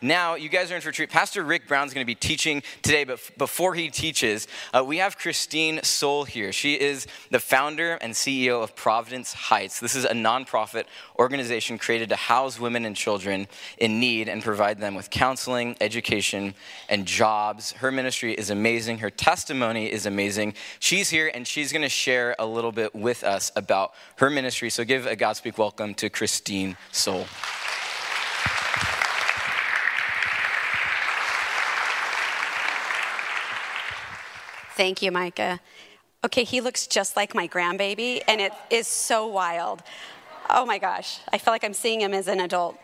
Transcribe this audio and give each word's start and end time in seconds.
now 0.00 0.34
you 0.34 0.48
guys 0.48 0.70
are 0.70 0.76
in 0.76 0.80
for 0.80 0.90
a 0.90 0.92
treat. 0.92 1.10
Pastor 1.10 1.42
Rick 1.42 1.66
Brown's 1.68 1.94
going 1.94 2.04
to 2.04 2.06
be 2.06 2.14
teaching 2.14 2.62
today, 2.82 3.04
but 3.04 3.14
f- 3.14 3.32
before 3.38 3.74
he 3.74 3.90
teaches, 3.90 4.46
uh, 4.74 4.84
we 4.84 4.98
have 4.98 5.18
Christine 5.18 5.82
Soul 5.82 6.24
here. 6.24 6.52
She 6.52 6.74
is 6.74 7.06
the 7.30 7.40
founder 7.40 7.94
and 7.94 8.12
CEO 8.12 8.62
of 8.62 8.76
Providence 8.76 9.32
Heights. 9.32 9.80
This 9.80 9.94
is 9.94 10.04
a 10.04 10.12
nonprofit 10.12 10.84
organization 11.18 11.78
created 11.78 12.08
to 12.10 12.16
house 12.16 12.60
women 12.60 12.84
and 12.84 12.94
children 12.94 13.46
in 13.78 13.98
need 14.00 14.28
and 14.28 14.42
provide 14.42 14.80
them 14.80 14.94
with 14.94 15.10
counseling, 15.10 15.76
education, 15.80 16.54
and 16.88 17.06
jobs. 17.06 17.72
Her 17.72 17.90
ministry 17.90 18.34
is 18.34 18.50
amazing. 18.50 18.98
Her 18.98 19.10
testimony 19.10 19.90
is 19.90 20.06
amazing. 20.06 20.54
She's 20.78 21.10
here 21.10 21.30
and 21.32 21.46
she's 21.46 21.72
going 21.72 21.82
to 21.82 21.88
share 21.88 22.36
a 22.38 22.46
little 22.46 22.72
bit 22.72 22.94
with 22.94 23.24
us 23.24 23.50
about 23.56 23.94
her 24.16 24.30
ministry. 24.30 24.70
So 24.70 24.84
give 24.84 25.06
a 25.06 25.16
Godspeak 25.16 25.58
welcome 25.58 25.94
to 25.94 26.10
Christine 26.10 26.76
Soul. 26.92 27.26
Thank 34.76 35.00
you, 35.00 35.10
Micah. 35.10 35.58
Okay, 36.22 36.44
he 36.44 36.60
looks 36.60 36.86
just 36.86 37.16
like 37.16 37.34
my 37.34 37.48
grandbaby, 37.48 38.20
and 38.28 38.42
it 38.42 38.52
is 38.68 38.86
so 38.86 39.26
wild. 39.26 39.82
Oh 40.50 40.66
my 40.66 40.76
gosh, 40.76 41.20
I 41.32 41.38
feel 41.38 41.54
like 41.54 41.64
I'm 41.64 41.72
seeing 41.72 42.02
him 42.02 42.12
as 42.12 42.28
an 42.28 42.40
adult. 42.40 42.76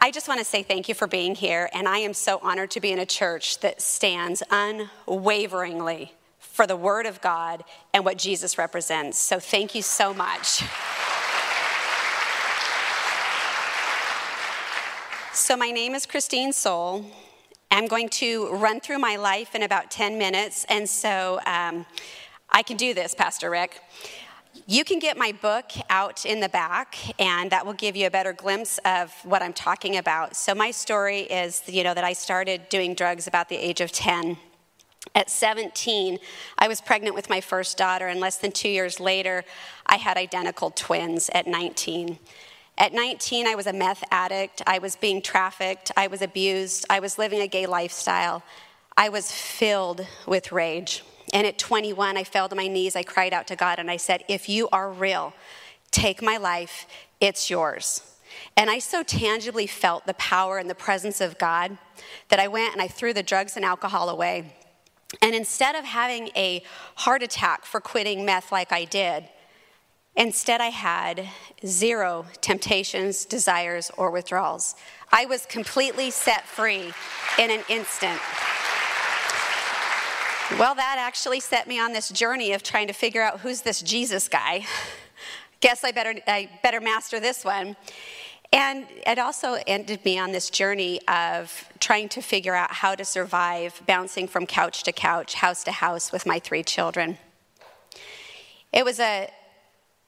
I 0.00 0.10
just 0.10 0.28
want 0.28 0.40
to 0.40 0.46
say 0.46 0.62
thank 0.62 0.88
you 0.88 0.94
for 0.94 1.06
being 1.06 1.34
here, 1.34 1.68
and 1.74 1.86
I 1.86 1.98
am 1.98 2.14
so 2.14 2.40
honored 2.42 2.70
to 2.70 2.80
be 2.80 2.90
in 2.90 2.98
a 2.98 3.04
church 3.04 3.60
that 3.60 3.82
stands 3.82 4.42
unwaveringly 4.50 6.14
for 6.38 6.66
the 6.66 6.76
Word 6.76 7.04
of 7.04 7.20
God 7.20 7.64
and 7.92 8.02
what 8.02 8.16
Jesus 8.16 8.56
represents. 8.56 9.18
So 9.18 9.38
thank 9.38 9.74
you 9.74 9.82
so 9.82 10.14
much. 10.14 10.62
So, 15.34 15.54
my 15.54 15.70
name 15.70 15.94
is 15.94 16.06
Christine 16.06 16.54
Soul. 16.54 17.04
I'm 17.70 17.86
going 17.86 18.08
to 18.10 18.48
run 18.48 18.80
through 18.80 18.98
my 18.98 19.16
life 19.16 19.54
in 19.54 19.62
about 19.62 19.90
10 19.90 20.16
minutes, 20.16 20.64
and 20.70 20.88
so 20.88 21.38
um, 21.44 21.84
I 22.48 22.62
can 22.62 22.78
do 22.78 22.94
this, 22.94 23.14
Pastor 23.14 23.50
Rick. 23.50 23.80
You 24.66 24.84
can 24.84 24.98
get 24.98 25.18
my 25.18 25.32
book 25.32 25.70
out 25.90 26.24
in 26.24 26.40
the 26.40 26.48
back, 26.48 26.96
and 27.20 27.50
that 27.50 27.66
will 27.66 27.74
give 27.74 27.94
you 27.94 28.06
a 28.06 28.10
better 28.10 28.32
glimpse 28.32 28.78
of 28.86 29.12
what 29.22 29.42
I'm 29.42 29.52
talking 29.52 29.98
about. 29.98 30.34
So, 30.34 30.54
my 30.54 30.70
story 30.70 31.20
is, 31.20 31.62
you 31.66 31.84
know, 31.84 31.92
that 31.92 32.04
I 32.04 32.14
started 32.14 32.68
doing 32.70 32.94
drugs 32.94 33.26
about 33.26 33.50
the 33.50 33.56
age 33.56 33.82
of 33.82 33.92
10. 33.92 34.38
At 35.14 35.30
17, 35.30 36.18
I 36.58 36.68
was 36.68 36.80
pregnant 36.80 37.14
with 37.14 37.28
my 37.28 37.40
first 37.40 37.76
daughter, 37.76 38.08
and 38.08 38.18
less 38.18 38.38
than 38.38 38.50
two 38.50 38.68
years 38.68 38.98
later, 38.98 39.44
I 39.86 39.96
had 39.96 40.16
identical 40.16 40.70
twins 40.70 41.30
at 41.34 41.46
19. 41.46 42.18
At 42.78 42.92
19, 42.92 43.48
I 43.48 43.56
was 43.56 43.66
a 43.66 43.72
meth 43.72 44.04
addict. 44.12 44.62
I 44.64 44.78
was 44.78 44.94
being 44.94 45.20
trafficked. 45.20 45.90
I 45.96 46.06
was 46.06 46.22
abused. 46.22 46.86
I 46.88 47.00
was 47.00 47.18
living 47.18 47.40
a 47.40 47.48
gay 47.48 47.66
lifestyle. 47.66 48.44
I 48.96 49.08
was 49.08 49.32
filled 49.32 50.06
with 50.28 50.52
rage. 50.52 51.02
And 51.34 51.44
at 51.44 51.58
21, 51.58 52.16
I 52.16 52.22
fell 52.22 52.48
to 52.48 52.54
my 52.54 52.68
knees. 52.68 52.94
I 52.94 53.02
cried 53.02 53.32
out 53.32 53.48
to 53.48 53.56
God 53.56 53.80
and 53.80 53.90
I 53.90 53.96
said, 53.96 54.22
If 54.28 54.48
you 54.48 54.68
are 54.70 54.92
real, 54.92 55.34
take 55.90 56.22
my 56.22 56.36
life. 56.36 56.86
It's 57.20 57.50
yours. 57.50 58.16
And 58.56 58.70
I 58.70 58.78
so 58.78 59.02
tangibly 59.02 59.66
felt 59.66 60.06
the 60.06 60.14
power 60.14 60.58
and 60.58 60.70
the 60.70 60.74
presence 60.76 61.20
of 61.20 61.36
God 61.36 61.78
that 62.28 62.38
I 62.38 62.46
went 62.46 62.74
and 62.74 62.80
I 62.80 62.86
threw 62.86 63.12
the 63.12 63.24
drugs 63.24 63.56
and 63.56 63.64
alcohol 63.64 64.08
away. 64.08 64.54
And 65.20 65.34
instead 65.34 65.74
of 65.74 65.84
having 65.84 66.28
a 66.36 66.62
heart 66.96 67.24
attack 67.24 67.64
for 67.64 67.80
quitting 67.80 68.24
meth 68.24 68.52
like 68.52 68.70
I 68.70 68.84
did, 68.84 69.28
Instead, 70.18 70.60
I 70.60 70.70
had 70.70 71.28
zero 71.64 72.26
temptations, 72.40 73.24
desires, 73.24 73.92
or 73.96 74.10
withdrawals. 74.10 74.74
I 75.12 75.26
was 75.26 75.46
completely 75.46 76.10
set 76.10 76.44
free 76.44 76.92
in 77.38 77.50
an 77.52 77.62
instant. 77.68 78.20
Well, 80.58 80.74
that 80.74 80.96
actually 80.98 81.38
set 81.38 81.68
me 81.68 81.78
on 81.78 81.92
this 81.92 82.08
journey 82.08 82.52
of 82.52 82.64
trying 82.64 82.88
to 82.88 82.92
figure 82.92 83.22
out 83.22 83.40
who's 83.40 83.60
this 83.60 83.80
Jesus 83.80 84.28
guy. 84.28 84.66
Guess 85.60 85.84
I 85.84 85.92
better, 85.92 86.14
I 86.26 86.50
better 86.64 86.80
master 86.80 87.20
this 87.20 87.44
one. 87.44 87.76
And 88.52 88.86
it 89.06 89.20
also 89.20 89.58
ended 89.68 90.04
me 90.04 90.18
on 90.18 90.32
this 90.32 90.50
journey 90.50 91.00
of 91.06 91.64
trying 91.78 92.08
to 92.08 92.22
figure 92.22 92.56
out 92.56 92.72
how 92.72 92.96
to 92.96 93.04
survive 93.04 93.80
bouncing 93.86 94.26
from 94.26 94.46
couch 94.46 94.82
to 94.82 94.90
couch, 94.90 95.34
house 95.34 95.62
to 95.62 95.70
house 95.70 96.10
with 96.10 96.26
my 96.26 96.40
three 96.40 96.64
children. 96.64 97.18
It 98.72 98.84
was 98.84 98.98
a 98.98 99.30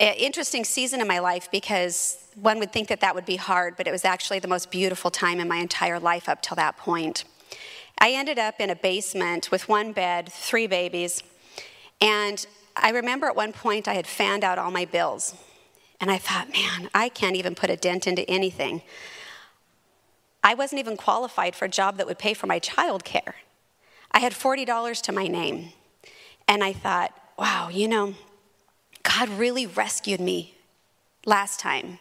interesting 0.00 0.64
season 0.64 1.00
in 1.00 1.08
my 1.08 1.18
life 1.18 1.50
because 1.50 2.18
one 2.34 2.58
would 2.58 2.72
think 2.72 2.88
that 2.88 3.00
that 3.00 3.14
would 3.14 3.26
be 3.26 3.36
hard, 3.36 3.76
but 3.76 3.86
it 3.86 3.90
was 3.90 4.04
actually 4.04 4.38
the 4.38 4.48
most 4.48 4.70
beautiful 4.70 5.10
time 5.10 5.40
in 5.40 5.48
my 5.48 5.58
entire 5.58 6.00
life 6.00 6.28
up 6.28 6.40
till 6.42 6.56
that 6.56 6.76
point. 6.76 7.24
I 7.98 8.12
ended 8.12 8.38
up 8.38 8.60
in 8.60 8.70
a 8.70 8.76
basement 8.76 9.50
with 9.50 9.68
one 9.68 9.92
bed, 9.92 10.32
three 10.32 10.66
babies, 10.66 11.22
and 12.00 12.46
I 12.76 12.90
remember 12.90 13.26
at 13.26 13.36
one 13.36 13.52
point 13.52 13.86
I 13.88 13.94
had 13.94 14.06
fanned 14.06 14.42
out 14.42 14.58
all 14.58 14.70
my 14.70 14.86
bills. 14.86 15.34
And 16.00 16.10
I 16.10 16.16
thought, 16.16 16.48
man, 16.50 16.88
I 16.94 17.10
can't 17.10 17.36
even 17.36 17.54
put 17.54 17.68
a 17.68 17.76
dent 17.76 18.06
into 18.06 18.28
anything. 18.28 18.80
I 20.42 20.54
wasn't 20.54 20.78
even 20.78 20.96
qualified 20.96 21.54
for 21.54 21.66
a 21.66 21.68
job 21.68 21.98
that 21.98 22.06
would 22.06 22.18
pay 22.18 22.32
for 22.32 22.46
my 22.46 22.58
child 22.58 23.04
care. 23.04 23.34
I 24.10 24.20
had 24.20 24.32
$40 24.32 25.02
to 25.02 25.12
my 25.12 25.26
name. 25.26 25.72
And 26.48 26.64
I 26.64 26.72
thought, 26.72 27.12
wow, 27.38 27.68
you 27.68 27.86
know, 27.86 28.14
God 29.02 29.28
really 29.28 29.66
rescued 29.66 30.20
me 30.20 30.54
last 31.24 31.60
time. 31.60 31.98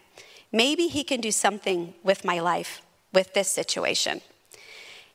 Maybe 0.51 0.87
He 0.87 1.03
can 1.03 1.21
do 1.21 1.31
something 1.31 1.93
with 2.03 2.25
my 2.25 2.39
life 2.39 2.81
with 3.13 3.33
this 3.33 3.49
situation. 3.49 4.21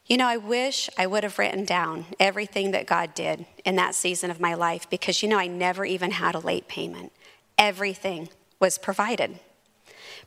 You 0.06 0.18
know, 0.18 0.26
I 0.26 0.36
wish 0.36 0.90
I 0.98 1.06
would 1.06 1.22
have 1.22 1.38
written 1.38 1.64
down 1.64 2.06
everything 2.20 2.72
that 2.72 2.86
God 2.86 3.14
did 3.14 3.46
in 3.64 3.76
that 3.76 3.94
season 3.94 4.30
of 4.30 4.38
my 4.38 4.52
life 4.52 4.88
because, 4.90 5.22
you 5.22 5.28
know, 5.28 5.38
I 5.38 5.46
never 5.46 5.84
even 5.86 6.10
had 6.10 6.34
a 6.34 6.40
late 6.40 6.68
payment. 6.68 7.10
Everything 7.56 8.28
was 8.60 8.76
provided. 8.76 9.38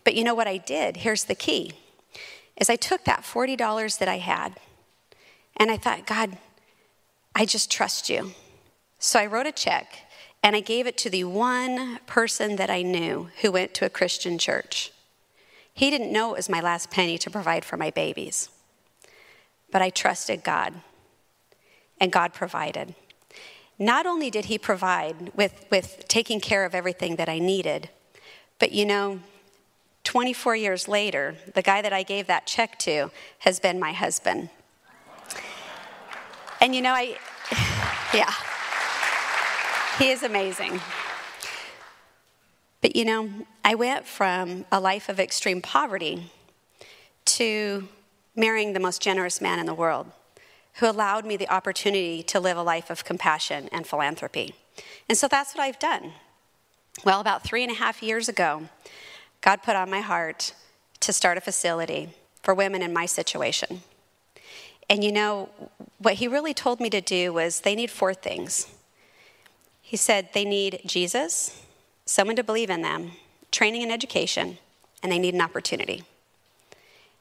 But 0.04 0.16
you 0.16 0.24
know 0.24 0.34
what 0.34 0.48
I 0.48 0.58
did? 0.58 0.98
Here's 0.98 1.26
the 1.26 1.36
key 1.36 1.74
is 2.56 2.72
I 2.72 2.76
took 2.76 3.04
that 3.06 3.22
$40 3.22 4.00
that 4.00 4.08
I 4.08 4.18
had 4.18 4.56
and 5.58 5.70
I 5.70 5.78
thought, 5.78 6.08
God, 6.08 6.38
I 7.36 7.46
just 7.46 7.70
trust 7.70 8.10
you. 8.10 8.32
So 8.98 9.20
I 9.20 9.28
wrote 9.28 9.46
a 9.46 9.52
check 9.52 10.07
and 10.48 10.56
I 10.56 10.62
gave 10.62 10.88
it 10.88 10.96
to 11.00 11.10
the 11.10 11.26
one 11.26 12.00
person 12.06 12.56
that 12.56 12.70
I 12.70 12.82
knew 12.82 13.28
who 13.42 13.52
went 13.52 13.74
to 13.74 13.86
a 13.86 13.90
Christian 13.90 14.38
church. 14.38 14.94
He 15.74 15.90
didn't 15.90 16.10
know 16.10 16.30
it 16.34 16.38
was 16.38 16.48
my 16.48 16.62
last 16.62 16.90
penny 16.90 17.18
to 17.18 17.30
provide 17.30 17.66
for 17.66 17.76
my 17.76 17.92
babies, 17.92 18.48
but 19.74 19.82
I 19.82 19.90
trusted 19.90 20.46
God, 20.46 20.76
and 22.00 22.14
God 22.14 22.34
provided. 22.34 22.96
Not 23.78 24.06
only 24.06 24.30
did 24.30 24.46
He 24.46 24.58
provide 24.58 25.34
with, 25.36 25.66
with 25.70 26.06
taking 26.08 26.40
care 26.40 26.64
of 26.64 26.74
everything 26.74 27.18
that 27.18 27.28
I 27.28 27.40
needed, 27.40 27.90
but 28.58 28.72
you 28.72 28.86
know, 28.86 29.20
24 30.06 30.56
years 30.56 30.88
later, 30.88 31.36
the 31.56 31.62
guy 31.62 31.82
that 31.82 31.92
I 31.92 32.04
gave 32.04 32.28
that 32.28 32.48
check 32.48 32.80
to 32.80 33.12
has 33.40 33.60
been 33.60 33.82
my 33.82 33.92
husband. 33.92 34.50
And 36.62 36.74
you 36.74 36.82
know, 36.82 36.94
I, 36.94 37.18
yeah. 38.14 38.32
He 40.00 40.12
is 40.12 40.22
amazing. 40.22 40.80
But 42.82 42.96
you 42.96 43.04
know, 43.04 43.30
I 43.66 43.74
went 43.74 44.06
from 44.06 44.66
a 44.72 44.80
life 44.80 45.10
of 45.10 45.20
extreme 45.20 45.60
poverty 45.60 46.32
to 47.26 47.88
marrying 48.36 48.74
the 48.74 48.80
most 48.80 49.02
generous 49.02 49.42
man 49.42 49.58
in 49.58 49.66
the 49.66 49.74
world 49.74 50.12
who 50.76 50.88
allowed 50.88 51.26
me 51.26 51.36
the 51.36 51.50
opportunity 51.50 52.22
to 52.22 52.40
live 52.40 52.58
a 52.58 52.62
life 52.62 52.92
of 52.92 53.06
compassion 53.06 53.70
and 53.72 53.88
philanthropy. 53.88 54.54
And 55.10 55.18
so 55.18 55.28
that's 55.28 55.56
what 55.56 55.64
I've 55.64 55.80
done. 55.80 56.12
Well, 57.04 57.20
about 57.20 57.44
three 57.44 57.64
and 57.64 57.72
a 57.72 57.76
half 57.76 58.04
years 58.04 58.30
ago, 58.30 58.70
God 59.42 59.64
put 59.64 59.76
on 59.76 59.90
my 59.90 60.02
heart 60.02 60.54
to 61.00 61.12
start 61.12 61.40
a 61.40 61.42
facility 61.42 62.10
for 62.44 62.54
women 62.54 62.84
in 62.84 62.94
my 62.94 63.08
situation. 63.08 63.82
And 64.92 65.04
you 65.04 65.12
know, 65.12 65.50
what 65.98 66.16
he 66.16 66.28
really 66.28 66.54
told 66.54 66.80
me 66.80 66.92
to 66.92 67.02
do 67.02 67.34
was 67.34 67.62
they 67.62 67.74
need 67.74 67.90
four 67.90 68.14
things 68.14 68.68
he 69.88 69.96
said 69.96 70.28
they 70.34 70.44
need 70.44 70.82
Jesus, 70.86 71.64
someone 72.04 72.36
to 72.36 72.44
believe 72.44 72.70
in 72.70 72.82
them, 72.82 73.14
training 73.52 73.84
and 73.84 73.92
education, 73.92 74.58
and 75.02 75.10
they 75.10 75.18
need 75.18 75.34
an 75.34 75.40
opportunity. 75.40 76.04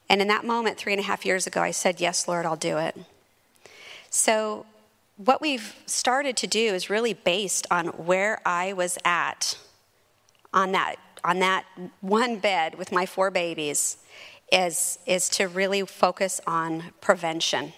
And 0.09 0.21
in 0.21 0.27
that 0.27 0.43
moment, 0.43 0.77
three 0.77 0.91
and 0.91 0.99
a 0.99 1.05
half 1.05 1.25
years 1.25 1.47
ago, 1.47 1.61
I 1.61 1.71
said, 1.71 2.01
Yes, 2.01 2.27
Lord, 2.27 2.45
I'll 2.45 2.57
do 2.57 2.77
it. 2.77 2.97
So, 4.09 4.65
what 5.15 5.39
we've 5.39 5.77
started 5.85 6.35
to 6.37 6.47
do 6.47 6.73
is 6.73 6.89
really 6.89 7.13
based 7.13 7.65
on 7.71 7.87
where 7.87 8.41
I 8.45 8.73
was 8.73 8.97
at 9.05 9.57
on 10.53 10.73
that, 10.73 10.97
on 11.23 11.39
that 11.39 11.63
one 12.01 12.35
bed 12.37 12.77
with 12.77 12.91
my 12.91 13.05
four 13.05 13.31
babies, 13.31 13.95
is, 14.51 14.99
is 15.05 15.29
to 15.29 15.47
really 15.47 15.85
focus 15.85 16.41
on 16.45 16.91
prevention. 16.99 17.71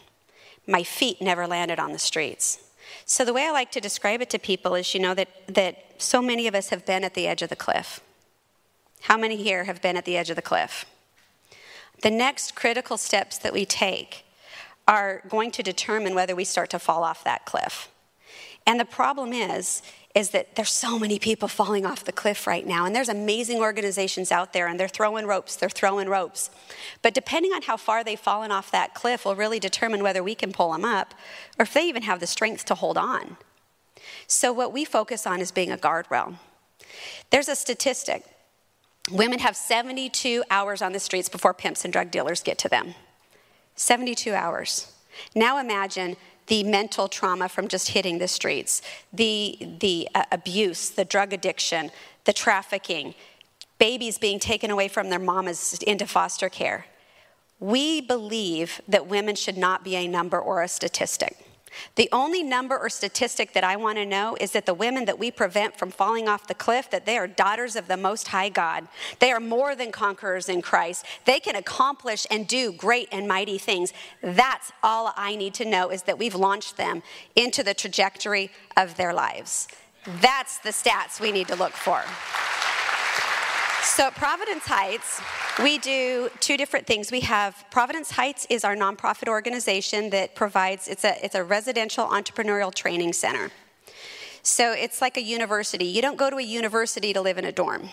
My 0.65 0.81
feet 0.81 1.21
never 1.21 1.45
landed 1.45 1.77
on 1.77 1.91
the 1.91 1.99
streets. 1.99 2.68
So, 3.09 3.25
the 3.25 3.33
way 3.33 3.47
I 3.47 3.51
like 3.51 3.71
to 3.71 3.81
describe 3.81 4.21
it 4.21 4.29
to 4.29 4.37
people 4.37 4.75
is 4.75 4.93
you 4.93 4.99
know, 4.99 5.15
that, 5.15 5.29
that 5.47 5.95
so 5.97 6.21
many 6.21 6.45
of 6.45 6.53
us 6.53 6.69
have 6.69 6.85
been 6.85 7.03
at 7.03 7.15
the 7.15 7.25
edge 7.25 7.41
of 7.41 7.49
the 7.49 7.55
cliff. 7.55 8.01
How 9.01 9.17
many 9.17 9.35
here 9.35 9.63
have 9.63 9.81
been 9.81 9.97
at 9.97 10.05
the 10.05 10.15
edge 10.15 10.29
of 10.29 10.35
the 10.35 10.41
cliff? 10.43 10.85
the 12.01 12.11
next 12.11 12.55
critical 12.55 12.97
steps 12.97 13.37
that 13.37 13.53
we 13.53 13.65
take 13.65 14.25
are 14.87 15.21
going 15.27 15.51
to 15.51 15.63
determine 15.63 16.15
whether 16.15 16.35
we 16.35 16.43
start 16.43 16.69
to 16.69 16.79
fall 16.79 17.03
off 17.03 17.23
that 17.23 17.45
cliff. 17.45 17.89
And 18.65 18.79
the 18.79 18.85
problem 18.85 19.33
is, 19.33 19.81
is 20.19 20.31
that 20.31 20.55
there's 20.55 20.69
so 20.69 20.99
many 20.99 21.17
people 21.17 21.47
falling 21.47 21.85
off 21.85 22.03
the 22.03 22.11
cliff 22.11 22.45
right 22.45 22.67
now 22.67 22.85
and 22.85 22.93
there's 22.93 23.07
amazing 23.07 23.59
organizations 23.59 24.33
out 24.33 24.51
there 24.51 24.67
and 24.67 24.77
they're 24.77 24.89
throwing 24.89 25.25
ropes 25.25 25.55
they're 25.55 25.69
throwing 25.69 26.09
ropes. 26.09 26.51
But 27.01 27.13
depending 27.13 27.53
on 27.53 27.61
how 27.61 27.77
far 27.77 28.03
they've 28.03 28.19
fallen 28.19 28.51
off 28.51 28.69
that 28.71 28.93
cliff 28.93 29.23
will 29.23 29.35
really 29.35 29.59
determine 29.59 30.03
whether 30.03 30.21
we 30.21 30.35
can 30.35 30.51
pull 30.51 30.73
them 30.73 30.83
up 30.83 31.13
or 31.57 31.63
if 31.63 31.73
they 31.73 31.87
even 31.87 32.03
have 32.03 32.19
the 32.19 32.27
strength 32.27 32.65
to 32.65 32.75
hold 32.75 32.97
on. 32.97 33.37
So 34.27 34.51
what 34.51 34.73
we 34.73 34.83
focus 34.83 35.25
on 35.25 35.39
is 35.39 35.51
being 35.51 35.71
a 35.71 35.77
guardrail. 35.77 36.35
There's 37.29 37.47
a 37.47 37.55
statistic. 37.55 38.25
Women 39.09 39.39
have 39.39 39.55
72 39.55 40.43
hours 40.51 40.81
on 40.81 40.91
the 40.91 40.99
streets 40.99 41.29
before 41.29 41.53
pimps 41.53 41.85
and 41.85 41.93
drug 41.93 42.11
dealers 42.11 42.43
get 42.43 42.57
to 42.59 42.69
them. 42.69 42.93
72 43.75 44.33
hours. 44.33 44.91
Now 45.33 45.59
imagine 45.59 46.17
the 46.49 46.63
mental 46.63 47.07
trauma 47.07 47.47
from 47.47 47.67
just 47.67 47.89
hitting 47.89 48.17
the 48.17 48.27
streets, 48.27 48.81
the, 49.13 49.57
the 49.79 50.09
uh, 50.13 50.23
abuse, 50.31 50.89
the 50.89 51.05
drug 51.05 51.31
addiction, 51.31 51.91
the 52.25 52.33
trafficking, 52.33 53.15
babies 53.77 54.17
being 54.17 54.39
taken 54.39 54.69
away 54.69 54.87
from 54.87 55.09
their 55.09 55.19
mamas 55.19 55.79
into 55.87 56.05
foster 56.05 56.49
care. 56.49 56.85
We 57.59 58.01
believe 58.01 58.81
that 58.87 59.07
women 59.07 59.35
should 59.35 59.57
not 59.57 59.83
be 59.83 59.95
a 59.95 60.07
number 60.07 60.39
or 60.39 60.61
a 60.61 60.67
statistic. 60.67 61.37
The 61.95 62.09
only 62.11 62.43
number 62.43 62.77
or 62.77 62.89
statistic 62.89 63.53
that 63.53 63.63
I 63.63 63.75
want 63.75 63.97
to 63.97 64.05
know 64.05 64.37
is 64.39 64.51
that 64.51 64.65
the 64.65 64.73
women 64.73 65.05
that 65.05 65.19
we 65.19 65.31
prevent 65.31 65.77
from 65.77 65.91
falling 65.91 66.27
off 66.27 66.47
the 66.47 66.53
cliff 66.53 66.89
that 66.91 67.05
they 67.05 67.17
are 67.17 67.27
daughters 67.27 67.75
of 67.75 67.87
the 67.87 67.97
most 67.97 68.29
high 68.29 68.49
God. 68.49 68.87
They 69.19 69.31
are 69.31 69.39
more 69.39 69.75
than 69.75 69.91
conquerors 69.91 70.49
in 70.49 70.61
Christ. 70.61 71.05
They 71.25 71.39
can 71.39 71.55
accomplish 71.55 72.25
and 72.29 72.47
do 72.47 72.71
great 72.71 73.09
and 73.11 73.27
mighty 73.27 73.57
things. 73.57 73.93
That's 74.21 74.71
all 74.83 75.13
I 75.15 75.35
need 75.35 75.53
to 75.55 75.65
know 75.65 75.89
is 75.89 76.03
that 76.03 76.17
we've 76.17 76.35
launched 76.35 76.77
them 76.77 77.03
into 77.35 77.63
the 77.63 77.73
trajectory 77.73 78.51
of 78.77 78.97
their 78.97 79.13
lives. 79.13 79.67
That's 80.21 80.59
the 80.59 80.69
stats 80.69 81.19
we 81.19 81.31
need 81.31 81.47
to 81.49 81.55
look 81.55 81.73
for. 81.73 82.01
So 83.83 84.07
at 84.07 84.15
Providence 84.15 84.65
Heights, 84.65 85.21
we 85.63 85.77
do 85.77 86.29
two 86.39 86.57
different 86.57 86.85
things. 86.85 87.11
We 87.11 87.21
have 87.21 87.65
Providence 87.71 88.11
Heights 88.11 88.45
is 88.49 88.63
our 88.63 88.75
nonprofit 88.75 89.27
organization 89.27 90.09
that 90.09 90.35
provides 90.35 90.87
it's 90.87 91.03
a 91.03 91.23
it's 91.23 91.35
a 91.35 91.43
residential 91.43 92.05
entrepreneurial 92.05 92.73
training 92.73 93.13
center. 93.13 93.51
So 94.41 94.73
it's 94.73 95.01
like 95.01 95.17
a 95.17 95.21
university. 95.21 95.85
You 95.85 96.01
don't 96.01 96.17
go 96.17 96.29
to 96.29 96.37
a 96.37 96.43
university 96.43 97.13
to 97.13 97.21
live 97.21 97.37
in 97.37 97.45
a 97.45 97.51
dorm. 97.51 97.89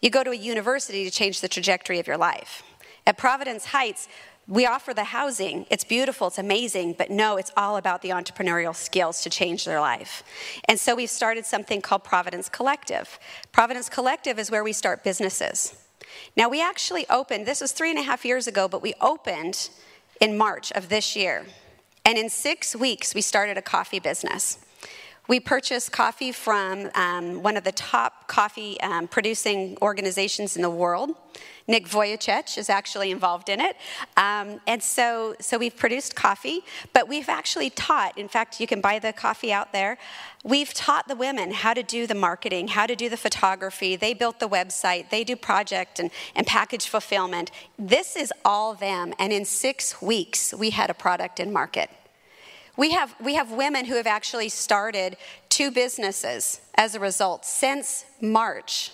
You 0.00 0.10
go 0.10 0.24
to 0.24 0.30
a 0.30 0.36
university 0.36 1.04
to 1.04 1.10
change 1.10 1.40
the 1.40 1.48
trajectory 1.48 1.98
of 1.98 2.06
your 2.06 2.18
life. 2.18 2.62
At 3.06 3.18
Providence 3.18 3.66
Heights, 3.66 4.08
we 4.48 4.66
offer 4.66 4.92
the 4.92 5.04
housing. 5.04 5.66
It's 5.70 5.84
beautiful, 5.84 6.26
it's 6.26 6.38
amazing, 6.38 6.94
but 6.98 7.10
no, 7.10 7.36
it's 7.36 7.52
all 7.56 7.76
about 7.76 8.02
the 8.02 8.10
entrepreneurial 8.10 8.74
skills 8.74 9.22
to 9.22 9.30
change 9.30 9.64
their 9.64 9.80
life. 9.80 10.24
And 10.64 10.78
so 10.80 10.94
we've 10.94 11.10
started 11.10 11.46
something 11.46 11.80
called 11.80 12.02
Providence 12.02 12.48
Collective. 12.48 13.18
Providence 13.52 13.88
Collective 13.88 14.38
is 14.38 14.50
where 14.50 14.64
we 14.64 14.72
start 14.72 15.04
businesses. 15.04 15.76
Now, 16.36 16.48
we 16.48 16.60
actually 16.60 17.06
opened, 17.08 17.46
this 17.46 17.60
was 17.60 17.72
three 17.72 17.90
and 17.90 17.98
a 17.98 18.02
half 18.02 18.24
years 18.24 18.46
ago, 18.46 18.68
but 18.68 18.82
we 18.82 18.94
opened 19.00 19.70
in 20.20 20.36
March 20.36 20.72
of 20.72 20.88
this 20.88 21.16
year. 21.16 21.46
And 22.04 22.18
in 22.18 22.28
six 22.28 22.74
weeks, 22.74 23.14
we 23.14 23.20
started 23.20 23.56
a 23.56 23.62
coffee 23.62 24.00
business. 24.00 24.58
We 25.28 25.38
purchased 25.38 25.92
coffee 25.92 26.32
from 26.32 26.90
um, 26.94 27.42
one 27.42 27.56
of 27.56 27.62
the 27.62 27.72
top 27.72 28.26
coffee 28.26 28.80
um, 28.80 29.06
producing 29.06 29.78
organizations 29.80 30.56
in 30.56 30.62
the 30.62 30.70
world. 30.70 31.10
Nick 31.68 31.86
Vujicic 31.86 32.58
is 32.58 32.68
actually 32.68 33.12
involved 33.12 33.48
in 33.48 33.60
it. 33.60 33.76
Um, 34.16 34.60
and 34.66 34.82
so, 34.82 35.36
so 35.40 35.58
we've 35.58 35.76
produced 35.76 36.16
coffee, 36.16 36.62
but 36.92 37.08
we've 37.08 37.28
actually 37.28 37.70
taught, 37.70 38.18
in 38.18 38.26
fact, 38.26 38.60
you 38.60 38.66
can 38.66 38.80
buy 38.80 38.98
the 38.98 39.12
coffee 39.12 39.52
out 39.52 39.72
there. 39.72 39.96
We've 40.42 40.74
taught 40.74 41.06
the 41.06 41.14
women 41.14 41.52
how 41.52 41.72
to 41.74 41.84
do 41.84 42.08
the 42.08 42.16
marketing, 42.16 42.68
how 42.68 42.86
to 42.86 42.96
do 42.96 43.08
the 43.08 43.16
photography. 43.16 43.94
They 43.94 44.14
built 44.14 44.40
the 44.40 44.48
website, 44.48 45.10
they 45.10 45.22
do 45.22 45.36
project 45.36 46.00
and, 46.00 46.10
and 46.34 46.46
package 46.48 46.88
fulfillment. 46.88 47.52
This 47.78 48.16
is 48.16 48.32
all 48.44 48.74
them. 48.74 49.14
And 49.20 49.32
in 49.32 49.44
six 49.44 50.02
weeks, 50.02 50.52
we 50.52 50.70
had 50.70 50.90
a 50.90 50.94
product 50.94 51.38
in 51.38 51.52
market. 51.52 51.90
We 52.76 52.92
have, 52.92 53.14
we 53.22 53.34
have 53.34 53.50
women 53.50 53.84
who 53.84 53.96
have 53.96 54.06
actually 54.06 54.48
started 54.48 55.16
two 55.48 55.70
businesses 55.70 56.60
as 56.74 56.94
a 56.94 57.00
result 57.00 57.44
since 57.44 58.06
March. 58.20 58.92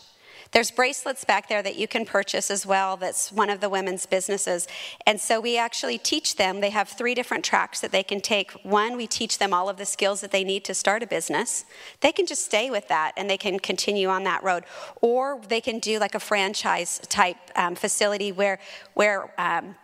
There's 0.51 0.71
bracelets 0.71 1.25
back 1.25 1.49
there 1.49 1.63
that 1.63 1.77
you 1.77 1.87
can 1.87 2.07
purchase 2.07 2.51
as 2.51 2.65
well. 2.65 2.97
That's 2.97 3.31
one 3.31 3.51
of 3.51 3.61
the 3.61 3.69
women's 3.69 4.07
businesses. 4.07 4.67
And 5.07 5.21
so 5.21 5.41
we 5.41 5.59
actually 5.59 5.99
teach 5.99 6.37
them. 6.37 6.61
They 6.61 6.71
have 6.71 6.89
three 6.89 7.15
different 7.15 7.45
tracks 7.45 7.81
that 7.81 7.93
they 7.93 8.03
can 8.03 8.21
take. 8.21 8.53
One, 8.63 8.97
we 8.97 9.07
teach 9.07 9.39
them 9.39 9.53
all 9.53 9.69
of 9.69 9.77
the 9.77 9.85
skills 9.85 10.23
that 10.23 10.31
they 10.31 10.45
need 10.45 10.65
to 10.65 10.75
start 10.75 11.03
a 11.03 11.07
business. 11.07 11.67
They 12.01 12.13
can 12.13 12.27
just 12.27 12.47
stay 12.47 12.71
with 12.71 12.89
that 12.89 13.13
and 13.17 13.29
they 13.29 13.37
can 13.37 13.59
continue 13.59 14.09
on 14.09 14.25
that 14.25 14.43
road. 14.43 14.65
Or 15.03 15.41
they 15.49 15.61
can 15.61 15.81
do 15.81 15.99
like 15.99 16.15
a 16.15 16.21
franchise 16.21 16.99
type 17.09 17.37
um, 17.55 17.75
facility 17.75 18.33
where, 18.33 18.59
where 18.95 19.31
um, 19.39 19.77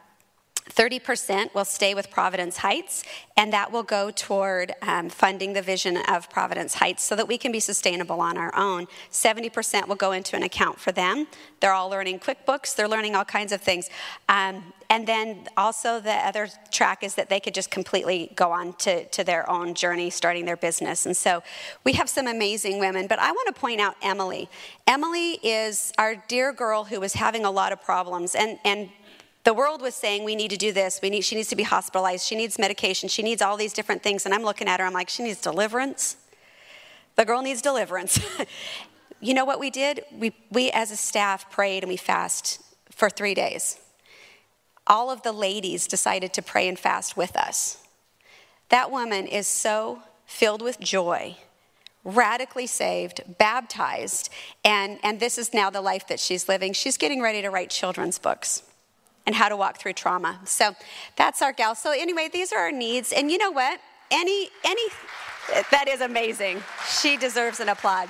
30% 0.71 1.55
will 1.55 1.65
stay 1.65 1.95
with 1.95 2.11
Providence 2.11 2.59
Heights, 2.59 3.05
and 3.37 3.53
that 3.53 3.71
will 3.71 3.83
go 3.83 4.11
toward 4.11 4.73
um, 4.81 5.11
funding 5.11 5.53
the 5.53 5.61
vision 5.61 5.99
of 6.09 6.31
Providence 6.31 6.75
Heights 6.75 7.03
so 7.03 7.15
that 7.17 7.29
we 7.29 7.37
can 7.37 7.53
be 7.53 7.61
sustainable 7.61 8.21
on 8.21 8.39
our 8.39 8.55
own. 8.57 8.87
70% 9.11 9.87
will 9.87 9.95
go 9.95 10.13
into 10.13 10.37
an 10.37 10.43
account 10.43 10.81
for 10.81 10.91
them. 10.91 11.27
They're 11.61 11.75
all 11.75 11.91
learning 11.91 12.21
QuickBooks, 12.21 12.77
they're 12.77 12.89
learning 12.89 13.15
all 13.15 13.27
kinds 13.27 13.53
of 13.53 13.61
things. 13.61 13.91
Um, 14.29 14.73
and 14.89 15.07
then 15.07 15.49
also, 15.57 16.01
the 16.01 16.13
other 16.13 16.49
track 16.71 17.03
is 17.03 17.15
that 17.17 17.29
they 17.29 17.41
could 17.41 17.55
just 17.55 17.71
completely 17.71 18.33
go 18.35 18.53
on 18.53 18.73
to, 18.75 19.05
to 19.07 19.25
their 19.25 19.49
own 19.51 19.75
journey, 19.75 20.09
starting 20.09 20.45
their 20.45 20.57
business. 20.57 21.05
And 21.05 21.17
so 21.17 21.43
we 21.85 21.93
have 21.93 22.09
some 22.09 22.27
amazing 22.27 22.79
women, 22.79 23.07
but 23.07 23.19
I 23.19 23.33
want 23.33 23.55
to 23.55 23.61
point 23.61 23.81
out 23.81 23.97
Emily. 24.03 24.49
Emily 24.87 25.33
is 25.43 25.93
our 25.99 26.15
dear 26.29 26.53
girl 26.53 26.85
who 26.85 27.01
was 27.01 27.15
having 27.15 27.45
a 27.45 27.51
lot 27.51 27.73
of 27.73 27.83
problems, 27.83 28.35
and, 28.35 28.59
and 28.65 28.89
the 29.45 29.55
world 29.55 29.83
was 29.83 29.95
saying 29.95 30.25
we 30.25 30.35
need 30.35 30.51
to 30.51 30.57
do 30.57 30.73
this. 30.73 31.01
We 31.03 31.11
need 31.11 31.23
she 31.23 31.37
needs 31.37 31.49
to 31.49 31.57
be 31.57 31.63
hospitalized. 31.63 32.27
She 32.27 32.35
needs 32.35 32.59
medication. 32.59 33.09
She 33.09 33.23
needs 33.23 33.43
all 33.43 33.57
these 33.57 33.73
different 33.73 34.03
things. 34.03 34.25
And 34.25 34.35
i'm 34.35 34.43
looking 34.43 34.69
at 34.69 34.81
her 34.81 34.87
i'm 34.87 34.93
like 34.93 35.09
she 35.09 35.23
needs 35.23 35.41
deliverance. 35.41 36.17
The 37.17 37.25
girl 37.25 37.43
needs 37.43 37.63
deliverance. 37.63 38.19
You 39.25 39.33
know 39.33 39.47
what 39.47 39.59
we 39.59 39.71
did? 39.71 40.05
We, 40.13 40.35
we 40.51 40.71
as 40.71 40.91
a 40.91 40.97
staff 40.97 41.51
prayed 41.51 41.83
and 41.83 41.89
we 41.89 41.97
fast 41.97 42.61
for 42.91 43.09
three 43.09 43.33
days. 43.33 43.79
All 44.87 45.11
of 45.11 45.23
the 45.23 45.33
ladies 45.33 45.87
decided 45.87 46.35
to 46.35 46.43
pray 46.43 46.69
and 46.69 46.79
fast 46.79 47.17
with 47.17 47.35
us. 47.35 47.83
That 48.69 48.91
woman 48.91 49.27
is 49.27 49.47
so 49.47 50.01
filled 50.27 50.61
with 50.61 50.79
joy 50.79 51.39
radically 52.07 52.67
saved, 52.67 53.23
baptized, 53.39 54.29
and, 54.63 54.99
and 55.03 55.21
this 55.21 55.39
is 55.39 55.55
now 55.55 55.71
the 55.71 55.81
life 55.81 56.07
that 56.09 56.21
she's 56.21 56.51
living. 56.51 56.75
She's 56.75 56.99
getting 56.99 57.23
ready 57.23 57.41
to 57.41 57.49
write 57.49 57.71
children's 57.71 58.19
books 58.19 58.63
and 59.27 59.35
how 59.35 59.49
to 59.49 59.57
walk 59.57 59.79
through 59.79 59.95
trauma. 59.95 60.41
So 60.45 60.75
that's 61.17 61.43
our 61.43 61.53
gal. 61.53 61.75
So 61.75 61.93
anyway, 61.93 62.29
these 62.33 62.53
are 62.53 62.59
our 62.59 62.73
needs. 62.73 63.13
And 63.13 63.31
you 63.31 63.39
know 63.39 63.51
what? 63.51 63.81
Any 64.11 64.49
any 64.65 64.83
that 65.71 65.89
is 65.89 66.01
amazing. 66.01 66.63
She 66.89 67.17
deserves 67.17 67.61
an 67.61 67.69
applaud. 67.69 68.09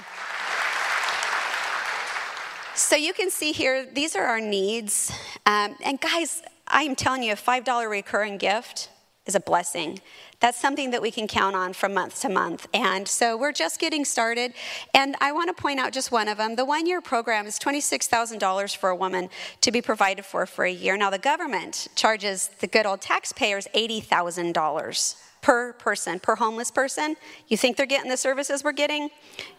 So 2.75 2.97
you 2.97 3.13
can 3.13 3.31
see 3.31 3.53
here, 3.53 3.87
these 3.87 4.17
are 4.17 4.25
our 4.25 4.41
needs. 4.41 5.13
Um, 5.47 5.77
and 5.85 6.01
guys, 6.01 6.43
I 6.67 6.83
am 6.83 6.97
telling 6.97 7.23
you, 7.23 7.33
a 7.33 7.37
$5 7.37 7.89
recurring 7.89 8.37
gift 8.37 8.89
is 9.27 9.35
a 9.35 9.41
blessing. 9.41 10.01
That's 10.45 10.61
something 10.61 10.91
that 10.91 11.01
we 11.01 11.11
can 11.11 11.27
count 11.27 11.57
on 11.57 11.73
from 11.73 11.95
month 11.95 12.21
to 12.21 12.29
month. 12.29 12.69
And 12.75 13.09
so 13.09 13.35
we're 13.35 13.51
just 13.51 13.81
getting 13.81 14.05
started. 14.05 14.53
And 14.93 15.17
I 15.19 15.33
want 15.33 15.49
to 15.49 15.55
point 15.55 15.81
out 15.81 15.91
just 15.91 16.13
one 16.13 16.29
of 16.29 16.37
them. 16.37 16.55
The 16.55 16.67
one 16.67 16.87
year 16.87 17.01
program 17.01 17.47
is 17.47 17.59
$26,000 17.59 18.77
for 18.77 18.91
a 18.91 18.95
woman 18.95 19.31
to 19.63 19.73
be 19.73 19.81
provided 19.81 20.27
for 20.27 20.45
for 20.45 20.67
a 20.67 20.71
year. 20.71 20.99
Now, 20.99 21.09
the 21.09 21.17
government 21.17 21.89
charges 21.97 22.51
the 22.61 22.67
good 22.67 22.85
old 22.85 23.01
taxpayers 23.01 23.67
$80,000 23.75 25.17
per 25.41 25.73
person, 25.73 26.21
per 26.21 26.37
homeless 26.37 26.71
person. 26.71 27.17
You 27.49 27.57
think 27.57 27.79
they're 27.79 27.87
getting 27.87 28.11
the 28.11 28.19
services 28.19 28.63
we're 28.63 28.73
getting? 28.73 29.09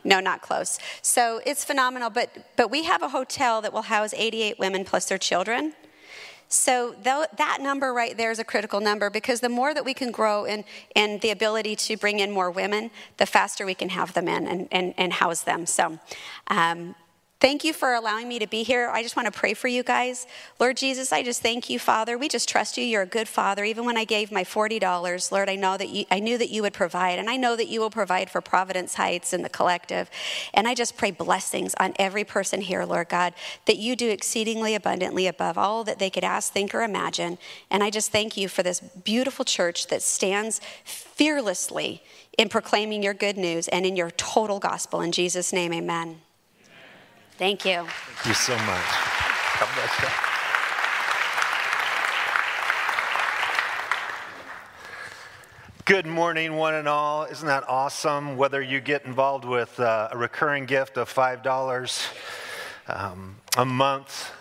No, 0.03 0.19
not 0.19 0.43
close. 0.43 0.77
So 1.01 1.41
it's 1.47 1.63
phenomenal. 1.63 2.11
But, 2.11 2.29
but 2.57 2.69
we 2.69 2.83
have 2.83 3.01
a 3.01 3.09
hotel 3.09 3.59
that 3.63 3.73
will 3.73 3.81
house 3.81 4.13
88 4.15 4.59
women 4.59 4.85
plus 4.85 5.05
their 5.05 5.17
children. 5.17 5.73
So 6.47 6.95
that 7.01 7.57
number 7.61 7.93
right 7.93 8.15
there 8.15 8.31
is 8.31 8.39
a 8.39 8.43
critical 8.43 8.79
number 8.79 9.09
because 9.09 9.39
the 9.39 9.49
more 9.49 9.73
that 9.73 9.83
we 9.83 9.93
can 9.93 10.11
grow 10.11 10.45
in, 10.45 10.63
in 10.93 11.19
the 11.19 11.31
ability 11.31 11.75
to 11.75 11.97
bring 11.97 12.19
in 12.19 12.31
more 12.31 12.51
women, 12.51 12.91
the 13.17 13.25
faster 13.25 13.65
we 13.65 13.73
can 13.73 13.89
have 13.89 14.13
them 14.13 14.27
in 14.27 14.47
and, 14.47 14.67
and, 14.71 14.93
and 14.97 15.13
house 15.13 15.41
them. 15.41 15.65
So 15.65 15.99
um, 16.47 16.95
Thank 17.41 17.65
you 17.65 17.73
for 17.73 17.93
allowing 17.93 18.29
me 18.29 18.39
to 18.39 18.47
be 18.47 18.63
here. 18.63 18.89
I 18.89 19.03
just 19.03 19.17
want 19.17 19.25
to 19.25 19.37
pray 19.37 19.53
for 19.53 19.67
you 19.67 19.83
guys. 19.83 20.25
Lord 20.57 20.77
Jesus, 20.77 21.11
I 21.11 21.21
just 21.21 21.41
thank 21.41 21.69
you, 21.69 21.77
Father. 21.79 22.17
We 22.17 22.29
just 22.29 22.47
trust 22.47 22.77
you. 22.77 22.85
You're 22.85 23.01
a 23.01 23.05
good 23.05 23.27
Father. 23.27 23.65
Even 23.65 23.83
when 23.83 23.97
I 23.97 24.05
gave 24.05 24.31
my 24.31 24.45
$40, 24.45 25.31
Lord, 25.33 25.49
I 25.49 25.55
know 25.55 25.75
that 25.75 25.89
you, 25.89 26.05
I 26.09 26.19
knew 26.19 26.37
that 26.37 26.49
you 26.49 26.61
would 26.61 26.73
provide, 26.73 27.19
and 27.19 27.29
I 27.29 27.35
know 27.35 27.57
that 27.57 27.67
you 27.67 27.81
will 27.81 27.89
provide 27.89 28.29
for 28.29 28.39
Providence 28.39 28.95
Heights 28.95 29.33
and 29.33 29.43
the 29.43 29.49
collective. 29.49 30.09
And 30.53 30.65
I 30.65 30.73
just 30.73 30.95
pray 30.95 31.11
blessings 31.11 31.75
on 31.77 31.93
every 31.99 32.23
person 32.23 32.61
here, 32.61 32.85
Lord 32.85 33.09
God, 33.09 33.33
that 33.65 33.77
you 33.77 33.97
do 33.97 34.09
exceedingly 34.09 34.73
abundantly 34.73 35.27
above 35.27 35.57
all 35.57 35.83
that 35.83 35.99
they 35.99 36.09
could 36.09 36.23
ask, 36.23 36.53
think, 36.53 36.73
or 36.73 36.83
imagine. 36.83 37.37
And 37.69 37.83
I 37.83 37.89
just 37.89 38.13
thank 38.13 38.37
you 38.37 38.47
for 38.47 38.63
this 38.63 38.79
beautiful 38.79 39.43
church 39.43 39.87
that 39.87 40.01
stands 40.01 40.61
fearlessly 40.85 42.01
in 42.37 42.47
proclaiming 42.47 43.03
your 43.03 43.13
good 43.13 43.37
news 43.37 43.67
and 43.67 43.85
in 43.85 43.97
your 43.97 44.11
total 44.11 44.59
gospel. 44.59 45.01
In 45.01 45.11
Jesus' 45.11 45.51
name, 45.51 45.73
amen. 45.73 46.21
Thank 47.37 47.65
you. 47.65 47.85
Thank 47.85 48.25
you 48.27 48.33
so 48.33 48.53
much. 48.53 48.85
God 49.59 49.69
bless 49.75 50.01
you. 50.01 50.07
Good 55.85 56.07
morning, 56.07 56.55
one 56.55 56.73
and 56.73 56.87
all. 56.87 57.25
Isn't 57.25 57.47
that 57.47 57.63
awesome? 57.67 58.37
Whether 58.37 58.61
you 58.61 58.79
get 58.79 59.05
involved 59.05 59.45
with 59.45 59.79
uh, 59.79 60.09
a 60.11 60.17
recurring 60.17 60.65
gift 60.65 60.97
of 60.97 61.13
$5 61.13 62.09
um, 62.87 63.35
a 63.57 63.65
month. 63.65 64.31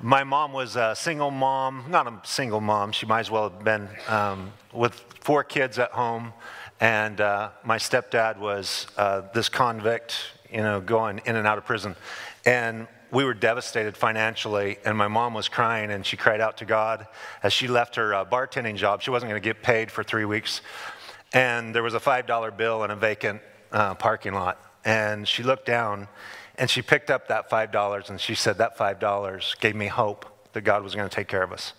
My 0.00 0.24
mom 0.24 0.52
was 0.52 0.76
a 0.76 0.96
single 0.96 1.30
mom, 1.30 1.84
not 1.90 2.06
a 2.06 2.20
single 2.24 2.60
mom, 2.60 2.90
she 2.92 3.06
might 3.06 3.20
as 3.20 3.30
well 3.30 3.50
have 3.50 3.62
been 3.62 3.88
um, 4.08 4.52
with 4.72 4.94
four 5.20 5.44
kids 5.44 5.78
at 5.78 5.90
home. 5.90 6.32
And 6.80 7.20
uh, 7.20 7.50
my 7.64 7.76
stepdad 7.76 8.38
was 8.38 8.86
uh, 8.96 9.22
this 9.34 9.50
convict, 9.50 10.16
you 10.50 10.62
know, 10.62 10.80
going 10.80 11.20
in 11.26 11.36
and 11.36 11.46
out 11.46 11.58
of 11.58 11.66
prison. 11.66 11.94
And 12.44 12.88
we 13.10 13.24
were 13.24 13.34
devastated 13.34 13.96
financially, 13.96 14.78
and 14.84 14.96
my 14.96 15.08
mom 15.08 15.34
was 15.34 15.48
crying, 15.48 15.90
and 15.90 16.06
she 16.06 16.16
cried 16.16 16.40
out 16.40 16.58
to 16.58 16.64
God 16.64 17.06
as 17.42 17.52
she 17.52 17.66
left 17.66 17.96
her 17.96 18.14
uh, 18.14 18.24
bartending 18.24 18.76
job. 18.76 19.02
She 19.02 19.10
wasn't 19.10 19.30
going 19.30 19.42
to 19.42 19.46
get 19.46 19.62
paid 19.62 19.90
for 19.90 20.04
three 20.04 20.24
weeks. 20.24 20.60
And 21.32 21.74
there 21.74 21.82
was 21.82 21.94
a 21.94 22.00
$5 22.00 22.56
bill 22.56 22.84
in 22.84 22.90
a 22.90 22.96
vacant 22.96 23.40
uh, 23.72 23.94
parking 23.94 24.32
lot. 24.32 24.60
And 24.84 25.26
she 25.26 25.42
looked 25.42 25.66
down, 25.66 26.08
and 26.56 26.70
she 26.70 26.82
picked 26.82 27.10
up 27.10 27.28
that 27.28 27.50
$5, 27.50 28.10
and 28.10 28.20
she 28.20 28.34
said, 28.34 28.58
That 28.58 28.78
$5 28.78 29.60
gave 29.60 29.74
me 29.74 29.86
hope 29.86 30.26
that 30.52 30.62
God 30.62 30.82
was 30.82 30.94
going 30.94 31.08
to 31.08 31.14
take 31.14 31.28
care 31.28 31.42
of 31.42 31.52
us. 31.52 31.72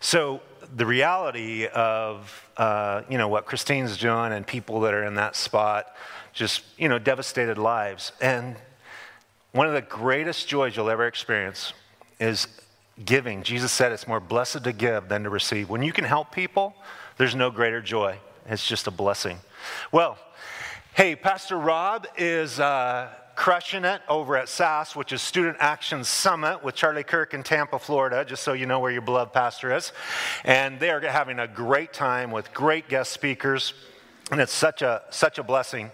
So 0.00 0.40
the 0.74 0.86
reality 0.86 1.66
of 1.66 2.48
uh, 2.56 3.02
you 3.08 3.18
know 3.18 3.28
what 3.28 3.46
Christine's 3.46 3.96
doing 3.98 4.32
and 4.32 4.46
people 4.46 4.80
that 4.80 4.94
are 4.94 5.04
in 5.04 5.14
that 5.14 5.36
spot, 5.36 5.94
just 6.32 6.62
you 6.78 6.88
know 6.88 6.98
devastated 6.98 7.58
lives, 7.58 8.12
and 8.20 8.56
one 9.52 9.66
of 9.66 9.72
the 9.72 9.82
greatest 9.82 10.46
joys 10.48 10.76
you'll 10.76 10.90
ever 10.90 11.06
experience 11.06 11.72
is 12.20 12.46
giving. 13.04 13.42
Jesus 13.42 13.72
said 13.72 13.92
it's 13.92 14.06
more 14.06 14.20
blessed 14.20 14.64
to 14.64 14.72
give 14.72 15.08
than 15.08 15.24
to 15.24 15.30
receive. 15.30 15.68
When 15.68 15.82
you 15.82 15.92
can 15.92 16.04
help 16.04 16.32
people, 16.32 16.74
there's 17.16 17.34
no 17.34 17.50
greater 17.50 17.80
joy. 17.80 18.18
It's 18.46 18.66
just 18.66 18.86
a 18.86 18.90
blessing. 18.90 19.38
Well, 19.90 20.18
hey, 20.94 21.16
Pastor 21.16 21.58
Rob 21.58 22.06
is 22.16 22.60
uh, 22.60 23.08
crushing 23.34 23.84
it 23.84 24.02
over 24.08 24.36
at 24.36 24.48
SAS, 24.48 24.94
which 24.94 25.12
is 25.12 25.22
Student 25.22 25.56
Action 25.60 26.04
Summit 26.04 26.62
with 26.62 26.74
Charlie 26.74 27.04
Kirk 27.04 27.34
in 27.34 27.42
Tampa, 27.42 27.78
Florida, 27.78 28.24
just 28.24 28.42
so 28.42 28.52
you 28.52 28.66
know 28.66 28.80
where 28.80 28.92
your 28.92 29.02
beloved 29.02 29.32
pastor 29.32 29.74
is. 29.74 29.92
And 30.44 30.78
they 30.78 30.90
are 30.90 31.00
having 31.00 31.38
a 31.38 31.48
great 31.48 31.92
time 31.92 32.30
with 32.30 32.52
great 32.52 32.88
guest 32.88 33.12
speakers. 33.12 33.74
And 34.30 34.40
it's 34.40 34.52
such 34.52 34.80
a, 34.80 35.02
such 35.10 35.38
a 35.38 35.42
blessing. 35.42 35.90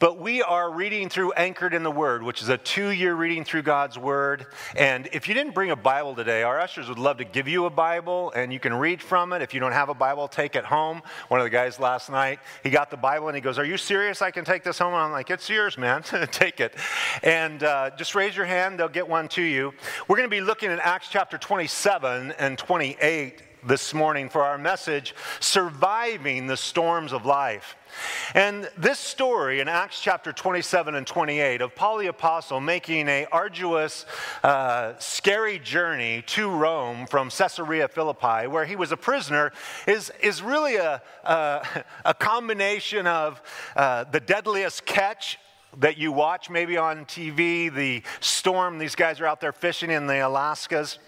But 0.00 0.18
we 0.18 0.42
are 0.42 0.68
reading 0.68 1.08
through 1.08 1.30
Anchored 1.32 1.72
in 1.72 1.84
the 1.84 1.92
Word, 1.92 2.24
which 2.24 2.42
is 2.42 2.48
a 2.48 2.58
two 2.58 2.88
year 2.88 3.14
reading 3.14 3.44
through 3.44 3.62
God's 3.62 3.96
Word. 3.96 4.46
And 4.76 5.08
if 5.12 5.28
you 5.28 5.34
didn't 5.34 5.54
bring 5.54 5.70
a 5.70 5.76
Bible 5.76 6.16
today, 6.16 6.42
our 6.42 6.58
ushers 6.58 6.88
would 6.88 6.98
love 6.98 7.18
to 7.18 7.24
give 7.24 7.46
you 7.46 7.66
a 7.66 7.70
Bible 7.70 8.32
and 8.34 8.52
you 8.52 8.58
can 8.58 8.74
read 8.74 9.00
from 9.00 9.32
it. 9.32 9.42
If 9.42 9.54
you 9.54 9.60
don't 9.60 9.72
have 9.72 9.90
a 9.90 9.94
Bible, 9.94 10.26
take 10.26 10.56
it 10.56 10.64
home. 10.64 11.02
One 11.28 11.38
of 11.38 11.44
the 11.44 11.50
guys 11.50 11.78
last 11.78 12.10
night, 12.10 12.40
he 12.64 12.70
got 12.70 12.90
the 12.90 12.96
Bible 12.96 13.28
and 13.28 13.36
he 13.36 13.40
goes, 13.40 13.60
Are 13.60 13.64
you 13.64 13.76
serious? 13.76 14.22
I 14.22 14.32
can 14.32 14.44
take 14.44 14.64
this 14.64 14.80
home? 14.80 14.94
And 14.94 15.02
I'm 15.02 15.12
like, 15.12 15.30
It's 15.30 15.48
yours, 15.48 15.78
man. 15.78 16.02
take 16.32 16.58
it. 16.58 16.74
And 17.22 17.62
uh, 17.62 17.90
just 17.96 18.16
raise 18.16 18.36
your 18.36 18.46
hand, 18.46 18.80
they'll 18.80 18.88
get 18.88 19.08
one 19.08 19.28
to 19.28 19.42
you. 19.42 19.72
We're 20.08 20.16
going 20.16 20.28
to 20.28 20.36
be 20.36 20.40
looking 20.40 20.70
at 20.70 20.80
Acts 20.80 21.08
chapter 21.10 21.38
27 21.38 22.32
and 22.32 22.58
28 22.58 23.42
this 23.66 23.92
morning 23.92 24.28
for 24.28 24.42
our 24.42 24.58
message, 24.58 25.14
Surviving 25.40 26.46
the 26.46 26.56
Storms 26.56 27.12
of 27.12 27.26
Life. 27.26 27.76
And 28.34 28.70
this 28.76 28.98
story 28.98 29.60
in 29.60 29.68
Acts 29.68 30.00
chapter 30.00 30.32
27 30.32 30.94
and 30.94 31.06
28 31.06 31.60
of 31.62 31.74
Paul 31.74 31.98
the 31.98 32.06
Apostle 32.06 32.60
making 32.60 33.08
a 33.08 33.26
arduous, 33.32 34.06
uh, 34.42 34.94
scary 34.98 35.58
journey 35.58 36.22
to 36.28 36.50
Rome 36.50 37.06
from 37.06 37.30
Caesarea 37.30 37.88
Philippi, 37.88 38.46
where 38.46 38.64
he 38.64 38.76
was 38.76 38.92
a 38.92 38.96
prisoner, 38.96 39.52
is, 39.86 40.12
is 40.22 40.42
really 40.42 40.76
a, 40.76 41.02
a, 41.24 41.84
a 42.04 42.14
combination 42.14 43.06
of 43.06 43.42
uh, 43.74 44.04
the 44.04 44.20
deadliest 44.20 44.84
catch 44.86 45.38
that 45.78 45.98
you 45.98 46.12
watch 46.12 46.48
maybe 46.50 46.76
on 46.76 47.04
TV, 47.04 47.72
the 47.72 48.02
storm, 48.20 48.78
these 48.78 48.94
guys 48.94 49.20
are 49.20 49.26
out 49.26 49.40
there 49.40 49.52
fishing 49.52 49.90
in 49.90 50.06
the 50.06 50.14
Alaskas 50.14 50.98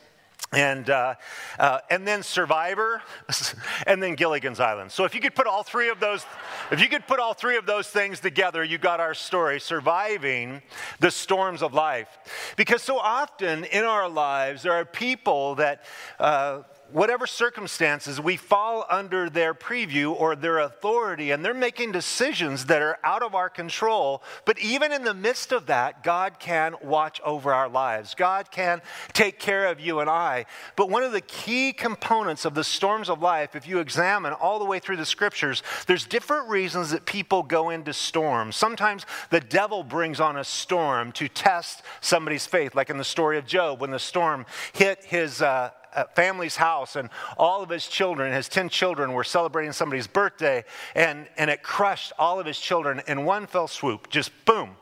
and, 0.53 0.91
uh, 0.91 1.15
uh, 1.59 1.79
and 1.91 2.07
then 2.07 2.23
Survivor, 2.23 3.03
and 3.87 4.03
then 4.03 4.15
Gilligan's 4.15 4.59
Island. 4.59 4.91
So 4.91 5.05
if 5.05 5.15
you 5.15 5.21
could 5.21 5.35
put 5.35 5.47
all 5.47 5.63
three 5.63 5.91
of 5.91 6.01
those, 6.01 6.25
if 6.73 6.81
you 6.81 6.89
could 6.89 7.07
put 7.07 7.21
all 7.21 7.35
three 7.35 7.57
of 7.57 7.67
those 7.67 7.89
things 7.89 8.19
together, 8.21 8.65
you 8.65 8.77
got 8.77 8.99
our 8.99 9.15
story, 9.15 9.61
surviving 9.61 10.63
the 10.99 11.11
storms 11.11 11.63
of 11.63 11.73
life. 11.73 12.09
Because 12.57 12.83
so 12.83 12.99
often 12.99 13.65
in 13.65 13.85
our 13.85 14.09
lives, 14.09 14.63
there 14.63 14.73
are 14.73 14.85
people 14.85 15.55
that 15.57 15.85
uh, 16.19 16.63
whatever 16.93 17.27
circumstances, 17.27 18.21
we 18.21 18.37
fall 18.37 18.87
under 18.89 19.31
their 19.31 19.55
preview 19.55 20.13
or 20.19 20.37
their 20.37 20.59
authority, 20.59 21.31
and 21.31 21.45
they're 21.45 21.55
making 21.55 21.93
decisions 21.93 22.67
that 22.67 22.83
are 22.83 22.99
out 23.05 23.23
of 23.23 23.35
our 23.35 23.49
control. 23.49 24.23
But 24.45 24.59
even 24.59 24.93
in 24.93 25.05
the 25.05 25.15
midst 25.15 25.53
of 25.53 25.67
that, 25.67 26.03
God 26.03 26.39
can 26.39 26.75
watch 26.83 27.21
over 27.25 27.53
our 27.53 27.69
lives. 27.69 28.15
God 28.15 28.51
can 28.51 28.83
take 29.13 29.39
care 29.39 29.67
of 29.67 29.81
you 29.81 30.01
and 30.01 30.11
I. 30.11 30.47
But 30.77 30.91
one 30.91 31.03
of 31.03 31.13
the 31.13 31.21
key 31.21 31.73
components 31.73 32.45
of 32.45 32.55
the 32.55 32.65
storms 32.65 33.09
of 33.09 33.21
life, 33.21 33.55
if 33.55 33.67
you 33.67 33.79
examine 33.79 34.33
all 34.33 34.59
the 34.59 34.65
way 34.65 34.79
through 34.79 34.97
the 34.97 35.07
scriptures, 35.07 35.63
there's 35.87 36.07
different 36.07 36.49
reasons 36.49 36.91
that 36.91 37.07
people 37.07 37.43
go 37.43 37.71
into 37.71 37.93
storms. 37.93 38.57
Sometimes 38.57 39.07
the 39.31 39.41
devil 39.41 39.83
brings 39.83 40.21
on 40.21 40.37
a 40.37 40.45
storm 40.45 41.13
to 41.13 41.29
test 41.29 41.83
somebody's 42.01 42.47
faith, 42.47 42.75
like 42.75 42.91
in 42.91 42.99
the 42.99 43.05
story 43.05 43.39
of 43.39 43.47
Job, 43.47 43.81
when 43.81 43.91
the 43.91 43.99
storm 43.99 44.47
hit 44.73 45.05
his. 45.05 45.43
Uh, 45.43 45.71
Uh, 45.95 46.05
family's 46.15 46.57
house, 46.57 46.97
and 46.97 47.11
all 47.37 47.63
of 47.63 47.69
his 47.69 47.87
children, 47.87 48.33
his 48.33 48.49
10 48.49 48.69
children, 48.69 49.13
were 49.13 49.25
celebrating 49.25 49.73
somebody's 49.73 50.07
birthday, 50.07 50.65
and, 50.95 51.29
and 51.37 51.51
it 51.51 51.63
crushed 51.63 52.13
all 52.19 52.39
of 52.39 52.47
his 52.47 52.59
children 52.59 53.03
in 53.09 53.25
one 53.25 53.47
fell 53.47 53.67
swoop, 53.67 54.09
just 54.09 54.31
boom. 54.45 54.77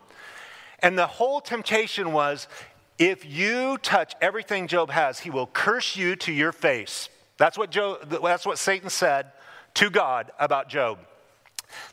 And 0.80 0.98
the 0.98 1.06
whole 1.06 1.40
temptation 1.40 2.12
was 2.12 2.46
if 2.98 3.24
you 3.24 3.78
touch 3.78 4.14
everything 4.20 4.66
Job 4.66 4.90
has, 4.90 5.20
he 5.20 5.30
will 5.30 5.46
curse 5.46 5.96
you 5.96 6.16
to 6.16 6.32
your 6.32 6.52
face. 6.52 7.08
That's 7.36 7.56
what, 7.56 7.70
Job, 7.70 8.10
that's 8.22 8.44
what 8.44 8.58
Satan 8.58 8.90
said 8.90 9.26
to 9.74 9.90
God 9.90 10.32
about 10.38 10.68
Job. 10.68 10.98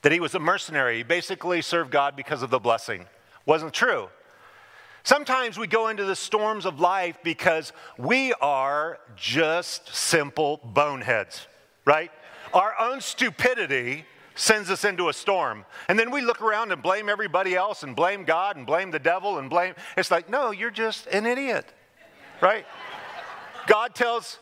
That 0.01 0.12
he 0.12 0.19
was 0.19 0.34
a 0.34 0.39
mercenary. 0.39 0.98
He 0.98 1.03
basically 1.03 1.62
served 1.62 1.91
God 1.91 2.15
because 2.15 2.41
of 2.41 2.50
the 2.50 2.60
blessing. 2.60 3.05
Wasn't 3.45 3.74
true. 3.74 4.10
Sometimes 5.06 5.60
we 5.60 5.68
go 5.68 5.90
into 5.90 6.04
the 6.04 6.16
storms 6.16 6.66
of 6.66 6.80
life 6.80 7.16
because 7.24 7.72
we 7.96 8.34
are 8.42 8.98
just 9.16 9.96
simple 9.96 10.60
boneheads, 10.64 11.46
right? 11.86 12.10
Our 12.56 12.74
own 12.80 13.02
stupidity 13.02 14.06
sends 14.34 14.72
us 14.72 14.84
into 14.84 15.08
a 15.08 15.14
storm. 15.14 15.64
And 15.90 16.00
then 16.00 16.10
we 16.10 16.22
look 16.22 16.42
around 16.42 16.72
and 16.72 16.82
blame 16.82 17.08
everybody 17.08 17.54
else 17.56 17.84
and 17.84 17.96
blame 17.96 18.26
God 18.26 18.58
and 18.58 18.66
blame 18.66 18.90
the 18.90 18.98
devil 18.98 19.38
and 19.38 19.48
blame. 19.48 19.76
It's 19.96 20.10
like, 20.10 20.28
no, 20.28 20.50
you're 20.50 20.72
just 20.72 21.06
an 21.08 21.28
idiot, 21.28 21.72
right? 22.42 22.66
God 23.68 23.94
tells. 23.94 24.40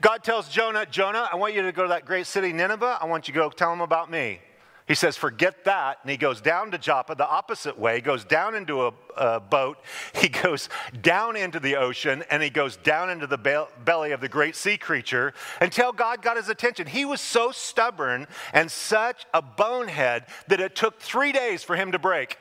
God 0.00 0.24
tells 0.24 0.48
Jonah, 0.48 0.84
Jonah, 0.84 1.28
I 1.32 1.36
want 1.36 1.54
you 1.54 1.62
to 1.62 1.70
go 1.70 1.82
to 1.82 1.88
that 1.90 2.06
great 2.06 2.26
city, 2.26 2.52
Nineveh. 2.52 2.98
I 3.00 3.06
want 3.06 3.28
you 3.28 3.34
to 3.34 3.38
go 3.38 3.50
tell 3.50 3.70
them 3.70 3.80
about 3.80 4.10
me. 4.10 4.40
He 4.88 4.94
says, 4.96 5.16
forget 5.16 5.64
that. 5.64 5.98
And 6.02 6.10
he 6.10 6.16
goes 6.16 6.40
down 6.40 6.72
to 6.72 6.78
Joppa 6.78 7.14
the 7.14 7.28
opposite 7.28 7.78
way, 7.78 8.00
goes 8.00 8.24
down 8.24 8.54
into 8.54 8.86
a, 8.86 8.92
a 9.16 9.40
boat, 9.40 9.78
he 10.14 10.28
goes 10.28 10.68
down 11.00 11.36
into 11.36 11.60
the 11.60 11.76
ocean, 11.76 12.24
and 12.30 12.42
he 12.42 12.50
goes 12.50 12.76
down 12.76 13.08
into 13.08 13.26
the 13.26 13.38
be- 13.38 13.64
belly 13.84 14.12
of 14.12 14.20
the 14.20 14.28
great 14.28 14.56
sea 14.56 14.76
creature 14.76 15.34
until 15.60 15.92
God 15.92 16.22
got 16.22 16.36
his 16.36 16.48
attention. 16.48 16.86
He 16.86 17.04
was 17.04 17.20
so 17.20 17.52
stubborn 17.52 18.26
and 18.52 18.70
such 18.70 19.24
a 19.32 19.40
bonehead 19.40 20.26
that 20.48 20.60
it 20.60 20.74
took 20.74 21.00
three 21.00 21.32
days 21.32 21.62
for 21.62 21.76
him 21.76 21.92
to 21.92 21.98
break. 21.98 22.38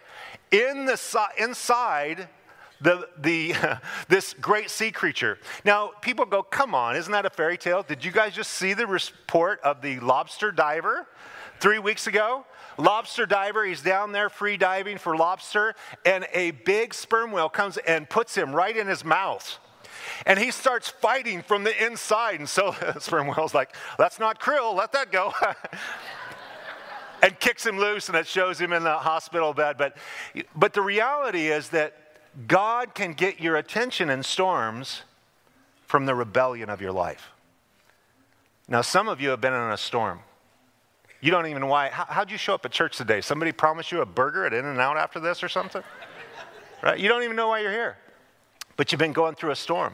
In 0.49 0.85
the, 0.85 0.99
inside, 1.37 2.27
the, 2.81 3.07
the, 3.19 3.53
this 4.09 4.33
great 4.33 4.69
sea 4.69 4.91
creature. 4.91 5.37
Now, 5.63 5.91
people 6.01 6.25
go, 6.25 6.41
come 6.41 6.73
on, 6.73 6.95
isn't 6.95 7.11
that 7.11 7.25
a 7.25 7.29
fairy 7.29 7.57
tale? 7.57 7.83
Did 7.83 8.03
you 8.03 8.11
guys 8.11 8.33
just 8.33 8.51
see 8.53 8.73
the 8.73 8.87
report 8.87 9.59
of 9.61 9.81
the 9.81 9.99
lobster 9.99 10.51
diver? 10.51 11.07
Three 11.61 11.79
weeks 11.79 12.07
ago. 12.07 12.43
Lobster 12.77 13.25
diver, 13.25 13.63
he's 13.63 13.81
down 13.81 14.11
there 14.11 14.29
free 14.29 14.57
diving 14.57 14.97
for 14.97 15.15
lobster, 15.15 15.75
and 16.03 16.27
a 16.33 16.51
big 16.51 16.93
sperm 16.93 17.31
whale 17.31 17.49
comes 17.49 17.77
and 17.77 18.09
puts 18.09 18.35
him 18.35 18.53
right 18.53 18.75
in 18.75 18.87
his 18.87 19.05
mouth. 19.05 19.59
And 20.25 20.39
he 20.39 20.51
starts 20.51 20.89
fighting 20.89 21.43
from 21.43 21.63
the 21.63 21.85
inside. 21.85 22.39
And 22.39 22.49
so 22.49 22.75
the 22.93 22.99
sperm 22.99 23.27
whale's 23.27 23.53
like, 23.53 23.75
that's 23.97 24.19
not 24.19 24.39
krill, 24.39 24.75
let 24.75 24.91
that 24.93 25.11
go. 25.11 25.33
and 27.21 27.39
kicks 27.39 27.65
him 27.65 27.77
loose, 27.77 28.09
and 28.09 28.17
it 28.17 28.25
shows 28.25 28.59
him 28.59 28.73
in 28.73 28.83
the 28.83 28.97
hospital 28.97 29.53
bed. 29.53 29.77
But, 29.77 29.95
but 30.55 30.73
the 30.73 30.81
reality 30.81 31.47
is 31.47 31.69
that 31.69 31.93
God 32.47 32.95
can 32.95 33.13
get 33.13 33.39
your 33.39 33.57
attention 33.57 34.09
in 34.09 34.23
storms 34.23 35.03
from 35.85 36.05
the 36.05 36.15
rebellion 36.15 36.69
of 36.69 36.81
your 36.81 36.93
life. 36.93 37.29
Now, 38.67 38.81
some 38.81 39.07
of 39.09 39.19
you 39.19 39.29
have 39.29 39.41
been 39.41 39.53
in 39.53 39.71
a 39.71 39.77
storm. 39.77 40.21
You 41.21 41.29
don't 41.31 41.47
even 41.47 41.67
why. 41.67 41.89
How, 41.89 42.05
how'd 42.05 42.31
you 42.31 42.37
show 42.37 42.55
up 42.55 42.65
at 42.65 42.71
church 42.71 42.97
today? 42.97 43.21
Somebody 43.21 43.51
promised 43.51 43.91
you 43.91 44.01
a 44.01 44.05
burger 44.05 44.45
at 44.45 44.53
In-N-Out 44.53 44.97
after 44.97 45.19
this 45.19 45.43
or 45.43 45.49
something? 45.49 45.83
right? 46.81 46.99
You 46.99 47.07
don't 47.07 47.23
even 47.23 47.35
know 47.35 47.49
why 47.49 47.59
you're 47.59 47.71
here. 47.71 47.97
But 48.75 48.91
you've 48.91 48.99
been 48.99 49.13
going 49.13 49.35
through 49.35 49.51
a 49.51 49.55
storm. 49.55 49.93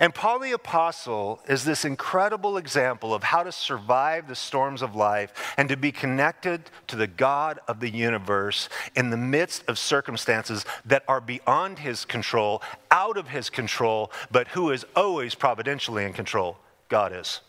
And 0.00 0.14
Paul 0.14 0.40
the 0.40 0.52
Apostle 0.52 1.40
is 1.48 1.64
this 1.64 1.84
incredible 1.84 2.56
example 2.56 3.14
of 3.14 3.22
how 3.22 3.42
to 3.42 3.52
survive 3.52 4.28
the 4.28 4.34
storms 4.34 4.82
of 4.82 4.94
life 4.94 5.54
and 5.56 5.68
to 5.68 5.76
be 5.76 5.92
connected 5.92 6.70
to 6.88 6.96
the 6.96 7.06
God 7.06 7.60
of 7.68 7.80
the 7.80 7.90
universe 7.90 8.68
in 8.94 9.10
the 9.10 9.16
midst 9.16 9.64
of 9.68 9.78
circumstances 9.78 10.64
that 10.84 11.04
are 11.08 11.20
beyond 11.20 11.78
his 11.78 12.04
control, 12.04 12.62
out 12.90 13.16
of 13.16 13.28
his 13.28 13.50
control, 13.50 14.10
but 14.30 14.48
who 14.48 14.70
is 14.70 14.84
always 14.94 15.34
providentially 15.34 16.04
in 16.04 16.12
control? 16.12 16.58
God 16.88 17.12
is. 17.14 17.40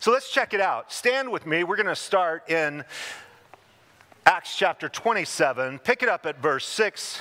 So 0.00 0.10
let's 0.12 0.30
check 0.30 0.54
it 0.54 0.60
out. 0.60 0.92
Stand 0.92 1.30
with 1.30 1.46
me. 1.46 1.64
We're 1.64 1.76
going 1.76 1.86
to 1.86 1.96
start 1.96 2.50
in 2.50 2.84
Acts 4.26 4.56
chapter 4.56 4.88
27. 4.88 5.78
Pick 5.78 6.02
it 6.02 6.08
up 6.08 6.26
at 6.26 6.40
verse 6.40 6.66
6 6.66 7.20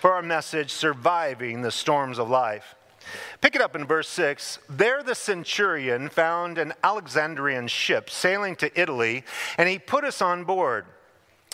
for 0.00 0.12
our 0.12 0.22
message 0.22 0.70
Surviving 0.70 1.62
the 1.62 1.70
Storms 1.70 2.18
of 2.18 2.30
Life. 2.30 2.74
Pick 3.40 3.54
it 3.54 3.60
up 3.60 3.76
in 3.76 3.84
verse 3.84 4.08
6. 4.08 4.58
There 4.68 5.02
the 5.02 5.14
centurion 5.14 6.08
found 6.08 6.58
an 6.58 6.72
Alexandrian 6.82 7.68
ship 7.68 8.10
sailing 8.10 8.56
to 8.56 8.80
Italy, 8.80 9.24
and 9.58 9.68
he 9.68 9.78
put 9.78 10.04
us 10.04 10.22
on 10.22 10.44
board. 10.44 10.86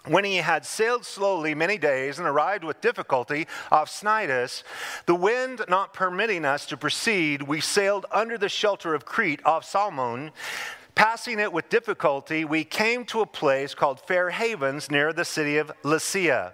When 0.06 0.25
he 0.25 0.37
had 0.38 0.66
sailed 0.66 1.04
slowly 1.04 1.54
many 1.54 1.78
days 1.78 2.18
and 2.18 2.26
arrived 2.26 2.64
with 2.64 2.80
difficulty 2.80 3.47
off 3.71 3.88
Cnidus, 3.88 4.64
the 5.06 5.14
wind 5.14 5.62
not 5.68 5.94
permitting 5.94 6.44
us 6.44 6.66
to 6.66 6.76
proceed, 6.76 7.42
we 7.42 7.61
sailed 7.61 8.06
under 8.11 8.37
the 8.37 8.49
shelter 8.49 8.94
of 8.94 9.04
Crete 9.04 9.44
off 9.44 9.64
Salmon. 9.64 10.32
Passing 10.97 11.38
it 11.38 11.52
with 11.52 11.68
difficulty, 11.68 12.44
we 12.44 12.64
came 12.64 13.04
to 13.06 13.21
a 13.21 13.26
place 13.26 13.75
called 13.75 14.00
Fair 14.00 14.30
Havens 14.30 14.90
near 14.90 15.12
the 15.12 15.25
city 15.25 15.56
of 15.56 15.71
Lasea. 15.85 16.52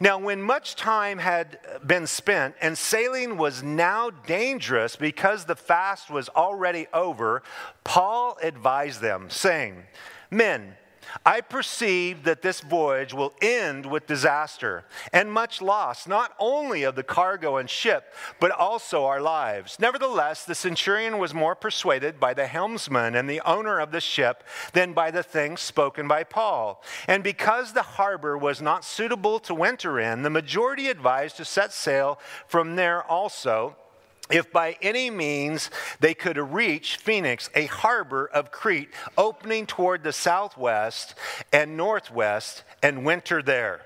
Now, 0.00 0.18
when 0.18 0.42
much 0.42 0.74
time 0.74 1.18
had 1.18 1.58
been 1.86 2.06
spent 2.06 2.54
and 2.60 2.76
sailing 2.76 3.36
was 3.36 3.62
now 3.62 4.10
dangerous 4.10 4.96
because 4.96 5.44
the 5.44 5.54
fast 5.54 6.10
was 6.10 6.28
already 6.30 6.86
over, 6.92 7.42
Paul 7.84 8.38
advised 8.42 9.02
them, 9.02 9.28
saying, 9.30 9.84
Men, 10.30 10.74
I 11.24 11.40
perceive 11.40 12.24
that 12.24 12.42
this 12.42 12.60
voyage 12.60 13.14
will 13.14 13.34
end 13.40 13.86
with 13.86 14.06
disaster 14.06 14.84
and 15.12 15.32
much 15.32 15.62
loss, 15.62 16.06
not 16.06 16.34
only 16.38 16.82
of 16.82 16.94
the 16.94 17.02
cargo 17.02 17.56
and 17.56 17.68
ship, 17.68 18.14
but 18.40 18.50
also 18.50 19.04
our 19.04 19.20
lives. 19.20 19.78
Nevertheless, 19.78 20.44
the 20.44 20.54
centurion 20.54 21.18
was 21.18 21.34
more 21.34 21.54
persuaded 21.54 22.20
by 22.20 22.34
the 22.34 22.46
helmsman 22.46 23.14
and 23.14 23.28
the 23.28 23.40
owner 23.46 23.78
of 23.78 23.90
the 23.90 24.00
ship 24.00 24.44
than 24.72 24.92
by 24.92 25.10
the 25.10 25.22
things 25.22 25.60
spoken 25.60 26.08
by 26.08 26.24
Paul. 26.24 26.82
And 27.06 27.24
because 27.24 27.72
the 27.72 27.82
harbor 27.82 28.36
was 28.36 28.60
not 28.60 28.84
suitable 28.84 29.38
to 29.40 29.54
winter 29.54 29.98
in, 29.98 30.22
the 30.22 30.30
majority 30.30 30.88
advised 30.88 31.36
to 31.36 31.44
set 31.44 31.72
sail 31.72 32.18
from 32.46 32.76
there 32.76 33.02
also 33.02 33.76
if 34.30 34.52
by 34.52 34.76
any 34.82 35.10
means 35.10 35.70
they 36.00 36.14
could 36.14 36.36
reach 36.36 36.96
Phoenix, 36.96 37.50
a 37.54 37.66
harbor 37.66 38.26
of 38.26 38.50
Crete 38.50 38.90
opening 39.16 39.66
toward 39.66 40.02
the 40.02 40.12
southwest 40.12 41.14
and 41.52 41.76
northwest, 41.76 42.64
and 42.82 43.04
winter 43.04 43.42
there. 43.42 43.82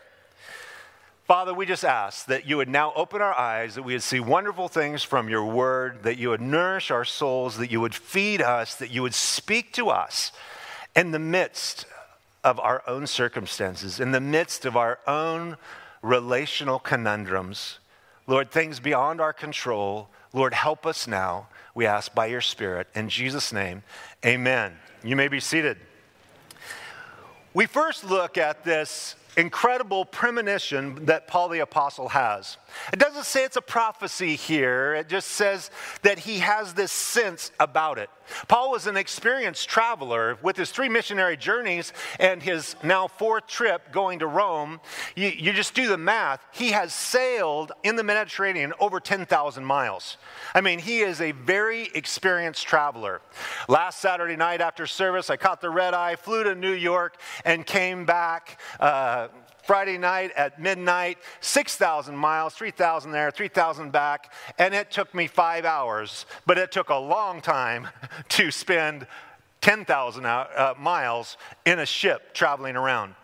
Father, 1.27 1.55
we 1.55 1.65
just 1.65 1.85
ask 1.85 2.27
that 2.27 2.47
you 2.47 2.57
would 2.57 2.69
now 2.69 2.93
open 2.95 3.23
our 3.23 3.33
eyes, 3.33 3.77
that 3.77 3.85
we 3.85 3.95
would 3.95 4.03
see 4.03 4.21
wonderful 4.21 4.69
things 4.69 5.03
from 5.03 5.29
your 5.29 5.45
word, 5.45 6.03
that 6.03 6.19
you 6.19 6.31
would 6.31 6.41
nourish 6.41 6.91
our 6.91 7.05
souls, 7.05 7.57
that 7.57 7.71
you 7.71 7.81
would 7.81 7.95
feed 7.95 8.43
us, 8.43 8.75
that 8.75 8.91
you 8.91 9.03
would 9.03 9.15
speak 9.15 9.73
to 9.73 9.89
us 9.89 10.33
in 10.95 11.13
the 11.13 11.19
midst 11.19 11.87
of 12.45 12.59
our 12.59 12.83
own 12.87 13.07
circumstances, 13.07 14.01
in 14.01 14.11
the 14.11 14.21
midst 14.21 14.65
of 14.65 14.77
our 14.77 14.99
own 15.07 15.57
relational 16.03 16.79
conundrums. 16.79 17.79
Lord, 18.27 18.51
things 18.51 18.81
beyond 18.81 19.21
our 19.21 19.33
control 19.33 20.11
Lord, 20.33 20.55
help 20.55 20.87
us 20.87 21.07
now, 21.07 21.49
we 21.75 21.87
ask 21.87 22.15
by 22.15 22.27
your 22.27 22.41
Spirit. 22.41 22.89
In 22.95 23.09
Jesus' 23.09 23.53
name, 23.53 23.83
amen. 24.25 24.75
You 25.05 25.17
may 25.17 25.29
be 25.29 25.41
seated. 25.41 25.79
We 27.55 27.67
first 27.67 28.05
look 28.05 28.39
at 28.39 28.65
this 28.65 29.15
incredible 29.37 30.05
premonition 30.05 31.07
that 31.07 31.29
Paul 31.29 31.49
the 31.49 31.61
Apostle 31.61 32.09
has. 32.09 32.57
It 32.93 32.99
doesn't 32.99 33.25
say 33.25 33.45
it's 33.45 33.57
a 33.57 33.63
prophecy 33.63 34.37
here, 34.37 34.95
it 34.95 35.09
just 35.09 35.29
says 35.29 35.71
that 36.03 36.21
he 36.21 36.39
has 36.39 36.75
this 36.75 36.93
sense 36.93 37.51
about 37.59 37.99
it. 37.99 38.11
Paul 38.49 38.71
was 38.71 38.87
an 38.87 38.97
experienced 38.97 39.69
traveler 39.69 40.39
with 40.43 40.57
his 40.57 40.71
three 40.71 40.89
missionary 40.89 41.37
journeys 41.37 41.93
and 42.19 42.43
his 42.43 42.77
now 42.83 43.09
fourth 43.09 43.47
trip 43.47 43.93
going 43.93 44.21
to 44.21 44.27
Rome. 44.27 44.81
You, 45.17 45.29
you 45.29 45.53
just 45.53 45.75
do 45.75 45.89
the 45.89 45.99
math. 45.99 46.41
He 46.53 46.71
has 46.71 46.95
sailed 46.95 47.73
in 47.83 47.97
the 47.97 48.05
Mediterranean 48.05 48.73
over 48.81 49.01
10,000 49.01 49.65
miles. 49.65 50.17
I 50.55 50.61
mean, 50.61 50.79
he 50.79 51.01
is 51.01 51.21
a 51.21 51.33
very 51.33 51.91
experienced 51.95 52.67
traveler. 52.67 53.21
Last 53.69 54.01
Saturday 54.01 54.37
night 54.37 54.61
after 54.61 54.87
service, 54.87 55.31
I 55.31 55.37
caught 55.37 55.61
the 55.61 55.71
red 55.71 55.95
eye, 55.95 56.17
flew 56.17 56.45
to 56.45 56.55
New 56.55 56.73
York, 56.73 57.19
and 57.45 57.67
came 57.67 58.05
back. 58.05 58.61
Uh, 58.79 59.29
Friday 59.63 59.99
night 59.99 60.33
at 60.37 60.61
midnight, 60.61 61.19
6,000 61.41 62.17
miles, 62.17 62.55
3,000 62.55 63.13
there, 63.13 63.31
3,000 63.31 63.91
back, 63.91 64.33
and 64.59 64.75
it 64.75 64.91
took 64.91 65.15
me 65.15 65.27
five 65.27 65.65
hours, 65.65 66.27
but 66.47 66.59
it 66.59 66.73
took 66.73 66.89
a 66.89 66.97
long 66.97 67.41
time 67.41 67.89
to 68.29 68.51
spend 68.51 69.07
10,000 69.61 70.27
uh, 70.27 70.75
miles 70.79 71.37
in 71.65 71.79
a 71.79 71.87
ship 71.87 72.35
traveling 72.35 72.77
around. 72.77 73.15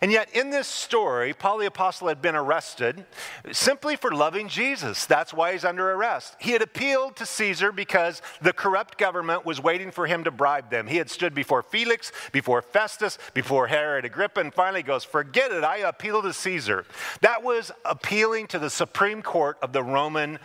And 0.00 0.10
yet, 0.12 0.34
in 0.34 0.50
this 0.50 0.66
story, 0.66 1.32
Paul 1.32 1.58
the 1.58 1.66
Apostle 1.66 2.08
had 2.08 2.22
been 2.22 2.34
arrested 2.34 3.04
simply 3.52 3.96
for 3.96 4.10
loving 4.12 4.48
Jesus. 4.48 5.06
That's 5.06 5.34
why 5.34 5.52
he's 5.52 5.64
under 5.64 5.90
arrest. 5.92 6.36
He 6.38 6.52
had 6.52 6.62
appealed 6.62 7.16
to 7.16 7.26
Caesar 7.26 7.72
because 7.72 8.22
the 8.40 8.52
corrupt 8.52 8.98
government 8.98 9.44
was 9.44 9.62
waiting 9.62 9.90
for 9.90 10.06
him 10.06 10.24
to 10.24 10.30
bribe 10.30 10.70
them. 10.70 10.86
He 10.86 10.96
had 10.96 11.10
stood 11.10 11.34
before 11.34 11.62
Felix, 11.62 12.12
before 12.32 12.62
Festus, 12.62 13.18
before 13.34 13.66
Herod 13.66 14.04
Agrippa, 14.04 14.40
and 14.40 14.54
finally 14.54 14.82
goes, 14.82 15.04
Forget 15.04 15.52
it, 15.52 15.64
I 15.64 15.78
appeal 15.78 16.22
to 16.22 16.32
Caesar. 16.32 16.84
That 17.20 17.42
was 17.42 17.72
appealing 17.84 18.48
to 18.48 18.58
the 18.58 18.70
Supreme 18.70 19.22
Court 19.22 19.58
of 19.62 19.72
the 19.72 19.82
Roman 19.82 20.38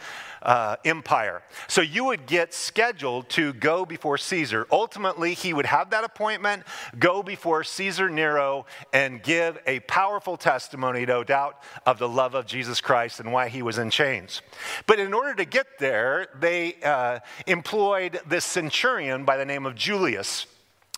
uh, 0.45 0.77
empire. 0.85 1.41
So 1.67 1.81
you 1.81 2.05
would 2.05 2.27
get 2.27 2.53
scheduled 2.53 3.29
to 3.29 3.51
go 3.53 3.85
before 3.85 4.17
Caesar. 4.17 4.67
Ultimately, 4.71 5.33
he 5.33 5.53
would 5.53 5.65
have 5.65 5.89
that 5.89 6.03
appointment, 6.03 6.63
go 6.97 7.23
before 7.23 7.63
Caesar 7.63 8.09
Nero, 8.09 8.65
and 8.93 9.21
give 9.21 9.57
a 9.65 9.79
powerful 9.81 10.37
testimony, 10.37 11.05
no 11.05 11.23
doubt, 11.23 11.61
of 11.85 11.99
the 11.99 12.07
love 12.07 12.35
of 12.35 12.45
Jesus 12.45 12.79
Christ 12.79 13.19
and 13.19 13.33
why 13.33 13.49
he 13.49 13.61
was 13.61 13.77
in 13.77 13.89
chains. 13.89 14.41
But 14.85 14.99
in 14.99 15.13
order 15.13 15.33
to 15.35 15.45
get 15.45 15.79
there, 15.79 16.27
they 16.39 16.75
uh, 16.83 17.19
employed 17.47 18.21
this 18.27 18.45
centurion 18.45 19.25
by 19.25 19.37
the 19.37 19.45
name 19.45 19.65
of 19.65 19.75
Julius. 19.75 20.45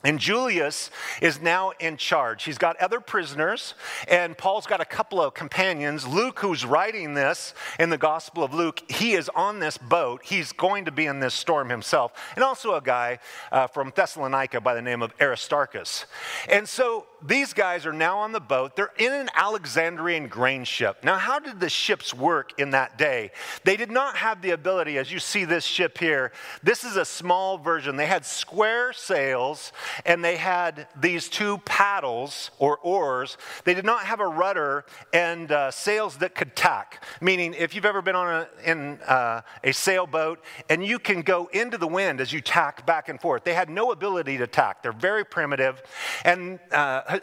And 0.04 0.20
Julius 0.20 0.92
is 1.24 1.42
now 1.42 1.72
in 1.80 1.98
charge. 1.98 2.44
He's 2.44 2.60
got 2.60 2.78
other 2.78 3.00
prisoners, 3.00 3.74
and 4.08 4.38
Paul's 4.38 4.68
got 4.68 4.80
a 4.80 4.86
couple 4.86 5.20
of 5.20 5.34
companions. 5.34 6.06
Luke, 6.06 6.40
who's 6.40 6.64
writing 6.64 7.16
this 7.16 7.56
in 7.80 7.90
the 7.90 7.98
Gospel 7.98 8.44
of 8.44 8.54
Luke, 8.54 8.84
he 8.92 9.14
is 9.14 9.28
on 9.30 9.60
this 9.60 9.76
boat. 9.80 10.22
He's 10.24 10.52
going 10.52 10.86
to 10.86 10.92
be 10.92 11.08
in 11.08 11.20
this 11.20 11.34
storm 11.34 11.70
himself. 11.70 12.14
And 12.36 12.44
also 12.44 12.76
a 12.76 12.82
guy 12.82 13.18
uh, 13.52 13.66
from 13.66 13.92
Thessalonica 13.96 14.62
by 14.62 14.76
the 14.76 14.84
name 14.84 15.02
of 15.02 15.14
Aristarchus. 15.20 16.06
And 16.48 16.70
so 16.70 17.08
these 17.26 17.54
guys 17.54 17.86
are 17.86 17.94
now 17.94 18.20
on 18.20 18.32
the 18.32 18.40
boat. 18.40 18.76
They're 18.76 18.92
in 18.98 19.12
an 19.12 19.30
Alexandrian 19.36 20.28
grain 20.28 20.64
ship. 20.64 21.04
Now, 21.04 21.18
how 21.18 21.40
did 21.40 21.60
the 21.60 21.70
ships 21.70 22.14
work 22.14 22.60
in 22.60 22.72
that 22.72 22.98
day? 22.98 23.32
They 23.64 23.76
did 23.76 23.90
not 23.90 24.18
have 24.18 24.42
the 24.42 24.52
ability, 24.52 24.98
as 24.98 25.12
you 25.12 25.20
see 25.20 25.44
this 25.44 25.64
ship 25.64 25.98
here, 25.98 26.32
this 26.62 26.84
is 26.84 26.96
a 26.96 27.06
small 27.06 27.58
version. 27.58 27.96
They 27.96 28.06
had 28.06 28.26
square 28.26 28.94
sails 28.94 29.72
and 30.06 30.24
they 30.24 30.38
had 30.38 30.88
these 31.00 31.28
two 31.30 31.58
paddles 31.60 32.52
or 32.60 32.78
oars. 32.84 33.38
They 33.64 33.74
did 33.74 33.86
not 33.86 34.02
have 34.04 34.20
a 34.20 34.28
rudder 34.28 34.86
and 35.12 35.52
uh, 35.52 35.72
sails 35.72 36.18
that 36.18 36.36
could 36.36 36.56
tack, 36.56 37.04
meaning 37.20 37.56
if 37.58 37.74
you've 37.74 37.86
ever 37.86 38.02
been 38.02 38.16
on 38.16 38.46
a, 38.46 38.70
in 38.70 39.00
uh, 39.08 39.42
a 39.64 39.72
sailboat 39.72 40.44
and 40.70 40.86
you 40.86 41.00
can 41.00 41.22
go 41.22 41.50
into 41.52 41.78
the 41.78 41.88
wind 41.88 42.22
as 42.22 42.32
you 42.32 42.42
tack 42.42 42.86
back 42.86 43.10
and 43.10 43.20
forth. 43.20 43.44
They 43.44 43.54
had 43.54 43.70
no 43.70 43.92
ability 43.92 44.38
to 44.38 44.48
tack. 44.48 44.84
They're 44.84 44.92
very 44.92 45.26
primitive. 45.26 45.82
And 46.24 46.60
uh, 46.72 47.17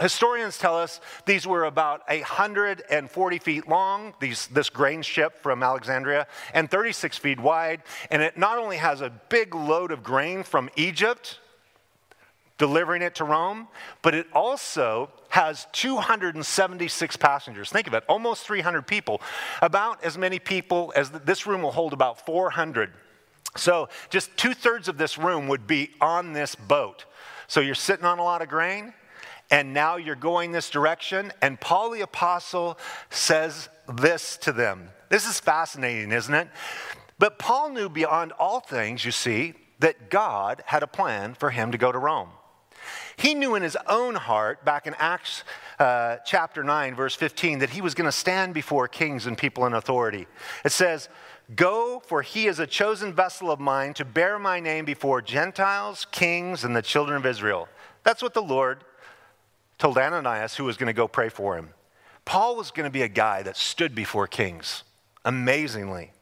Historians 0.00 0.58
tell 0.58 0.76
us 0.76 1.00
these 1.24 1.46
were 1.46 1.64
about 1.64 2.02
140 2.08 3.38
feet 3.38 3.68
long, 3.68 4.12
these, 4.18 4.48
this 4.48 4.68
grain 4.68 5.02
ship 5.02 5.40
from 5.40 5.62
Alexandria, 5.62 6.26
and 6.52 6.68
36 6.68 7.16
feet 7.18 7.38
wide. 7.38 7.82
And 8.10 8.20
it 8.20 8.36
not 8.36 8.58
only 8.58 8.76
has 8.76 9.00
a 9.00 9.10
big 9.28 9.54
load 9.54 9.92
of 9.92 10.02
grain 10.02 10.42
from 10.42 10.68
Egypt, 10.74 11.38
delivering 12.58 13.02
it 13.02 13.14
to 13.16 13.24
Rome, 13.24 13.68
but 14.02 14.14
it 14.14 14.26
also 14.32 15.10
has 15.28 15.66
276 15.72 17.16
passengers. 17.16 17.70
Think 17.70 17.86
of 17.86 17.94
it, 17.94 18.04
almost 18.08 18.46
300 18.46 18.86
people. 18.86 19.20
About 19.62 20.02
as 20.04 20.18
many 20.18 20.40
people 20.40 20.92
as 20.96 21.10
this 21.10 21.46
room 21.46 21.62
will 21.62 21.72
hold 21.72 21.92
about 21.92 22.24
400. 22.26 22.90
So 23.56 23.88
just 24.10 24.36
two 24.36 24.54
thirds 24.54 24.88
of 24.88 24.98
this 24.98 25.18
room 25.18 25.46
would 25.46 25.68
be 25.68 25.90
on 26.00 26.32
this 26.32 26.56
boat. 26.56 27.04
So 27.46 27.60
you're 27.60 27.76
sitting 27.76 28.04
on 28.04 28.18
a 28.18 28.24
lot 28.24 28.42
of 28.42 28.48
grain 28.48 28.92
and 29.50 29.74
now 29.74 29.96
you're 29.96 30.14
going 30.14 30.52
this 30.52 30.70
direction. 30.70 31.32
And 31.42 31.60
Paul 31.60 31.90
the 31.90 32.00
Apostle 32.00 32.78
says 33.10 33.68
this 33.96 34.36
to 34.38 34.52
them. 34.52 34.90
This 35.08 35.26
is 35.26 35.40
fascinating, 35.40 36.12
isn't 36.12 36.34
it? 36.34 36.48
But 37.18 37.38
Paul 37.38 37.70
knew 37.70 37.88
beyond 37.88 38.32
all 38.32 38.60
things, 38.60 39.04
you 39.04 39.12
see, 39.12 39.54
that 39.78 40.10
God 40.10 40.62
had 40.66 40.82
a 40.82 40.86
plan 40.86 41.34
for 41.34 41.50
him 41.50 41.72
to 41.72 41.78
go 41.78 41.92
to 41.92 41.98
Rome. 41.98 42.30
He 43.16 43.34
knew 43.34 43.54
in 43.54 43.62
his 43.62 43.76
own 43.86 44.14
heart, 44.14 44.64
back 44.64 44.86
in 44.86 44.94
Acts 44.98 45.44
uh, 45.78 46.16
chapter 46.24 46.64
9, 46.64 46.94
verse 46.94 47.14
15, 47.14 47.60
that 47.60 47.70
he 47.70 47.80
was 47.80 47.94
going 47.94 48.06
to 48.06 48.12
stand 48.12 48.54
before 48.54 48.88
kings 48.88 49.26
and 49.26 49.38
people 49.38 49.66
in 49.66 49.74
authority. 49.74 50.26
It 50.64 50.72
says, 50.72 51.08
Go, 51.54 52.02
for 52.06 52.22
he 52.22 52.46
is 52.46 52.58
a 52.58 52.66
chosen 52.66 53.12
vessel 53.12 53.50
of 53.50 53.60
mine 53.60 53.94
to 53.94 54.04
bear 54.04 54.38
my 54.38 54.60
name 54.60 54.84
before 54.84 55.20
Gentiles, 55.20 56.06
kings, 56.10 56.64
and 56.64 56.74
the 56.74 56.82
children 56.82 57.18
of 57.18 57.26
Israel. 57.26 57.68
That's 58.02 58.22
what 58.22 58.34
the 58.34 58.42
Lord 58.42 58.84
told 59.78 59.98
Ananias 59.98 60.56
who 60.56 60.64
was 60.64 60.76
going 60.76 60.88
to 60.88 60.92
go 60.92 61.08
pray 61.08 61.28
for 61.28 61.56
him. 61.56 61.70
Paul 62.24 62.56
was 62.56 62.70
going 62.70 62.84
to 62.84 62.92
be 62.92 63.02
a 63.02 63.08
guy 63.08 63.42
that 63.42 63.56
stood 63.56 63.94
before 63.94 64.26
kings, 64.26 64.82
amazingly. 65.24 66.12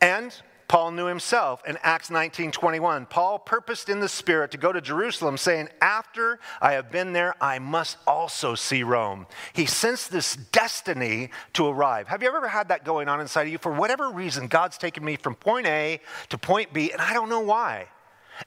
And 0.00 0.34
Paul 0.68 0.90
knew 0.90 1.06
himself 1.06 1.62
in 1.66 1.78
Acts 1.82 2.10
19 2.10 2.52
21. 2.52 3.06
Paul 3.06 3.38
purposed 3.38 3.88
in 3.88 4.00
the 4.00 4.08
Spirit 4.08 4.50
to 4.50 4.58
go 4.58 4.70
to 4.70 4.82
Jerusalem, 4.82 5.38
saying, 5.38 5.70
After 5.80 6.38
I 6.60 6.72
have 6.72 6.92
been 6.92 7.14
there, 7.14 7.34
I 7.40 7.58
must 7.58 7.96
also 8.06 8.54
see 8.54 8.82
Rome. 8.82 9.26
He 9.54 9.64
sensed 9.64 10.12
this 10.12 10.36
destiny 10.36 11.30
to 11.54 11.66
arrive. 11.66 12.08
Have 12.08 12.22
you 12.22 12.28
ever 12.28 12.46
had 12.46 12.68
that 12.68 12.84
going 12.84 13.08
on 13.08 13.20
inside 13.20 13.42
of 13.42 13.48
you? 13.48 13.56
For 13.56 13.72
whatever 13.72 14.10
reason, 14.10 14.46
God's 14.46 14.76
taken 14.76 15.02
me 15.04 15.16
from 15.16 15.34
point 15.34 15.66
A 15.66 16.00
to 16.28 16.36
point 16.36 16.74
B, 16.74 16.92
and 16.92 17.00
I 17.00 17.14
don't 17.14 17.30
know 17.30 17.40
why. 17.40 17.88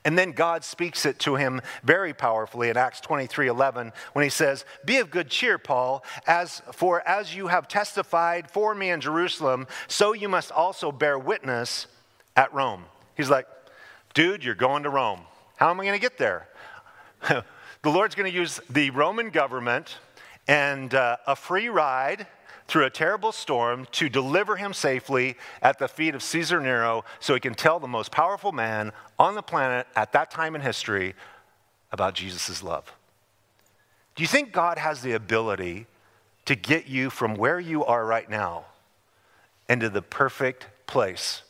And 0.04 0.18
then 0.18 0.32
God 0.32 0.64
speaks 0.64 1.04
it 1.06 1.18
to 1.20 1.36
him 1.36 1.60
very 1.82 2.12
powerfully 2.14 2.68
in 2.68 2.76
Acts 2.76 3.00
23 3.00 3.48
11 3.48 3.92
when 4.12 4.22
he 4.22 4.28
says, 4.28 4.64
Be 4.84 4.98
of 4.98 5.10
good 5.10 5.28
cheer, 5.28 5.58
Paul, 5.58 6.04
as 6.26 6.62
for 6.72 7.06
as 7.06 7.34
you 7.34 7.48
have 7.48 7.68
testified 7.68 8.50
for 8.50 8.74
me 8.74 8.90
in 8.90 9.00
Jerusalem, 9.00 9.66
so 9.88 10.12
you 10.12 10.28
must 10.28 10.50
also 10.50 10.92
bear 10.92 11.18
witness 11.18 11.86
at 12.36 12.52
Rome. 12.52 12.84
He's 13.16 13.30
like, 13.30 13.46
Dude, 14.14 14.44
you're 14.44 14.54
going 14.54 14.82
to 14.82 14.90
Rome. 14.90 15.20
How 15.56 15.70
am 15.70 15.80
I 15.80 15.84
going 15.84 15.98
to 15.98 16.02
get 16.02 16.18
there? 16.18 16.48
the 17.28 17.44
Lord's 17.84 18.14
going 18.14 18.30
to 18.30 18.36
use 18.36 18.60
the 18.68 18.90
Roman 18.90 19.30
government 19.30 19.98
and 20.48 20.92
uh, 20.94 21.16
a 21.26 21.36
free 21.36 21.68
ride 21.68 22.26
through 22.72 22.86
a 22.86 22.90
terrible 22.90 23.32
storm 23.32 23.86
to 23.92 24.08
deliver 24.08 24.56
him 24.56 24.72
safely 24.72 25.36
at 25.60 25.78
the 25.78 25.86
feet 25.86 26.14
of 26.14 26.22
Caesar 26.22 26.58
Nero 26.58 27.04
so 27.20 27.34
he 27.34 27.40
can 27.40 27.52
tell 27.52 27.78
the 27.78 27.86
most 27.86 28.10
powerful 28.10 28.50
man 28.50 28.92
on 29.18 29.34
the 29.34 29.42
planet 29.42 29.86
at 29.94 30.12
that 30.12 30.30
time 30.30 30.54
in 30.54 30.62
history 30.62 31.14
about 31.92 32.14
Jesus' 32.14 32.62
love. 32.62 32.90
Do 34.14 34.22
you 34.22 34.26
think 34.26 34.52
God 34.52 34.78
has 34.78 35.02
the 35.02 35.12
ability 35.12 35.84
to 36.46 36.54
get 36.54 36.86
you 36.86 37.10
from 37.10 37.34
where 37.34 37.60
you 37.60 37.84
are 37.84 38.06
right 38.06 38.28
now 38.28 38.64
into 39.68 39.90
the 39.90 40.00
perfect 40.00 40.66
place 40.86 41.42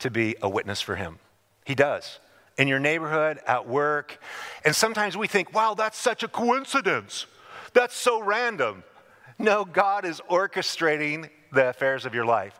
to 0.00 0.10
be 0.10 0.34
a 0.42 0.48
witness 0.48 0.80
for 0.80 0.96
him? 0.96 1.20
He 1.66 1.76
does. 1.76 2.18
In 2.56 2.66
your 2.66 2.80
neighborhood, 2.80 3.38
at 3.46 3.68
work. 3.68 4.20
And 4.64 4.74
sometimes 4.74 5.16
we 5.16 5.28
think, 5.28 5.54
wow, 5.54 5.74
that's 5.74 5.96
such 5.96 6.24
a 6.24 6.28
coincidence. 6.28 7.26
That's 7.74 7.94
so 7.94 8.20
random. 8.20 8.82
No, 9.38 9.64
God 9.64 10.04
is 10.04 10.20
orchestrating 10.28 11.30
the 11.52 11.68
affairs 11.68 12.04
of 12.04 12.14
your 12.14 12.24
life. 12.24 12.58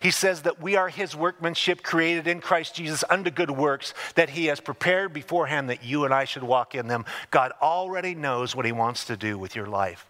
He 0.00 0.10
says 0.10 0.42
that 0.42 0.60
we 0.60 0.76
are 0.76 0.88
his 0.88 1.16
workmanship 1.16 1.82
created 1.82 2.26
in 2.26 2.40
Christ 2.40 2.74
Jesus 2.74 3.04
unto 3.08 3.30
good 3.30 3.50
works 3.50 3.94
that 4.14 4.30
he 4.30 4.46
has 4.46 4.60
prepared 4.60 5.12
beforehand 5.12 5.70
that 5.70 5.84
you 5.84 6.04
and 6.04 6.14
I 6.14 6.24
should 6.24 6.42
walk 6.42 6.74
in 6.74 6.88
them. 6.88 7.04
God 7.30 7.52
already 7.60 8.14
knows 8.14 8.54
what 8.54 8.66
he 8.66 8.72
wants 8.72 9.04
to 9.06 9.16
do 9.16 9.38
with 9.38 9.56
your 9.56 9.66
life. 9.66 10.08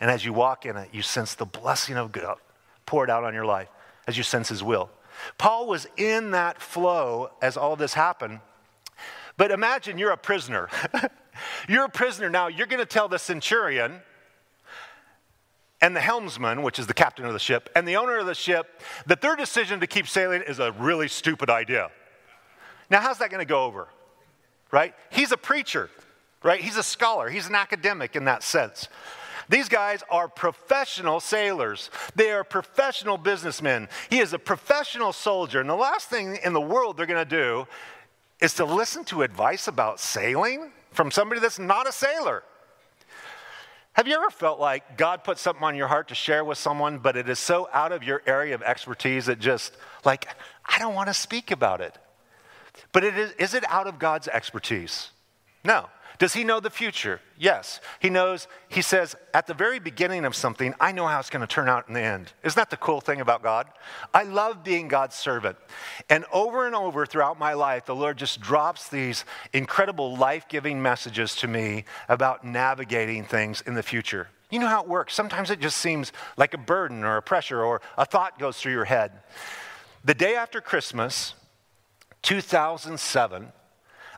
And 0.00 0.10
as 0.10 0.24
you 0.24 0.32
walk 0.32 0.66
in 0.66 0.76
it, 0.76 0.88
you 0.92 1.02
sense 1.02 1.34
the 1.34 1.44
blessing 1.44 1.96
of 1.96 2.10
God 2.10 2.38
poured 2.86 3.10
out 3.10 3.24
on 3.24 3.34
your 3.34 3.44
life 3.44 3.68
as 4.06 4.16
you 4.16 4.22
sense 4.22 4.48
his 4.48 4.62
will. 4.62 4.90
Paul 5.38 5.66
was 5.66 5.86
in 5.96 6.30
that 6.30 6.60
flow 6.60 7.30
as 7.42 7.56
all 7.56 7.76
this 7.76 7.94
happened. 7.94 8.40
But 9.36 9.50
imagine 9.50 9.98
you're 9.98 10.10
a 10.10 10.16
prisoner. 10.16 10.68
you're 11.68 11.84
a 11.84 11.90
prisoner 11.90 12.30
now. 12.30 12.48
You're 12.48 12.66
going 12.66 12.80
to 12.80 12.86
tell 12.86 13.08
the 13.08 13.18
centurion, 13.18 14.00
and 15.80 15.96
the 15.96 16.00
helmsman, 16.00 16.62
which 16.62 16.78
is 16.78 16.86
the 16.86 16.94
captain 16.94 17.24
of 17.24 17.32
the 17.32 17.38
ship, 17.38 17.70
and 17.74 17.86
the 17.86 17.96
owner 17.96 18.18
of 18.18 18.26
the 18.26 18.34
ship 18.34 18.80
that 19.06 19.20
their 19.20 19.36
decision 19.36 19.80
to 19.80 19.86
keep 19.86 20.06
sailing 20.06 20.42
is 20.42 20.58
a 20.58 20.72
really 20.72 21.08
stupid 21.08 21.48
idea. 21.48 21.90
Now, 22.90 23.00
how's 23.00 23.18
that 23.18 23.30
going 23.30 23.40
to 23.40 23.48
go 23.48 23.64
over? 23.64 23.88
Right? 24.70 24.94
He's 25.10 25.32
a 25.32 25.36
preacher, 25.36 25.90
right? 26.42 26.60
He's 26.60 26.76
a 26.76 26.82
scholar, 26.82 27.28
he's 27.28 27.46
an 27.46 27.54
academic 27.54 28.16
in 28.16 28.24
that 28.24 28.42
sense. 28.42 28.88
These 29.48 29.68
guys 29.68 30.04
are 30.10 30.28
professional 30.28 31.18
sailors. 31.18 31.90
They 32.14 32.30
are 32.30 32.44
professional 32.44 33.18
businessmen. 33.18 33.88
He 34.08 34.20
is 34.20 34.32
a 34.32 34.38
professional 34.38 35.12
soldier. 35.12 35.60
And 35.60 35.68
the 35.68 35.74
last 35.74 36.08
thing 36.08 36.38
in 36.44 36.52
the 36.52 36.60
world 36.60 36.96
they're 36.96 37.04
going 37.04 37.28
to 37.28 37.36
do 37.36 37.66
is 38.40 38.54
to 38.54 38.64
listen 38.64 39.02
to 39.06 39.22
advice 39.22 39.66
about 39.66 39.98
sailing 39.98 40.70
from 40.92 41.10
somebody 41.10 41.40
that's 41.40 41.58
not 41.58 41.88
a 41.88 41.92
sailor. 41.92 42.44
Have 44.00 44.08
you 44.08 44.14
ever 44.14 44.30
felt 44.30 44.58
like 44.58 44.96
God 44.96 45.24
put 45.24 45.36
something 45.36 45.62
on 45.62 45.76
your 45.76 45.86
heart 45.86 46.08
to 46.08 46.14
share 46.14 46.42
with 46.42 46.56
someone, 46.56 47.00
but 47.00 47.18
it 47.18 47.28
is 47.28 47.38
so 47.38 47.68
out 47.70 47.92
of 47.92 48.02
your 48.02 48.22
area 48.24 48.54
of 48.54 48.62
expertise 48.62 49.26
that 49.26 49.38
just, 49.38 49.76
like, 50.06 50.26
I 50.64 50.78
don't 50.78 50.94
want 50.94 51.08
to 51.08 51.12
speak 51.12 51.50
about 51.50 51.82
it? 51.82 51.98
But 52.92 53.04
it 53.04 53.18
is, 53.18 53.32
is 53.32 53.52
it 53.52 53.62
out 53.68 53.86
of 53.86 53.98
God's 53.98 54.26
expertise? 54.26 55.10
No. 55.64 55.90
Does 56.20 56.34
he 56.34 56.44
know 56.44 56.60
the 56.60 56.68
future? 56.68 57.18
Yes. 57.38 57.80
He 57.98 58.10
knows, 58.10 58.46
he 58.68 58.82
says, 58.82 59.16
at 59.32 59.46
the 59.46 59.54
very 59.54 59.78
beginning 59.78 60.26
of 60.26 60.36
something, 60.36 60.74
I 60.78 60.92
know 60.92 61.06
how 61.06 61.18
it's 61.18 61.30
going 61.30 61.40
to 61.40 61.46
turn 61.46 61.66
out 61.66 61.88
in 61.88 61.94
the 61.94 62.02
end. 62.02 62.30
Isn't 62.44 62.56
that 62.56 62.68
the 62.68 62.76
cool 62.76 63.00
thing 63.00 63.22
about 63.22 63.42
God? 63.42 63.68
I 64.12 64.24
love 64.24 64.62
being 64.62 64.86
God's 64.86 65.16
servant. 65.16 65.56
And 66.10 66.26
over 66.30 66.66
and 66.66 66.76
over 66.76 67.06
throughout 67.06 67.38
my 67.38 67.54
life, 67.54 67.86
the 67.86 67.94
Lord 67.94 68.18
just 68.18 68.38
drops 68.38 68.90
these 68.90 69.24
incredible 69.54 70.14
life 70.14 70.46
giving 70.46 70.82
messages 70.82 71.34
to 71.36 71.48
me 71.48 71.86
about 72.06 72.44
navigating 72.44 73.24
things 73.24 73.62
in 73.62 73.72
the 73.72 73.82
future. 73.82 74.28
You 74.50 74.58
know 74.58 74.68
how 74.68 74.82
it 74.82 74.88
works. 74.88 75.14
Sometimes 75.14 75.50
it 75.50 75.58
just 75.58 75.78
seems 75.78 76.12
like 76.36 76.52
a 76.52 76.58
burden 76.58 77.02
or 77.02 77.16
a 77.16 77.22
pressure 77.22 77.64
or 77.64 77.80
a 77.96 78.04
thought 78.04 78.38
goes 78.38 78.58
through 78.58 78.72
your 78.72 78.84
head. 78.84 79.12
The 80.04 80.14
day 80.14 80.36
after 80.36 80.60
Christmas, 80.60 81.32
2007, 82.20 83.52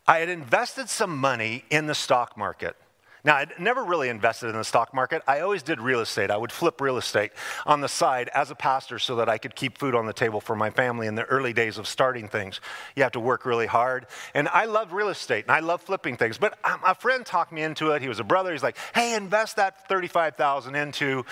I 0.07 0.19
had 0.19 0.29
invested 0.29 0.88
some 0.88 1.17
money 1.17 1.65
in 1.71 1.87
the 1.87 1.95
stock 1.95 2.37
market. 2.37 2.77
Now, 3.25 3.37
I'd 3.37 3.53
never 3.61 3.85
really 3.85 4.09
invested 4.09 4.49
in 4.49 4.57
the 4.57 4.65
stock 4.65 4.93
market. 4.93 5.23
I 5.29 5.41
always 5.41 5.62
did 5.62 5.81
real 5.81 6.01
estate. 6.01 6.29
I 6.29 6.37
would 6.37 6.51
flip 6.51 6.81
real 6.81 6.97
estate 6.97 7.31
on 7.65 7.81
the 7.81 7.88
side 7.88 8.29
as 8.35 8.51
a 8.51 8.57
pastor 8.57 8.99
so 8.99 9.15
that 9.17 9.29
I 9.29 9.38
could 9.38 9.55
keep 9.55 9.79
food 9.79 9.95
on 9.95 10.07
the 10.07 10.12
table 10.12 10.41
for 10.41 10.57
my 10.57 10.71
family 10.71 11.07
in 11.07 11.15
the 11.15 11.23
early 11.25 11.53
days 11.53 11.79
of 11.79 11.87
starting 11.87 12.27
things. 12.27 12.61
You 12.97 13.05
have 13.05 13.12
to 13.12 13.21
work 13.21 13.47
really 13.47 13.67
hard. 13.67 14.07
And 14.35 14.49
I 14.49 14.65
love 14.65 14.93
real 14.93 15.09
estate 15.09 15.45
and 15.45 15.53
I 15.53 15.61
love 15.61 15.83
flipping 15.83 16.17
things. 16.17 16.37
But 16.37 16.59
a 16.65 16.97
friend 16.97 17.25
talked 17.25 17.53
me 17.53 17.62
into 17.62 17.93
it. 17.93 18.03
He 18.03 18.09
was 18.09 18.19
a 18.19 18.25
brother. 18.25 18.51
He's 18.51 18.62
like, 18.62 18.77
hey, 18.93 19.15
invest 19.15 19.55
that 19.55 19.88
35000 19.88 20.75
into 20.75 21.25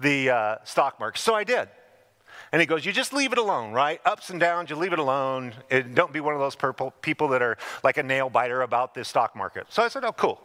the 0.00 0.30
uh, 0.30 0.56
stock 0.64 1.00
market. 1.00 1.18
So 1.18 1.34
I 1.34 1.44
did. 1.44 1.70
And 2.52 2.60
he 2.60 2.66
goes, 2.66 2.84
You 2.84 2.92
just 2.92 3.12
leave 3.12 3.32
it 3.32 3.38
alone, 3.38 3.72
right? 3.72 4.00
Ups 4.04 4.30
and 4.30 4.40
downs, 4.40 4.70
you 4.70 4.76
leave 4.76 4.92
it 4.92 4.98
alone. 4.98 5.54
And 5.70 5.94
don't 5.94 6.12
be 6.12 6.20
one 6.20 6.34
of 6.34 6.40
those 6.40 6.56
purple 6.56 6.92
people 7.02 7.28
that 7.28 7.42
are 7.42 7.58
like 7.82 7.96
a 7.96 8.02
nail 8.02 8.30
biter 8.30 8.62
about 8.62 8.94
this 8.94 9.08
stock 9.08 9.36
market. 9.36 9.66
So 9.68 9.82
I 9.82 9.88
said, 9.88 10.04
Oh, 10.04 10.12
cool. 10.12 10.40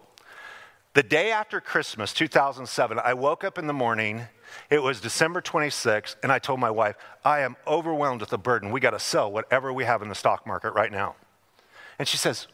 The 0.94 1.04
day 1.04 1.32
after 1.32 1.60
Christmas, 1.60 2.14
2007, 2.14 3.00
I 3.04 3.16
woke 3.16 3.44
up 3.44 3.58
in 3.58 3.66
the 3.66 3.74
morning. 3.74 4.22
It 4.70 4.84
was 4.84 5.02
December 5.02 5.42
26th, 5.42 6.18
and 6.22 6.32
I 6.32 6.38
told 6.38 6.60
my 6.60 6.70
wife, 6.70 6.96
I 7.26 7.40
am 7.40 7.56
overwhelmed 7.66 8.22
with 8.22 8.30
the 8.30 8.38
burden. 8.38 8.70
We 8.70 8.80
got 8.80 8.92
to 8.92 9.00
sell 9.00 9.32
whatever 9.32 9.74
we 9.74 9.86
have 9.86 10.04
in 10.04 10.10
the 10.10 10.16
stock 10.16 10.46
market 10.46 10.74
right 10.74 10.92
now. 10.92 11.16
And 11.98 12.08
she 12.08 12.18
says, 12.18 12.46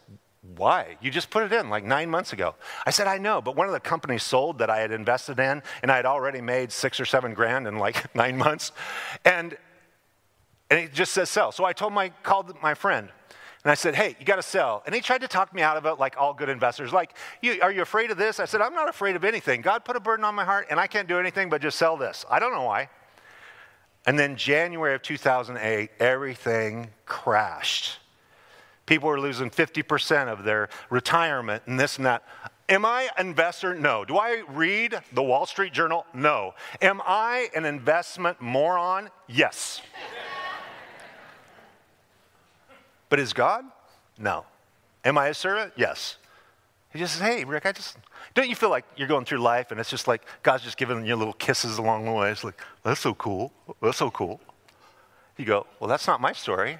Why? 0.41 0.97
You 1.01 1.11
just 1.11 1.29
put 1.29 1.43
it 1.43 1.51
in 1.51 1.69
like 1.69 1.83
nine 1.83 2.09
months 2.09 2.31
ago. 2.31 2.55
I 2.85 2.91
said, 2.91 3.07
I 3.07 3.17
know, 3.17 3.41
but 3.41 3.55
one 3.55 3.67
of 3.67 3.73
the 3.73 3.79
companies 3.79 4.23
sold 4.23 4.59
that 4.59 4.69
I 4.69 4.79
had 4.79 4.91
invested 4.91 5.37
in, 5.39 5.61
and 5.81 5.91
I 5.91 5.97
had 5.97 6.05
already 6.05 6.39
made 6.39 6.71
six 6.71 6.99
or 6.99 7.05
seven 7.05 7.33
grand 7.33 7.67
in 7.67 7.77
like 7.77 8.13
nine 8.15 8.37
months. 8.37 8.71
And, 9.25 9.57
and 10.69 10.79
it 10.79 10.93
just 10.93 11.11
says 11.11 11.29
sell. 11.29 11.51
So 11.51 11.65
I 11.65 11.73
told 11.73 11.91
my, 11.91 12.09
called 12.23 12.53
my 12.61 12.73
friend, 12.73 13.09
and 13.63 13.71
I 13.71 13.75
said, 13.75 13.95
hey, 13.95 14.15
you 14.17 14.25
got 14.25 14.37
to 14.37 14.41
sell. 14.41 14.81
And 14.85 14.95
he 14.95 15.01
tried 15.01 15.21
to 15.21 15.27
talk 15.27 15.53
me 15.53 15.61
out 15.61 15.75
of 15.75 15.85
it 15.85 15.99
like 15.99 16.15
all 16.17 16.33
good 16.33 16.47
investors. 16.47 16.93
Like, 16.93 17.17
you, 17.41 17.59
are 17.61 17.71
you 17.71 17.81
afraid 17.81 18.09
of 18.09 18.17
this? 18.17 18.39
I 18.39 18.45
said, 18.45 18.61
I'm 18.61 18.73
not 18.73 18.87
afraid 18.87 19.17
of 19.17 19.25
anything. 19.25 19.61
God 19.61 19.83
put 19.83 19.97
a 19.97 19.99
burden 19.99 20.23
on 20.23 20.33
my 20.33 20.45
heart, 20.45 20.67
and 20.69 20.79
I 20.79 20.87
can't 20.87 21.09
do 21.09 21.19
anything 21.19 21.49
but 21.49 21.61
just 21.61 21.77
sell 21.77 21.97
this. 21.97 22.25
I 22.29 22.39
don't 22.39 22.53
know 22.53 22.63
why. 22.63 22.89
And 24.05 24.17
then 24.17 24.37
January 24.37 24.95
of 24.95 25.01
2008, 25.01 25.89
everything 25.99 26.89
crashed. 27.05 27.99
People 28.89 29.11
are 29.11 29.19
losing 29.19 29.51
50% 29.51 30.29
of 30.29 30.43
their 30.43 30.67
retirement 30.89 31.61
and 31.67 31.79
this 31.79 31.97
and 31.97 32.07
that. 32.07 32.23
Am 32.67 32.85
I 32.85 33.07
an 33.19 33.27
investor? 33.27 33.75
No. 33.75 34.03
Do 34.03 34.17
I 34.17 34.41
read 34.49 34.99
the 35.13 35.21
Wall 35.21 35.45
Street 35.45 35.73
Journal? 35.73 36.07
No. 36.11 36.55
Am 36.81 36.99
I 37.05 37.49
an 37.55 37.65
investment 37.65 38.41
moron? 38.41 39.11
Yes. 39.27 39.83
but 43.09 43.19
is 43.19 43.31
God? 43.31 43.63
No. 44.17 44.43
Am 45.05 45.19
I 45.19 45.27
a 45.27 45.35
servant? 45.35 45.71
Yes. 45.75 46.17
He 46.91 46.97
just 46.97 47.13
says, 47.13 47.21
hey, 47.21 47.43
Rick, 47.43 47.67
I 47.67 47.73
just, 47.73 47.95
don't 48.33 48.49
you 48.49 48.55
feel 48.55 48.71
like 48.71 48.85
you're 48.97 49.07
going 49.07 49.25
through 49.25 49.37
life 49.37 49.69
and 49.69 49.79
it's 49.79 49.91
just 49.91 50.07
like 50.07 50.25
God's 50.41 50.63
just 50.63 50.77
giving 50.77 51.05
you 51.05 51.15
little 51.15 51.33
kisses 51.33 51.77
along 51.77 52.05
the 52.05 52.11
way? 52.11 52.31
It's 52.31 52.43
like, 52.43 52.59
that's 52.81 53.01
so 53.01 53.13
cool. 53.13 53.53
That's 53.83 53.97
so 53.97 54.09
cool. 54.09 54.41
You 55.37 55.45
go, 55.45 55.67
well, 55.79 55.87
that's 55.87 56.07
not 56.07 56.19
my 56.19 56.33
story. 56.33 56.79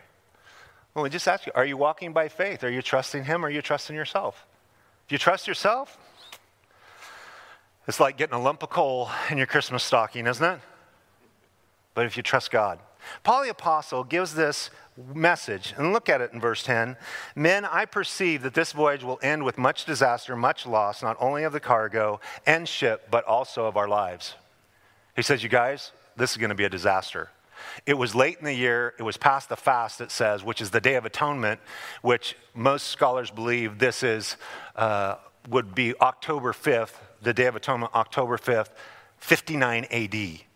Well, 0.93 1.03
we 1.03 1.09
just 1.09 1.27
ask 1.27 1.45
you, 1.45 1.51
are 1.55 1.65
you 1.65 1.77
walking 1.77 2.13
by 2.13 2.27
faith? 2.27 2.63
Are 2.63 2.71
you 2.71 2.81
trusting 2.81 3.23
Him 3.25 3.43
or 3.43 3.47
are 3.47 3.51
you 3.51 3.61
trusting 3.61 3.95
yourself? 3.95 4.45
If 5.05 5.11
you 5.11 5.17
trust 5.17 5.47
yourself, 5.47 5.97
it's 7.87 7.99
like 7.99 8.17
getting 8.17 8.35
a 8.35 8.41
lump 8.41 8.63
of 8.63 8.69
coal 8.69 9.09
in 9.29 9.37
your 9.37 9.47
Christmas 9.47 9.83
stocking, 9.83 10.27
isn't 10.27 10.45
it? 10.45 10.59
But 11.93 12.05
if 12.05 12.17
you 12.17 12.23
trust 12.23 12.51
God, 12.51 12.79
Paul 13.23 13.43
the 13.43 13.49
Apostle 13.49 14.03
gives 14.03 14.35
this 14.35 14.69
message, 15.13 15.73
and 15.77 15.93
look 15.93 16.09
at 16.09 16.21
it 16.21 16.31
in 16.33 16.39
verse 16.39 16.63
10. 16.63 16.97
Men, 17.35 17.65
I 17.65 17.85
perceive 17.85 18.41
that 18.43 18.53
this 18.53 18.71
voyage 18.71 19.03
will 19.03 19.19
end 19.21 19.43
with 19.43 19.57
much 19.57 19.85
disaster, 19.85 20.35
much 20.35 20.65
loss, 20.65 21.01
not 21.01 21.17
only 21.19 21.43
of 21.43 21.53
the 21.53 21.59
cargo 21.59 22.19
and 22.45 22.67
ship, 22.67 23.07
but 23.09 23.23
also 23.25 23.65
of 23.65 23.77
our 23.77 23.87
lives. 23.87 24.35
He 25.15 25.21
says, 25.21 25.41
You 25.43 25.49
guys, 25.49 25.91
this 26.15 26.31
is 26.31 26.37
going 26.37 26.49
to 26.49 26.55
be 26.55 26.65
a 26.65 26.69
disaster. 26.69 27.29
It 27.85 27.95
was 27.95 28.15
late 28.15 28.37
in 28.39 28.45
the 28.45 28.53
year. 28.53 28.93
It 28.97 29.03
was 29.03 29.17
past 29.17 29.49
the 29.49 29.55
fast, 29.55 30.01
it 30.01 30.11
says, 30.11 30.43
which 30.43 30.61
is 30.61 30.71
the 30.71 30.81
Day 30.81 30.95
of 30.95 31.05
Atonement, 31.05 31.59
which 32.01 32.35
most 32.53 32.87
scholars 32.87 33.31
believe 33.31 33.79
this 33.79 34.03
is, 34.03 34.37
uh, 34.75 35.15
would 35.49 35.73
be 35.73 35.93
October 36.01 36.53
5th, 36.53 36.93
the 37.21 37.33
Day 37.33 37.45
of 37.45 37.55
Atonement, 37.55 37.93
October 37.95 38.37
5th, 38.37 38.69
59 39.17 39.85
AD. 39.91 40.48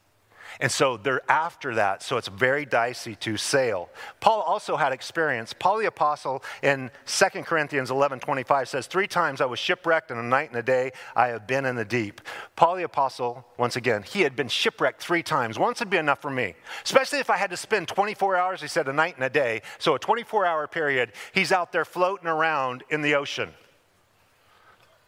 And 0.60 0.72
so 0.72 0.98
they're 0.98 1.30
after 1.30 1.76
that, 1.76 2.04
so 2.04 2.18
it's 2.18 2.28
very 2.28 2.66
dicey 2.66 3.16
to 3.18 3.38
sail. 3.38 3.90
Paul 4.20 4.42
also 4.42 4.76
had 4.76 4.92
experience. 4.92 5.54
Paul 5.54 5.80
the 5.80 5.86
Apostle 5.86 6.44
in 6.62 6.92
2 7.06 7.26
Corinthians 7.44 7.92
11 7.92 8.20
25 8.20 8.70
says, 8.70 8.88
Three 8.88 9.08
times 9.08 9.42
I 9.42 9.46
was 9.46 9.60
shipwrecked, 9.60 10.12
and 10.12 10.20
a 10.20 10.24
night 10.24 10.50
and 10.50 10.58
a 10.58 10.64
day 10.64 10.92
I 11.16 11.28
have 11.28 11.48
been 11.48 11.66
in 11.66 11.76
the 11.76 11.86
deep. 11.86 12.22
Paul 12.56 12.76
the 12.76 12.84
Apostle, 12.84 13.46
once 13.58 13.76
again, 13.76 14.04
he 14.04 14.22
had 14.22 14.36
been 14.36 14.48
shipwrecked 14.48 15.02
three 15.02 15.24
times. 15.24 15.58
Once 15.58 15.80
would 15.80 15.90
be 15.90 15.98
enough 15.98 16.22
for 16.22 16.32
me, 16.32 16.56
especially 16.84 17.20
if 17.20 17.30
I 17.30 17.38
had 17.38 17.50
to 17.50 17.58
spend 17.58 17.88
24 17.88 18.36
hours, 18.36 18.62
he 18.62 18.68
said, 18.68 18.88
a 18.88 18.94
night 18.94 19.16
and 19.16 19.24
a 19.24 19.30
day. 19.30 19.62
So 19.80 19.96
a 19.96 20.00
24 20.00 20.46
hour 20.46 20.68
period, 20.68 21.14
he's 21.34 21.52
out 21.52 21.72
there 21.72 21.86
floating 21.86 22.28
around 22.28 22.84
in 22.90 23.02
the 23.02 23.16
ocean. 23.16 23.50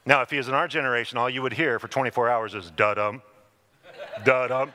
Now, 0.06 0.22
if 0.22 0.30
he 0.30 0.38
was 0.38 0.48
in 0.48 0.54
our 0.54 0.68
generation, 0.68 1.18
all 1.18 1.30
you 1.30 1.42
would 1.42 1.54
hear 1.54 1.80
for 1.80 1.88
24 1.88 2.30
hours 2.30 2.54
is 2.54 2.70
da 2.72 2.94
dum, 2.94 3.22
da 4.24 4.48
dum. 4.48 4.72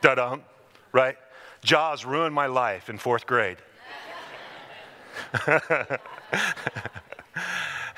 Da 0.00 0.14
dum, 0.14 0.42
right? 0.92 1.16
Jaws 1.62 2.04
ruined 2.04 2.34
my 2.34 2.46
life 2.46 2.88
in 2.88 2.98
fourth 2.98 3.26
grade. 3.26 3.58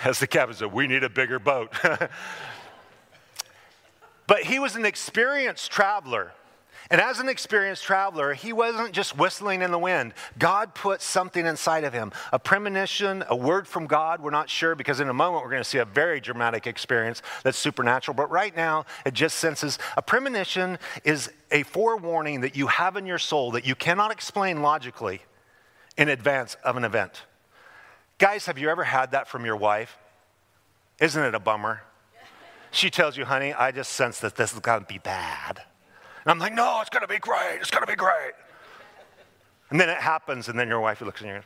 As 0.05 0.19
the 0.19 0.27
captain 0.27 0.57
said, 0.57 0.73
we 0.73 0.89
need 0.89 1.05
a 1.05 1.09
bigger 1.09 1.39
boat. 1.39 1.73
but 4.27 4.43
he 4.43 4.59
was 4.59 4.75
an 4.75 4.85
experienced 4.85 5.71
traveler. 5.71 6.33
And 6.93 7.01
as 7.01 7.21
an 7.21 7.29
experienced 7.31 7.85
traveler, 7.85 8.35
he 8.35 8.53
wasn't 8.53 8.93
just 8.93 9.17
whistling 9.17 9.63
in 9.63 9.71
the 9.71 9.79
wind. 9.79 10.13
God 10.39 10.75
put 10.75 11.01
something 11.01 11.47
inside 11.47 11.85
of 11.85 11.95
him 11.95 12.13
a 12.35 12.39
premonition, 12.39 13.25
a 13.29 13.35
word 13.35 13.67
from 13.67 13.87
God. 13.87 14.21
We're 14.21 14.31
not 14.31 14.51
sure 14.51 14.75
because 14.75 15.01
in 15.01 15.09
a 15.09 15.15
moment 15.15 15.43
we're 15.43 15.51
going 15.51 15.63
to 15.63 15.69
see 15.69 15.79
a 15.79 15.87
very 15.87 16.21
dramatic 16.21 16.67
experience 16.67 17.23
that's 17.45 17.57
supernatural. 17.57 18.15
But 18.15 18.31
right 18.31 18.55
now, 18.55 18.85
it 19.07 19.15
just 19.15 19.39
senses 19.39 19.79
a 19.97 20.03
premonition 20.03 20.79
is 21.03 21.33
a 21.51 21.63
forewarning 21.63 22.43
that 22.43 22.57
you 22.57 22.67
have 22.67 22.99
in 22.99 23.07
your 23.07 23.19
soul 23.19 23.53
that 23.53 23.67
you 23.67 23.75
cannot 23.75 24.13
explain 24.13 24.61
logically 24.61 25.23
in 25.97 26.11
advance 26.11 26.59
of 26.63 26.77
an 26.77 26.85
event. 26.85 27.23
Guys, 28.19 28.45
have 28.45 28.59
you 28.59 28.69
ever 28.69 28.85
had 28.85 29.13
that 29.13 29.29
from 29.29 29.47
your 29.47 29.57
wife? 29.57 29.97
Isn't 31.01 31.25
it 31.25 31.35
a 31.35 31.41
bummer? 31.41 31.85
She 32.71 32.91
tells 32.91 33.17
you, 33.17 33.25
honey, 33.25 33.55
I 33.55 33.73
just 33.73 33.95
sense 33.95 34.21
that 34.21 34.37
this 34.37 34.53
is 34.53 34.59
going 34.59 34.81
to 34.81 34.87
be 34.87 34.99
bad. 34.99 35.63
And 36.25 36.31
I'm 36.31 36.39
like, 36.39 36.55
no, 36.55 36.81
it's 36.81 36.91
going 36.91 37.03
to 37.03 37.09
be 37.09 37.19
great. 37.19 37.59
It's 37.61 37.71
going 37.71 37.85
to 37.85 37.91
be 37.91 37.97
great. 37.97 38.33
And 39.71 39.81
then 39.81 39.89
it 39.89 39.99
happens, 39.99 40.49
and 40.49 40.59
then 40.59 40.69
your 40.69 40.81
wife 40.81 41.01
looks 41.01 41.21
in 41.23 41.29
your. 41.29 41.45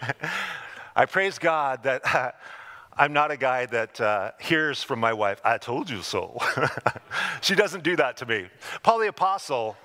I 0.96 1.06
praise 1.06 1.38
God 1.38 1.82
that 1.84 2.14
uh, 2.14 2.32
I'm 2.96 3.12
not 3.12 3.30
a 3.30 3.36
guy 3.36 3.66
that 3.66 4.00
uh, 4.00 4.32
hears 4.40 4.82
from 4.82 5.00
my 5.00 5.12
wife, 5.12 5.40
I 5.44 5.58
told 5.58 5.88
you 5.88 6.02
so. 6.02 6.36
she 7.40 7.54
doesn't 7.54 7.82
do 7.82 7.96
that 7.96 8.18
to 8.18 8.26
me. 8.26 8.48
Paul 8.82 8.98
the 8.98 9.08
Apostle, 9.08 9.76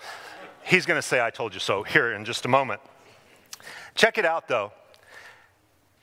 he's 0.63 0.85
going 0.85 0.97
to 0.97 1.07
say, 1.07 1.21
I 1.21 1.29
told 1.29 1.53
you 1.53 1.59
so 1.59 1.83
here 1.83 2.11
in 2.11 2.25
just 2.25 2.45
a 2.45 2.49
moment. 2.49 2.81
Check 3.95 4.17
it 4.17 4.25
out, 4.25 4.47
though. 4.47 4.73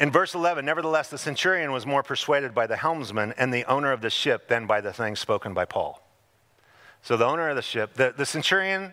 In 0.00 0.10
verse 0.10 0.34
11, 0.34 0.64
nevertheless, 0.64 1.10
the 1.10 1.18
centurion 1.18 1.70
was 1.70 1.84
more 1.84 2.02
persuaded 2.02 2.54
by 2.54 2.66
the 2.66 2.76
helmsman 2.76 3.34
and 3.36 3.52
the 3.52 3.64
owner 3.66 3.92
of 3.92 4.00
the 4.00 4.10
ship 4.10 4.48
than 4.48 4.66
by 4.66 4.80
the 4.80 4.92
things 4.92 5.20
spoken 5.20 5.52
by 5.52 5.64
Paul. 5.64 6.02
So 7.02 7.16
the 7.16 7.26
owner 7.26 7.48
of 7.48 7.56
the 7.56 7.62
ship, 7.62 7.94
the, 7.94 8.14
the 8.16 8.24
centurion, 8.24 8.92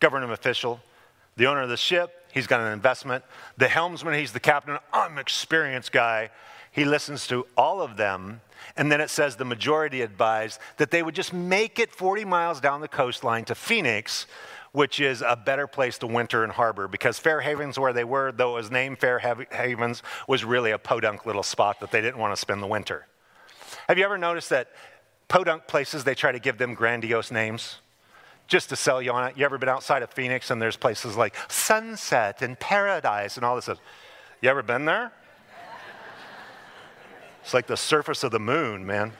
government 0.00 0.32
official, 0.32 0.80
the 1.36 1.46
owner 1.46 1.62
of 1.62 1.68
the 1.68 1.76
ship, 1.76 2.26
he's 2.32 2.46
got 2.46 2.60
an 2.60 2.72
investment. 2.72 3.24
The 3.56 3.68
helmsman, 3.68 4.14
he's 4.14 4.32
the 4.32 4.40
captain. 4.40 4.78
I'm 4.92 5.12
an 5.12 5.18
experienced 5.18 5.92
guy. 5.92 6.30
He 6.72 6.84
listens 6.84 7.26
to 7.28 7.46
all 7.56 7.80
of 7.80 7.96
them. 7.96 8.40
And 8.76 8.90
then 8.90 9.00
it 9.00 9.10
says 9.10 9.36
the 9.36 9.44
majority 9.44 10.02
advised 10.02 10.60
that 10.78 10.90
they 10.90 11.02
would 11.02 11.14
just 11.14 11.32
make 11.32 11.78
it 11.78 11.94
40 11.94 12.24
miles 12.24 12.60
down 12.60 12.80
the 12.80 12.88
coastline 12.88 13.44
to 13.46 13.54
Phoenix, 13.54 14.26
which 14.72 14.98
is 15.00 15.22
a 15.22 15.36
better 15.36 15.66
place 15.66 15.98
to 15.98 16.06
winter 16.06 16.42
and 16.42 16.52
harbor 16.52 16.88
because 16.88 17.18
Fair 17.18 17.40
Havens, 17.40 17.78
where 17.78 17.92
they 17.92 18.04
were, 18.04 18.32
though 18.32 18.52
it 18.52 18.60
was 18.60 18.70
named 18.70 18.98
Fair 18.98 19.18
Havens, 19.18 20.02
was 20.26 20.44
really 20.44 20.72
a 20.72 20.78
podunk 20.78 21.24
little 21.24 21.42
spot 21.42 21.80
that 21.80 21.92
they 21.92 22.00
didn't 22.00 22.18
want 22.18 22.34
to 22.34 22.40
spend 22.40 22.62
the 22.62 22.66
winter. 22.66 23.06
Have 23.88 23.98
you 23.98 24.04
ever 24.04 24.18
noticed 24.18 24.50
that 24.50 24.68
podunk 25.28 25.66
places, 25.66 26.04
they 26.04 26.14
try 26.14 26.32
to 26.32 26.38
give 26.38 26.58
them 26.58 26.74
grandiose 26.74 27.30
names 27.30 27.80
just 28.46 28.68
to 28.68 28.76
sell 28.76 29.02
you 29.02 29.10
on 29.10 29.28
it. 29.28 29.36
You 29.36 29.44
ever 29.44 29.58
been 29.58 29.68
outside 29.68 30.02
of 30.02 30.10
Phoenix 30.10 30.50
and 30.50 30.62
there's 30.62 30.76
places 30.76 31.16
like 31.16 31.34
Sunset 31.48 32.42
and 32.42 32.58
Paradise 32.58 33.36
and 33.36 33.44
all 33.44 33.56
this 33.56 33.64
stuff? 33.64 33.80
You 34.40 34.50
ever 34.50 34.62
been 34.62 34.84
there? 34.84 35.12
It's 37.42 37.54
like 37.54 37.66
the 37.66 37.76
surface 37.76 38.24
of 38.24 38.32
the 38.32 38.40
moon, 38.40 38.84
man. 38.86 39.12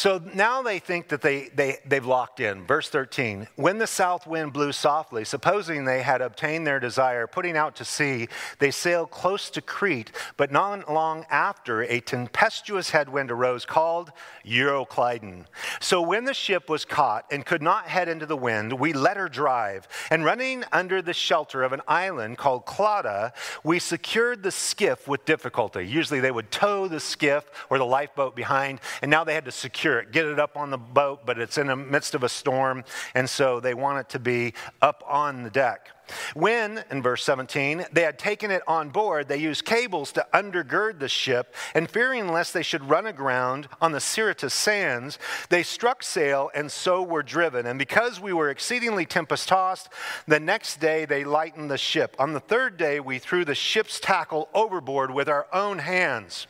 So 0.00 0.18
now 0.32 0.62
they 0.62 0.78
think 0.78 1.08
that 1.08 1.20
they, 1.20 1.50
they, 1.54 1.76
they've 1.84 2.06
locked 2.06 2.40
in. 2.40 2.64
Verse 2.64 2.88
13 2.88 3.48
When 3.56 3.76
the 3.76 3.86
south 3.86 4.26
wind 4.26 4.54
blew 4.54 4.72
softly, 4.72 5.26
supposing 5.26 5.84
they 5.84 6.00
had 6.00 6.22
obtained 6.22 6.66
their 6.66 6.80
desire, 6.80 7.26
putting 7.26 7.54
out 7.54 7.76
to 7.76 7.84
sea, 7.84 8.28
they 8.60 8.70
sailed 8.70 9.10
close 9.10 9.50
to 9.50 9.60
Crete, 9.60 10.10
but 10.38 10.50
not 10.50 10.90
long 10.90 11.26
after, 11.28 11.82
a 11.82 12.00
tempestuous 12.00 12.88
headwind 12.88 13.30
arose 13.30 13.66
called 13.66 14.10
Euroclydon. 14.42 15.44
So 15.80 16.00
when 16.00 16.24
the 16.24 16.32
ship 16.32 16.70
was 16.70 16.86
caught 16.86 17.26
and 17.30 17.44
could 17.44 17.60
not 17.60 17.86
head 17.86 18.08
into 18.08 18.24
the 18.24 18.38
wind, 18.38 18.72
we 18.72 18.94
let 18.94 19.18
her 19.18 19.28
drive. 19.28 19.86
And 20.10 20.24
running 20.24 20.64
under 20.72 21.02
the 21.02 21.12
shelter 21.12 21.62
of 21.62 21.74
an 21.74 21.82
island 21.86 22.38
called 22.38 22.64
Clauda, 22.64 23.34
we 23.62 23.78
secured 23.78 24.44
the 24.44 24.50
skiff 24.50 25.06
with 25.06 25.26
difficulty. 25.26 25.86
Usually 25.86 26.20
they 26.20 26.30
would 26.30 26.50
tow 26.50 26.88
the 26.88 27.00
skiff 27.00 27.44
or 27.68 27.76
the 27.76 27.84
lifeboat 27.84 28.34
behind, 28.34 28.80
and 29.02 29.10
now 29.10 29.24
they 29.24 29.34
had 29.34 29.44
to 29.44 29.52
secure 29.52 29.89
it, 29.98 30.12
get 30.12 30.26
it 30.26 30.38
up 30.38 30.56
on 30.56 30.70
the 30.70 30.78
boat, 30.78 31.26
but 31.26 31.38
it's 31.38 31.58
in 31.58 31.66
the 31.66 31.76
midst 31.76 32.14
of 32.14 32.22
a 32.22 32.28
storm, 32.28 32.84
and 33.14 33.28
so 33.28 33.60
they 33.60 33.74
want 33.74 33.98
it 33.98 34.08
to 34.10 34.18
be 34.18 34.54
up 34.80 35.02
on 35.06 35.42
the 35.42 35.50
deck. 35.50 35.90
When, 36.34 36.82
in 36.90 37.02
verse 37.02 37.22
17, 37.24 37.86
they 37.92 38.02
had 38.02 38.18
taken 38.18 38.50
it 38.50 38.62
on 38.66 38.90
board, 38.90 39.28
they 39.28 39.36
used 39.36 39.64
cables 39.64 40.12
to 40.12 40.26
undergird 40.32 40.98
the 40.98 41.08
ship, 41.08 41.54
and 41.74 41.90
fearing 41.90 42.28
lest 42.28 42.52
they 42.52 42.62
should 42.62 42.88
run 42.88 43.06
aground 43.06 43.68
on 43.80 43.92
the 43.92 44.00
Syrtis 44.00 44.54
sands, 44.54 45.18
they 45.48 45.62
struck 45.62 46.02
sail 46.02 46.50
and 46.54 46.70
so 46.70 47.02
were 47.02 47.22
driven. 47.22 47.66
And 47.66 47.78
because 47.78 48.20
we 48.20 48.32
were 48.32 48.50
exceedingly 48.50 49.06
tempest 49.06 49.48
tossed, 49.48 49.88
the 50.26 50.40
next 50.40 50.80
day 50.80 51.04
they 51.04 51.24
lightened 51.24 51.70
the 51.70 51.78
ship. 51.78 52.16
On 52.18 52.32
the 52.32 52.40
third 52.40 52.76
day, 52.76 53.00
we 53.00 53.18
threw 53.18 53.44
the 53.44 53.54
ship's 53.54 54.00
tackle 54.00 54.48
overboard 54.54 55.10
with 55.10 55.28
our 55.28 55.46
own 55.52 55.78
hands. 55.78 56.46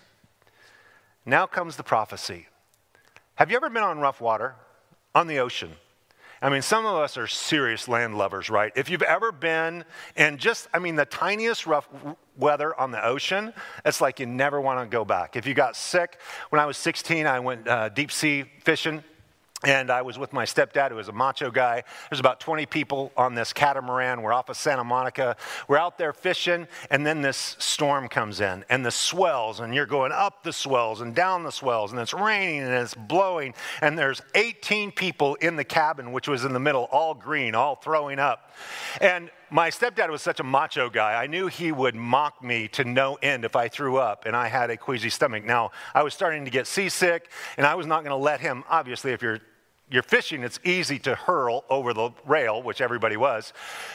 Now 1.27 1.47
comes 1.47 1.77
the 1.77 1.83
prophecy. 1.83 2.47
Have 3.41 3.51
you 3.51 3.57
ever 3.57 3.71
been 3.71 3.83
on 3.83 4.01
rough 4.01 4.21
water? 4.21 4.55
On 5.15 5.27
the 5.27 5.39
ocean? 5.39 5.71
I 6.43 6.51
mean, 6.51 6.61
some 6.61 6.85
of 6.85 6.97
us 6.97 7.17
are 7.17 7.27
serious 7.27 7.89
land 7.89 8.19
lovers, 8.19 8.51
right? 8.51 8.71
If 8.77 8.91
you've 8.91 9.01
ever 9.01 9.33
been 9.33 9.87
in 10.15 10.37
just, 10.37 10.69
I 10.75 10.79
mean, 10.79 10.95
the 10.95 11.07
tiniest 11.07 11.65
rough 11.65 11.89
weather 12.37 12.79
on 12.79 12.91
the 12.91 13.03
ocean, 13.03 13.55
it's 13.87 14.03
like 14.03 14.21
you 14.21 14.27
never 14.27 14.61
want 14.61 14.81
to 14.81 14.95
go 14.95 15.07
back. 15.07 15.37
If 15.37 15.47
you 15.47 15.55
got 15.55 15.75
sick, 15.75 16.19
when 16.51 16.61
I 16.61 16.67
was 16.67 16.77
16, 16.77 17.27
I 17.27 17.41
went 17.41 17.67
uh, 17.67 17.89
deep 17.89 18.13
sea 18.13 18.45
fishing 18.63 19.03
and 19.65 19.91
I 19.91 20.03
was 20.03 20.19
with 20.19 20.33
my 20.33 20.45
stepdad, 20.45 20.91
who 20.91 20.97
was 20.97 21.09
a 21.09 21.13
macho 21.13 21.51
guy. 21.51 21.85
There's 22.09 22.21
about 22.21 22.41
20 22.41 22.67
people 22.67 23.13
on 23.17 23.35
this 23.35 23.53
catamaran. 23.53 24.23
We're 24.23 24.33
off 24.33 24.49
of 24.49 24.57
Santa 24.57 24.85
Monica. 24.85 25.37
We're 25.69 25.77
out 25.77 25.99
there 25.99 26.13
fishing, 26.13 26.67
and 26.91 27.07
then 27.07 27.21
this 27.21 27.57
storm 27.59 28.09
comes 28.09 28.41
in, 28.41 28.65
and 28.71 28.85
the 28.85 28.91
swells, 28.91 29.61
and 29.61 29.75
you're 29.75 29.87
going 29.87 30.13
up 30.13 30.43
the 30.43 30.53
swells 30.53 31.01
and 31.01 31.15
down 31.15 31.45
the 31.45 31.53
swells, 31.53 31.93
and 31.93 32.01
it's 32.01 32.15
raining 32.15 32.63
and 32.63 32.73
it's 32.73 32.95
blowing, 32.95 33.55
and 33.83 33.99
there's 33.99 34.23
18 34.35 34.93
people 34.93 35.35
in 35.37 35.57
the 35.57 35.65
cabin, 35.65 36.13
which 36.13 36.29
was 36.29 36.45
in 36.45 36.53
the 36.53 36.61
middle, 36.61 36.85
all 36.85 37.15
green, 37.15 37.55
all 37.55 37.77
throwing 37.77 38.19
up. 38.19 38.53
And 39.01 39.31
my 39.51 39.69
stepdad 39.71 40.11
was 40.11 40.23
such 40.23 40.39
a 40.41 40.45
macho 40.45 40.89
guy. 40.89 41.21
I 41.21 41.27
knew 41.27 41.49
he 41.49 41.73
would 41.73 41.97
mock 41.97 42.43
me 42.43 42.69
to 42.69 42.85
no 42.85 43.19
end 43.21 43.45
if 43.45 43.57
I 43.57 43.69
threw 43.69 43.97
up 43.97 44.25
and 44.25 44.37
I 44.37 44.47
had 44.47 44.71
a 44.71 44.77
queasy 44.77 45.11
stomach. 45.11 45.45
Now, 45.45 45.73
I 45.93 46.05
was 46.05 46.15
starting 46.15 46.45
to 46.45 46.51
get 46.51 46.67
seasick, 46.67 47.31
and 47.57 47.67
I 47.67 47.75
was 47.75 47.87
not 47.87 48.05
going 48.05 48.17
to 48.17 48.23
let 48.23 48.41
him, 48.41 48.65
obviously, 48.69 49.13
if 49.13 49.23
you're 49.23 49.41
you're 49.91 50.03
fishing, 50.05 50.45
it's 50.45 50.61
easy 50.65 50.99
to 51.01 51.15
hurl 51.15 51.65
over 51.69 51.93
the 51.93 52.11
rail, 52.25 52.63
which 52.63 52.81
everybody 52.81 53.17
was. 53.17 53.53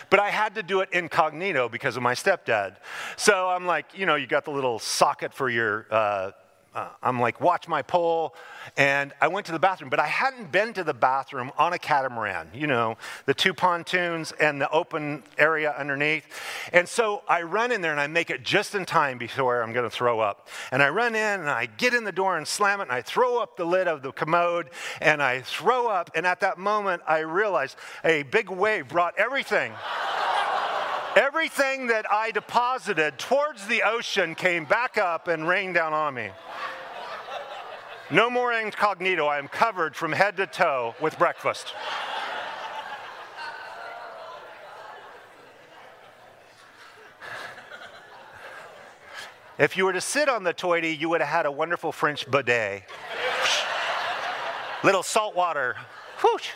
But 0.09 0.19
I 0.19 0.29
had 0.29 0.55
to 0.55 0.63
do 0.63 0.81
it 0.81 0.89
incognito 0.91 1.69
because 1.69 1.95
of 1.95 2.03
my 2.03 2.13
stepdad. 2.13 2.77
So 3.15 3.47
I'm 3.47 3.65
like, 3.65 3.97
you 3.97 4.05
know, 4.05 4.15
you 4.15 4.27
got 4.27 4.43
the 4.43 4.51
little 4.51 4.77
socket 4.77 5.33
for 5.33 5.49
your 5.49 5.87
uh, 5.89 6.31
uh, 6.75 6.89
I'm 7.01 7.21
like, 7.21 7.39
watch 7.39 7.69
my 7.69 7.81
pole. 7.81 8.35
And 8.75 9.13
I 9.21 9.29
went 9.29 9.45
to 9.45 9.53
the 9.53 9.59
bathroom, 9.59 9.89
but 9.89 9.99
I 9.99 10.07
hadn't 10.07 10.51
been 10.51 10.73
to 10.73 10.83
the 10.83 10.93
bathroom 10.93 11.51
on 11.57 11.71
a 11.71 11.79
catamaran, 11.79 12.49
you 12.53 12.67
know, 12.67 12.97
the 13.25 13.33
two 13.33 13.53
pontoons 13.53 14.33
and 14.33 14.59
the 14.59 14.69
open 14.69 15.23
area 15.37 15.73
underneath. 15.77 16.25
And 16.73 16.87
so 16.87 17.23
I 17.29 17.43
run 17.43 17.71
in 17.71 17.79
there 17.79 17.91
and 17.91 18.01
I 18.01 18.07
make 18.07 18.29
it 18.29 18.43
just 18.43 18.75
in 18.75 18.85
time 18.85 19.17
before 19.17 19.63
I'm 19.63 19.71
going 19.71 19.85
to 19.85 19.95
throw 19.95 20.19
up. 20.19 20.49
And 20.71 20.83
I 20.83 20.89
run 20.89 21.15
in 21.15 21.39
and 21.39 21.49
I 21.49 21.67
get 21.67 21.93
in 21.93 22.03
the 22.03 22.11
door 22.11 22.37
and 22.37 22.45
slam 22.45 22.81
it 22.81 22.83
and 22.83 22.91
I 22.91 23.01
throw 23.01 23.41
up 23.41 23.55
the 23.55 23.65
lid 23.65 23.87
of 23.87 24.01
the 24.01 24.11
commode 24.11 24.69
and 24.99 25.23
I 25.23 25.41
throw 25.41 25.87
up. 25.87 26.11
And 26.13 26.27
at 26.27 26.41
that 26.41 26.57
moment, 26.57 27.03
I 27.07 27.19
realized 27.19 27.77
a 28.03 28.23
big 28.23 28.49
wave 28.49 28.89
brought 28.89 29.17
everything. 29.17 29.71
Everything 31.15 31.87
that 31.87 32.05
I 32.11 32.31
deposited 32.31 33.17
towards 33.17 33.67
the 33.67 33.83
ocean 33.83 34.35
came 34.35 34.65
back 34.65 34.97
up 34.97 35.29
and 35.29 35.47
rained 35.47 35.75
down 35.75 35.93
on 35.93 36.13
me. 36.13 36.29
No 38.11 38.29
more 38.29 38.53
incognito. 38.53 39.25
I 39.25 39.39
am 39.39 39.47
covered 39.47 39.95
from 39.95 40.11
head 40.11 40.37
to 40.37 40.45
toe 40.45 40.93
with 41.01 41.17
breakfast. 41.17 41.73
If 49.57 49.77
you 49.77 49.85
were 49.85 49.93
to 49.93 50.01
sit 50.01 50.27
on 50.27 50.43
the 50.43 50.53
toity, 50.53 50.95
you 50.95 51.09
would 51.09 51.21
have 51.21 51.29
had 51.29 51.45
a 51.45 51.51
wonderful 51.51 51.91
French 51.91 52.29
bidet. 52.29 52.83
Little 54.83 55.01
salt 55.01 55.35
water. 55.35 55.75
Whoosh. 56.21 56.49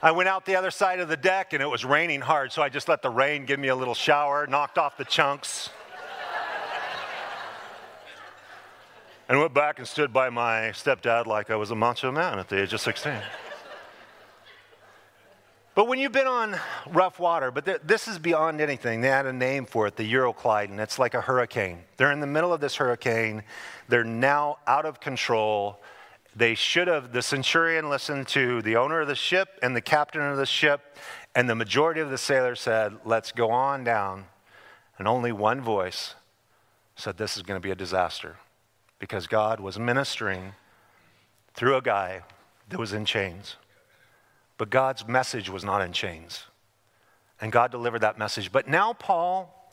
I 0.00 0.12
went 0.12 0.28
out 0.28 0.46
the 0.46 0.54
other 0.54 0.70
side 0.70 1.00
of 1.00 1.08
the 1.08 1.16
deck 1.16 1.52
and 1.52 1.60
it 1.60 1.66
was 1.66 1.84
raining 1.84 2.20
hard, 2.20 2.52
so 2.52 2.62
I 2.62 2.68
just 2.68 2.88
let 2.88 3.02
the 3.02 3.10
rain 3.10 3.44
give 3.46 3.58
me 3.58 3.68
a 3.68 3.74
little 3.74 3.94
shower, 3.94 4.46
knocked 4.46 4.78
off 4.78 4.96
the 4.96 5.04
chunks. 5.04 5.70
And 9.28 9.38
went 9.38 9.52
back 9.52 9.78
and 9.78 9.86
stood 9.86 10.12
by 10.12 10.30
my 10.30 10.70
stepdad 10.70 11.26
like 11.26 11.50
I 11.50 11.56
was 11.56 11.70
a 11.70 11.74
macho 11.74 12.10
man 12.10 12.38
at 12.38 12.48
the 12.48 12.62
age 12.62 12.72
of 12.72 12.80
16. 12.80 13.12
But 15.74 15.86
when 15.86 16.00
you've 16.00 16.10
been 16.10 16.26
on 16.26 16.58
rough 16.88 17.20
water, 17.20 17.52
but 17.52 17.64
th- 17.64 17.82
this 17.84 18.08
is 18.08 18.18
beyond 18.18 18.60
anything. 18.60 19.00
They 19.00 19.08
had 19.08 19.26
a 19.26 19.32
name 19.32 19.64
for 19.64 19.86
it, 19.86 19.94
the 19.94 20.12
Euroclydon. 20.12 20.80
it's 20.80 20.98
like 20.98 21.14
a 21.14 21.20
hurricane. 21.20 21.84
They're 21.96 22.10
in 22.10 22.18
the 22.18 22.26
middle 22.26 22.52
of 22.52 22.60
this 22.60 22.74
hurricane. 22.74 23.44
They're 23.88 24.02
now 24.02 24.58
out 24.66 24.86
of 24.86 24.98
control. 24.98 25.80
They 26.34 26.56
should 26.56 26.88
have, 26.88 27.12
the 27.12 27.22
centurion 27.22 27.88
listened 27.90 28.26
to 28.28 28.60
the 28.62 28.74
owner 28.74 29.02
of 29.02 29.08
the 29.08 29.14
ship 29.14 29.50
and 29.62 29.76
the 29.76 29.80
captain 29.80 30.20
of 30.20 30.36
the 30.36 30.46
ship, 30.46 30.96
and 31.36 31.48
the 31.48 31.54
majority 31.54 32.00
of 32.00 32.10
the 32.10 32.18
sailors 32.18 32.60
said, 32.60 32.96
Let's 33.04 33.30
go 33.30 33.50
on 33.50 33.84
down. 33.84 34.24
And 34.98 35.06
only 35.06 35.30
one 35.30 35.60
voice 35.60 36.16
said, 36.96 37.18
This 37.18 37.36
is 37.36 37.44
going 37.44 37.60
to 37.60 37.64
be 37.64 37.70
a 37.70 37.76
disaster 37.76 38.36
because 38.98 39.26
God 39.26 39.60
was 39.60 39.78
ministering 39.78 40.52
through 41.54 41.76
a 41.76 41.82
guy 41.82 42.22
that 42.68 42.78
was 42.78 42.92
in 42.92 43.04
chains. 43.04 43.56
But 44.56 44.70
God's 44.70 45.06
message 45.06 45.48
was 45.48 45.64
not 45.64 45.82
in 45.82 45.92
chains. 45.92 46.44
And 47.40 47.52
God 47.52 47.70
delivered 47.70 48.00
that 48.00 48.18
message. 48.18 48.50
But 48.50 48.66
now, 48.66 48.92
Paul, 48.92 49.72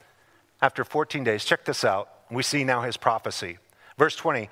after 0.61 0.83
14 0.83 1.23
days, 1.23 1.43
check 1.43 1.65
this 1.65 1.83
out. 1.83 2.09
We 2.29 2.43
see 2.43 2.63
now 2.63 2.81
his 2.81 2.97
prophecy. 2.97 3.57
Verse 3.97 4.15
20 4.15 4.49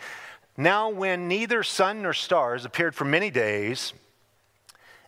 Now, 0.58 0.90
when 0.90 1.28
neither 1.28 1.64
sun 1.64 2.02
nor 2.02 2.14
stars 2.14 2.66
appeared 2.66 2.96
for 2.96 3.06
many 3.06 3.30
days, 3.30 3.94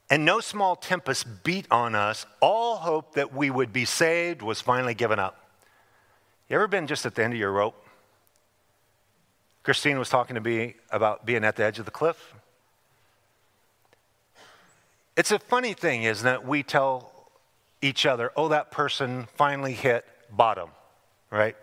and 0.10 0.24
no 0.24 0.40
small 0.40 0.76
tempest 0.76 1.44
beat 1.44 1.66
on 1.72 1.96
us, 1.96 2.28
all 2.40 2.78
hope 2.78 3.16
that 3.16 3.34
we 3.34 3.50
would 3.50 3.74
be 3.74 3.86
saved 3.86 4.42
was 4.42 4.62
finally 4.62 4.94
given 4.94 5.18
up. 5.18 5.50
You 6.48 6.58
ever 6.58 6.68
been 6.68 6.86
just 6.86 7.08
at 7.08 7.16
the 7.16 7.24
end 7.24 7.34
of 7.34 7.40
your 7.40 7.52
rope? 7.52 7.85
Christine 9.66 9.98
was 9.98 10.10
talking 10.10 10.36
to 10.36 10.42
me 10.42 10.76
about 10.92 11.26
being 11.26 11.44
at 11.44 11.56
the 11.56 11.64
edge 11.64 11.80
of 11.80 11.86
the 11.86 11.92
cliff. 11.92 12.36
It's 15.18 15.32
a 15.32 15.40
funny 15.40 15.74
thing, 15.74 16.04
isn't 16.04 16.28
it? 16.28 16.46
We 16.46 16.62
tell 16.62 17.12
each 17.82 18.06
other, 18.06 18.32
oh, 18.36 18.50
that 18.50 18.70
person 18.70 19.28
finally 19.36 19.74
hit 19.74 20.06
bottom, 20.32 20.70
right? 21.32 21.56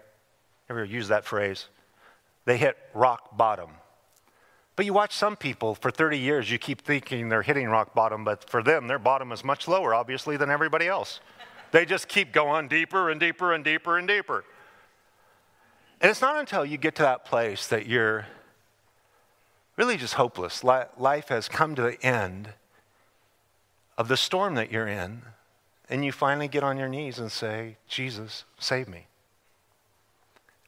Ever 0.68 0.84
use 0.84 1.08
that 1.08 1.24
phrase? 1.24 1.68
They 2.44 2.56
hit 2.56 2.76
rock 2.92 3.36
bottom. 3.36 3.70
But 4.74 4.84
you 4.84 4.92
watch 4.92 5.14
some 5.14 5.36
people 5.36 5.76
for 5.76 5.92
30 5.92 6.18
years, 6.18 6.50
you 6.50 6.58
keep 6.58 6.82
thinking 6.82 7.28
they're 7.28 7.42
hitting 7.42 7.68
rock 7.68 7.94
bottom, 7.94 8.24
but 8.24 8.50
for 8.50 8.64
them, 8.64 8.88
their 8.88 8.98
bottom 8.98 9.30
is 9.30 9.44
much 9.44 9.68
lower, 9.68 9.94
obviously, 9.94 10.36
than 10.36 10.50
everybody 10.50 10.88
else. 10.88 11.20
They 11.70 11.84
just 11.84 12.08
keep 12.08 12.32
going 12.32 12.66
deeper 12.66 13.10
and 13.10 13.20
deeper 13.20 13.52
and 13.52 13.62
deeper 13.62 13.96
and 13.96 14.08
deeper. 14.08 14.44
And 16.02 16.10
it's 16.10 16.20
not 16.20 16.36
until 16.36 16.66
you 16.66 16.76
get 16.76 16.96
to 16.96 17.02
that 17.02 17.24
place 17.24 17.68
that 17.68 17.86
you're 17.86 18.26
really 19.76 19.96
just 19.96 20.14
hopeless. 20.14 20.64
Life 20.64 21.28
has 21.28 21.48
come 21.48 21.76
to 21.76 21.82
the 21.82 22.04
end 22.04 22.50
of 23.96 24.08
the 24.08 24.16
storm 24.16 24.56
that 24.56 24.72
you're 24.72 24.88
in, 24.88 25.22
and 25.88 26.04
you 26.04 26.10
finally 26.10 26.48
get 26.48 26.64
on 26.64 26.76
your 26.76 26.88
knees 26.88 27.20
and 27.20 27.30
say, 27.30 27.76
Jesus, 27.86 28.44
save 28.58 28.88
me. 28.88 29.06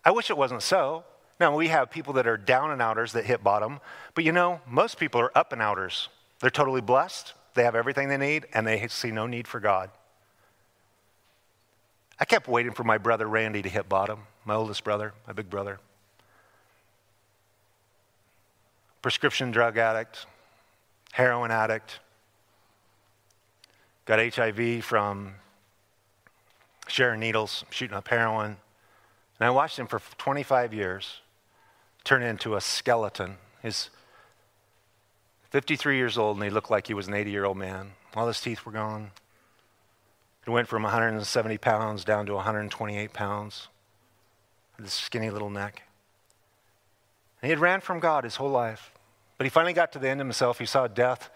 I 0.05 0.13
wish 0.13 0.31
it 0.31 0.37
wasn't 0.37 0.63
so. 0.63 1.03
Now, 1.41 1.57
we 1.57 1.67
have 1.67 1.91
people 1.91 2.13
that 2.13 2.29
are 2.29 2.37
down 2.37 2.71
and 2.71 2.81
outers 2.81 3.13
that 3.13 3.25
hit 3.25 3.43
bottom, 3.43 3.81
but 4.15 4.23
you 4.23 4.31
know, 4.31 4.61
most 4.69 4.99
people 4.99 5.21
are 5.21 5.37
up 5.37 5.53
and 5.53 5.61
outers. 5.61 6.11
They're 6.39 6.49
totally 6.51 6.81
blessed, 6.81 7.35
they 7.55 7.65
have 7.65 7.75
everything 7.75 8.09
they 8.09 8.19
need, 8.19 8.47
and 8.53 8.65
they 8.65 8.87
see 8.87 9.11
no 9.11 9.27
need 9.27 9.49
for 9.49 9.59
God. 9.59 9.91
I 12.21 12.25
kept 12.25 12.47
waiting 12.47 12.73
for 12.73 12.85
my 12.85 12.99
brother 12.99 13.27
Randy 13.27 13.63
to 13.63 13.69
hit 13.69 13.89
bottom, 13.89 14.29
my 14.45 14.55
oldest 14.55 14.85
brother, 14.85 15.15
my 15.27 15.33
big 15.33 15.49
brother. 15.49 15.79
Prescription 19.03 19.51
drug 19.51 19.77
addict, 19.77 20.27
heroin 21.13 21.51
addict, 21.51 22.01
got 24.07 24.19
HIV 24.19 24.85
from 24.85 25.35
sharing 26.89 27.21
needles, 27.21 27.65
shooting 27.71 27.97
up 27.97 28.09
heroin. 28.09 28.57
And 29.39 29.47
I 29.47 29.51
watched 29.51 29.79
him 29.79 29.87
for 29.87 30.01
25 30.19 30.73
years 30.73 31.21
turn 32.05 32.23
into 32.23 32.55
a 32.55 32.61
skeleton. 32.61 33.39
He's 33.63 33.91
53 35.51 35.97
years 35.97 36.19
old 36.19 36.37
and 36.37 36.45
he 36.45 36.51
looked 36.51 36.71
like 36.71 36.87
he 36.87 36.95
was 36.95 37.09
an 37.09 37.15
80 37.15 37.31
year 37.31 37.45
old 37.45 37.57
man. 37.57 37.93
All 38.15 38.27
his 38.27 38.41
teeth 38.41 38.65
were 38.65 38.73
gone. 38.73 39.11
It 40.47 40.51
went 40.51 40.69
from 40.69 40.83
170 40.83 41.59
pounds 41.59 42.05
down 42.05 42.27
to 42.27 42.35
128 42.35 43.13
pounds. 43.13 43.69
This 44.79 44.95
skinny 44.95 45.31
little 45.31 45.51
neck. 45.51 45.83
And 47.41 47.49
he 47.49 47.51
had 47.51 47.61
ran 47.61 47.81
from 47.81 48.01
God 48.01 48.25
his 48.25 48.37
whole 48.37 48.51
life. 48.51 48.91
But 49.39 49.45
he 49.45 49.51
finally 49.51 49.73
got 49.73 49.93
to 49.93 49.99
the 49.99 50.09
end 50.09 50.21
of 50.21 50.27
himself. 50.27 50.59
He 50.59 50.67
saw 50.67 50.87
death 50.87 51.31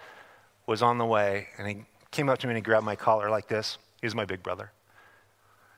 was 0.66 0.82
on 0.82 0.98
the 0.98 1.06
way, 1.06 1.48
and 1.56 1.66
he 1.66 1.84
came 2.10 2.28
up 2.28 2.38
to 2.38 2.46
me 2.46 2.52
and 2.52 2.58
he 2.58 2.62
grabbed 2.62 2.84
my 2.84 2.96
collar 2.96 3.30
like 3.30 3.48
this. 3.48 3.78
He 4.00 4.06
was 4.06 4.14
my 4.14 4.24
big 4.24 4.42
brother. 4.42 4.70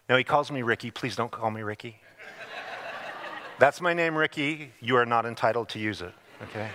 Now 0.09 0.17
he 0.17 0.25
calls 0.25 0.51
me 0.51 0.63
Ricky. 0.63 0.91
Please 0.91 1.17
don't 1.17 1.31
call 1.31 1.51
me 1.51 1.63
Ricky. 1.63 2.01
That's 3.59 3.81
my 3.81 3.93
name, 3.93 4.17
Ricky. 4.17 4.73
You 4.81 4.97
are 4.97 5.07
not 5.07 5.27
entitled 5.27 5.69
to 5.71 5.79
use 5.79 6.03
it, 6.03 6.13
okay? 6.43 6.71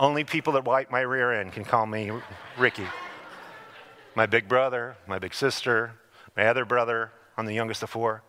Only 0.00 0.24
people 0.24 0.54
that 0.54 0.64
wipe 0.64 0.90
my 0.90 1.00
rear 1.00 1.32
end 1.32 1.52
can 1.52 1.64
call 1.64 1.86
me 1.86 2.10
Ricky. 2.56 2.86
My 4.14 4.26
big 4.26 4.48
brother, 4.48 4.96
my 5.06 5.18
big 5.18 5.34
sister, 5.34 5.92
my 6.36 6.46
other 6.46 6.64
brother, 6.64 7.12
I'm 7.36 7.46
the 7.46 7.54
youngest 7.54 7.82
of 7.82 7.90
four. 7.90 8.22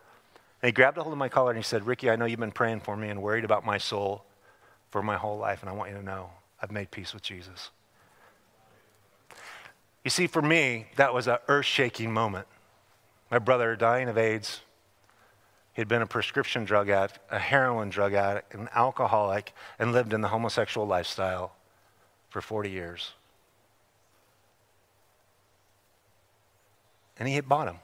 And 0.61 0.67
he 0.67 0.71
grabbed 0.71 0.97
a 0.97 1.03
hold 1.03 1.13
of 1.13 1.19
my 1.19 1.29
collar 1.29 1.51
and 1.51 1.57
he 1.57 1.63
said, 1.63 1.87
Ricky, 1.87 2.09
I 2.09 2.15
know 2.15 2.25
you've 2.25 2.39
been 2.39 2.51
praying 2.51 2.81
for 2.81 2.97
me 2.97 3.09
and 3.09 3.21
worried 3.21 3.45
about 3.45 3.65
my 3.65 3.77
soul 3.77 4.25
for 4.89 5.01
my 5.01 5.17
whole 5.17 5.37
life, 5.37 5.61
and 5.61 5.69
I 5.69 5.73
want 5.73 5.91
you 5.91 5.97
to 5.97 6.03
know 6.03 6.31
I've 6.61 6.71
made 6.71 6.91
peace 6.91 7.13
with 7.13 7.23
Jesus. 7.23 7.69
You 10.03 10.09
see, 10.09 10.27
for 10.27 10.41
me, 10.41 10.87
that 10.95 11.13
was 11.13 11.27
an 11.27 11.37
earth 11.47 11.65
shaking 11.65 12.11
moment. 12.11 12.47
My 13.29 13.39
brother 13.39 13.75
dying 13.75 14.09
of 14.09 14.17
AIDS, 14.17 14.61
He'd 15.79 15.87
been 15.87 16.01
a 16.01 16.07
prescription 16.07 16.65
drug 16.65 16.89
addict, 16.89 17.19
a 17.31 17.39
heroin 17.39 17.89
drug 17.89 18.13
addict, 18.13 18.53
an 18.53 18.67
alcoholic, 18.75 19.53
and 19.79 19.93
lived 19.93 20.11
in 20.11 20.19
the 20.19 20.27
homosexual 20.27 20.85
lifestyle 20.85 21.53
for 22.29 22.41
40 22.41 22.69
years. 22.69 23.13
And 27.17 27.29
he 27.29 27.35
hit 27.35 27.47
bottom. 27.47 27.77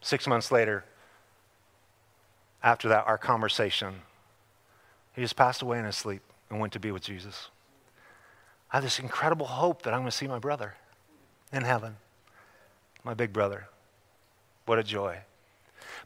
Six 0.00 0.26
months 0.26 0.50
later, 0.50 0.86
after 2.62 2.88
that, 2.88 3.06
our 3.06 3.18
conversation, 3.18 4.02
he 5.14 5.22
just 5.22 5.36
passed 5.36 5.62
away 5.62 5.78
in 5.78 5.84
his 5.84 5.96
sleep 5.96 6.22
and 6.50 6.60
went 6.60 6.72
to 6.72 6.80
be 6.80 6.90
with 6.90 7.02
Jesus. 7.02 7.48
I 8.70 8.76
have 8.76 8.84
this 8.84 8.98
incredible 8.98 9.46
hope 9.46 9.82
that 9.82 9.94
I'm 9.94 10.00
going 10.00 10.10
to 10.10 10.16
see 10.16 10.26
my 10.26 10.38
brother 10.38 10.74
in 11.52 11.62
heaven, 11.62 11.96
my 13.04 13.14
big 13.14 13.32
brother. 13.32 13.68
What 14.66 14.78
a 14.78 14.82
joy. 14.82 15.18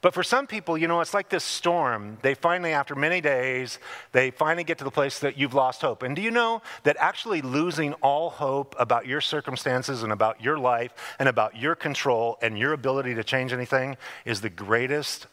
But 0.01 0.15
for 0.15 0.23
some 0.23 0.47
people, 0.47 0.77
you 0.77 0.89
know, 0.89 1.01
it's 1.01 1.15
like 1.15 1.29
this 1.29 1.45
storm. 1.45 2.19
They 2.23 2.35
finally, 2.35 2.73
after 2.73 2.95
many 2.95 3.21
days, 3.21 3.79
they 4.11 4.31
finally 4.31 4.65
get 4.65 4.79
to 4.79 4.85
the 4.85 4.91
place 4.91 5.21
that 5.21 5.39
you've 5.39 5.55
lost 5.55 5.81
hope. 5.81 6.03
And 6.03 6.15
do 6.17 6.23
you 6.23 6.31
know 6.31 6.63
that 6.83 6.97
actually 6.99 7.41
losing 7.41 7.93
all 7.95 8.31
hope 8.31 8.75
about 8.79 9.07
your 9.07 9.21
circumstances 9.21 10.03
and 10.03 10.13
about 10.13 10.43
your 10.43 10.59
life 10.59 10.93
and 11.19 11.29
about 11.29 11.57
your 11.57 11.75
control 11.75 12.37
and 12.43 12.59
your 12.59 12.73
ability 12.73 13.15
to 13.15 13.25
change 13.25 13.53
anything 13.53 13.97
is 14.25 14.41
the 14.41 14.51
greatest 14.51 15.27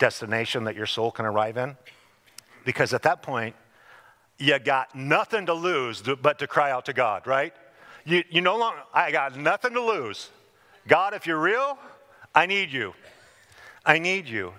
destination 0.00 0.64
that 0.64 0.74
your 0.74 0.86
soul 0.86 1.12
can 1.12 1.24
arrive 1.24 1.56
in? 1.56 1.76
Because 2.64 2.92
at 2.92 3.02
that 3.02 3.22
point, 3.22 3.54
you 4.38 4.58
got 4.58 4.94
nothing 4.94 5.46
to 5.46 5.54
lose 5.54 6.02
but 6.02 6.40
to 6.40 6.48
cry 6.48 6.72
out 6.72 6.86
to 6.86 6.92
God, 6.92 7.26
right? 7.26 7.54
You, 8.04 8.24
you 8.30 8.40
no 8.40 8.56
longer, 8.56 8.80
I 8.92 9.12
got 9.12 9.36
nothing 9.38 9.74
to 9.74 9.80
lose. 9.80 10.30
God, 10.88 11.14
if 11.14 11.26
you're 11.26 11.38
real, 11.38 11.78
I 12.34 12.46
need 12.46 12.72
you. 12.72 12.94
I 13.84 13.98
need 13.98 14.26
you. 14.26 14.54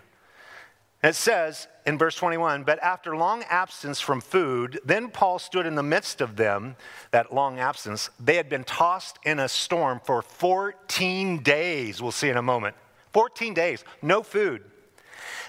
It 1.04 1.16
says 1.16 1.68
in 1.86 1.98
verse 1.98 2.16
21 2.16 2.64
But 2.64 2.80
after 2.80 3.16
long 3.16 3.44
absence 3.50 4.00
from 4.00 4.22
food, 4.22 4.80
then 4.86 5.10
Paul 5.10 5.40
stood 5.40 5.66
in 5.66 5.76
the 5.76 5.84
midst 5.84 6.22
of 6.22 6.36
them, 6.36 6.76
that 7.10 7.34
long 7.34 7.60
absence. 7.60 8.10
They 8.20 8.36
had 8.36 8.50
been 8.50 8.64
tossed 8.64 9.18
in 9.26 9.40
a 9.40 9.50
storm 9.50 10.00
for 10.04 10.22
14 10.22 11.42
days. 11.42 12.02
We'll 12.02 12.12
see 12.12 12.30
in 12.30 12.38
a 12.38 12.42
moment. 12.44 12.76
14 13.14 13.54
days, 13.54 13.84
no 14.02 14.22
food. 14.22 14.64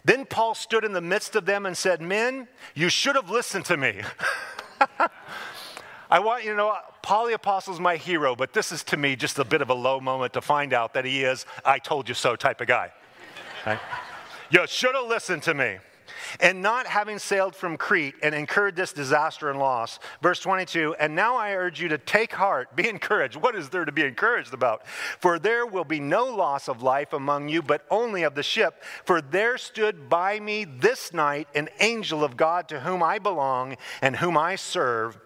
Then 0.04 0.24
Paul 0.24 0.54
stood 0.54 0.84
in 0.84 0.92
the 0.92 1.00
midst 1.00 1.36
of 1.36 1.46
them 1.46 1.64
and 1.64 1.76
said, 1.76 2.00
Men, 2.00 2.48
you 2.74 2.88
should 2.88 3.14
have 3.14 3.30
listened 3.30 3.64
to 3.66 3.76
me. 3.76 4.00
I 6.10 6.18
want 6.18 6.44
you 6.44 6.50
to 6.50 6.56
know, 6.56 6.76
Paul 7.02 7.26
the 7.26 7.34
Apostle 7.34 7.72
is 7.72 7.80
my 7.80 7.96
hero, 7.96 8.36
but 8.36 8.52
this 8.52 8.72
is 8.72 8.82
to 8.84 8.96
me 8.96 9.16
just 9.16 9.38
a 9.38 9.44
bit 9.44 9.62
of 9.62 9.70
a 9.70 9.74
low 9.74 10.00
moment 10.00 10.32
to 10.34 10.40
find 10.40 10.72
out 10.72 10.92
that 10.94 11.04
he 11.04 11.24
is, 11.24 11.46
I 11.64 11.78
told 11.78 12.08
you 12.08 12.14
so 12.14 12.36
type 12.36 12.60
of 12.60 12.66
guy. 12.66 12.92
Right? 13.64 13.78
You 14.50 14.66
should 14.66 14.94
have 14.94 15.06
listened 15.06 15.42
to 15.44 15.54
me. 15.54 15.78
And 16.40 16.62
not 16.62 16.86
having 16.86 17.18
sailed 17.18 17.54
from 17.54 17.76
Crete 17.76 18.14
and 18.22 18.34
incurred 18.34 18.76
this 18.76 18.92
disaster 18.92 19.50
and 19.50 19.58
loss. 19.58 19.98
Verse 20.20 20.40
22 20.40 20.96
And 20.98 21.14
now 21.14 21.36
I 21.36 21.52
urge 21.52 21.80
you 21.80 21.88
to 21.88 21.98
take 21.98 22.32
heart, 22.32 22.74
be 22.76 22.88
encouraged. 22.88 23.36
What 23.36 23.54
is 23.54 23.68
there 23.68 23.84
to 23.84 23.92
be 23.92 24.02
encouraged 24.02 24.54
about? 24.54 24.86
For 25.18 25.38
there 25.38 25.66
will 25.66 25.84
be 25.84 26.00
no 26.00 26.26
loss 26.26 26.68
of 26.68 26.82
life 26.82 27.12
among 27.12 27.48
you, 27.48 27.62
but 27.62 27.86
only 27.90 28.22
of 28.22 28.34
the 28.34 28.42
ship. 28.42 28.82
For 29.04 29.20
there 29.20 29.58
stood 29.58 30.08
by 30.08 30.40
me 30.40 30.64
this 30.64 31.12
night 31.12 31.48
an 31.54 31.68
angel 31.80 32.24
of 32.24 32.36
God 32.36 32.68
to 32.68 32.80
whom 32.80 33.02
I 33.02 33.18
belong 33.18 33.76
and 34.00 34.16
whom 34.16 34.36
I 34.36 34.56
serve 34.56 35.18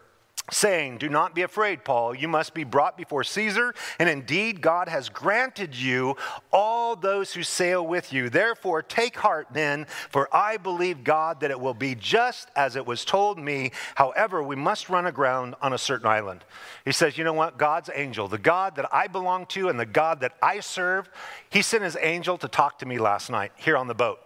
saying, 0.50 0.98
Do 0.98 1.08
not 1.08 1.34
be 1.34 1.42
afraid, 1.42 1.84
Paul. 1.84 2.14
You 2.14 2.28
must 2.28 2.54
be 2.54 2.64
brought 2.64 2.96
before 2.96 3.24
Caesar, 3.24 3.74
and 3.98 4.08
indeed 4.08 4.60
God 4.60 4.88
has 4.88 5.08
granted 5.08 5.74
you 5.74 6.16
all 6.52 6.94
those 6.94 7.32
who 7.32 7.42
sail 7.42 7.84
with 7.86 8.12
you. 8.12 8.30
Therefore, 8.30 8.82
take 8.82 9.16
heart 9.16 9.48
then, 9.52 9.86
for 10.10 10.28
I 10.34 10.56
believe 10.56 11.04
God 11.04 11.40
that 11.40 11.50
it 11.50 11.60
will 11.60 11.74
be 11.74 11.94
just 11.94 12.48
as 12.54 12.76
it 12.76 12.86
was 12.86 13.04
told 13.04 13.38
me. 13.38 13.72
However, 13.96 14.42
we 14.42 14.56
must 14.56 14.88
run 14.88 15.06
aground 15.06 15.56
on 15.60 15.72
a 15.72 15.78
certain 15.78 16.06
island. 16.06 16.44
He 16.84 16.92
says, 16.92 17.18
You 17.18 17.24
know 17.24 17.32
what? 17.32 17.58
God's 17.58 17.90
angel, 17.94 18.28
the 18.28 18.38
God 18.38 18.76
that 18.76 18.88
I 18.92 19.08
belong 19.08 19.46
to 19.46 19.68
and 19.68 19.80
the 19.80 19.86
God 19.86 20.20
that 20.20 20.36
I 20.42 20.60
serve, 20.60 21.08
he 21.50 21.62
sent 21.62 21.82
his 21.82 21.96
angel 22.00 22.38
to 22.38 22.48
talk 22.48 22.78
to 22.80 22.86
me 22.86 22.98
last 22.98 23.30
night 23.30 23.52
here 23.56 23.76
on 23.76 23.88
the 23.88 23.94
boat. 23.94 24.20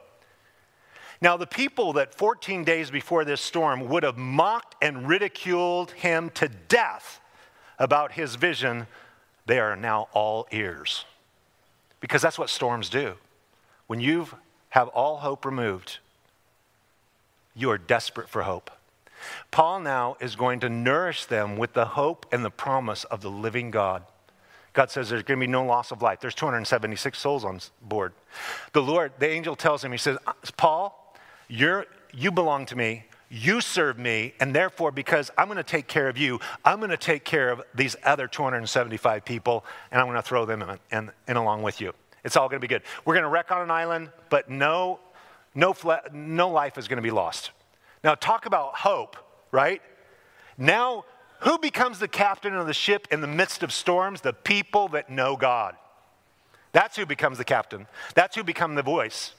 Now, 1.22 1.36
the 1.36 1.46
people 1.46 1.92
that 1.94 2.14
14 2.14 2.64
days 2.64 2.90
before 2.90 3.24
this 3.24 3.40
storm 3.40 3.88
would 3.88 4.02
have 4.04 4.16
mocked 4.16 4.74
and 4.80 5.06
ridiculed 5.06 5.90
him 5.92 6.30
to 6.30 6.48
death 6.48 7.20
about 7.78 8.12
his 8.12 8.36
vision, 8.36 8.86
they 9.46 9.58
are 9.58 9.76
now 9.76 10.08
all 10.12 10.46
ears. 10.50 11.04
Because 12.00 12.22
that's 12.22 12.38
what 12.38 12.48
storms 12.48 12.88
do. 12.88 13.14
When 13.86 14.00
you 14.00 14.28
have 14.70 14.88
all 14.88 15.18
hope 15.18 15.44
removed, 15.44 15.98
you 17.54 17.70
are 17.70 17.78
desperate 17.78 18.28
for 18.28 18.42
hope. 18.42 18.70
Paul 19.50 19.80
now 19.80 20.16
is 20.20 20.36
going 20.36 20.60
to 20.60 20.70
nourish 20.70 21.26
them 21.26 21.58
with 21.58 21.74
the 21.74 21.84
hope 21.84 22.24
and 22.32 22.42
the 22.42 22.50
promise 22.50 23.04
of 23.04 23.20
the 23.20 23.30
living 23.30 23.70
God. 23.70 24.04
God 24.72 24.90
says 24.90 25.10
there's 25.10 25.24
going 25.24 25.38
to 25.38 25.46
be 25.46 25.50
no 25.50 25.64
loss 25.64 25.90
of 25.90 26.00
life. 26.00 26.20
There's 26.20 26.34
276 26.34 27.18
souls 27.18 27.44
on 27.44 27.60
board. 27.82 28.12
The 28.72 28.80
Lord, 28.80 29.12
the 29.18 29.28
angel 29.28 29.56
tells 29.56 29.84
him, 29.84 29.92
he 29.92 29.98
says, 29.98 30.16
uh, 30.26 30.32
Paul, 30.56 30.99
you're, 31.51 31.86
you 32.12 32.30
belong 32.30 32.66
to 32.66 32.76
me. 32.76 33.05
You 33.28 33.61
serve 33.61 33.96
me, 33.96 34.34
and 34.40 34.55
therefore, 34.55 34.90
because 34.90 35.30
I'm 35.38 35.46
going 35.46 35.57
to 35.57 35.62
take 35.62 35.86
care 35.86 36.09
of 36.09 36.18
you, 36.18 36.40
I'm 36.64 36.78
going 36.78 36.90
to 36.90 36.96
take 36.96 37.24
care 37.24 37.51
of 37.51 37.62
these 37.74 37.94
other 38.03 38.26
275 38.26 39.24
people, 39.24 39.64
and 39.92 40.01
I'm 40.01 40.09
going 40.09 40.16
to 40.16 40.22
throw 40.22 40.44
them 40.44 40.62
in, 40.62 40.78
in, 40.90 41.11
in 41.28 41.36
along 41.36 41.62
with 41.62 41.80
you. 41.80 41.92
It's 42.24 42.36
all 42.36 42.48
going 42.48 42.61
to 42.61 42.66
be 42.66 42.72
good. 42.72 42.82
We're 43.05 43.14
going 43.14 43.22
to 43.22 43.30
wreck 43.30 43.53
on 43.53 43.62
an 43.62 43.70
island, 43.70 44.11
but 44.30 44.51
no, 44.51 44.98
no, 45.55 45.74
no 46.12 46.48
life 46.48 46.76
is 46.76 46.88
going 46.88 46.96
to 46.96 47.03
be 47.03 47.12
lost. 47.12 47.53
Now, 48.03 48.16
talk 48.16 48.46
about 48.46 48.76
hope, 48.78 49.16
right? 49.53 49.80
Now, 50.59 51.05
who 51.40 51.57
becomes 51.59 52.01
the 52.01 52.09
captain 52.09 52.55
of 52.55 52.66
the 52.66 52.74
ship 52.74 53.07
in 53.12 53.20
the 53.20 53.28
midst 53.28 53.62
of 53.62 53.72
storms? 53.72 54.22
The 54.22 54.32
people 54.32 54.88
that 54.88 55.09
know 55.09 55.36
God. 55.36 55.76
That's 56.72 56.96
who 56.96 57.07
becomes 57.07 57.38
the 57.38 57.44
captain. 57.44 57.86
That's 58.14 58.36
who 58.36 58.42
become 58.42 58.74
the 58.74 58.82
voice. 58.82 59.34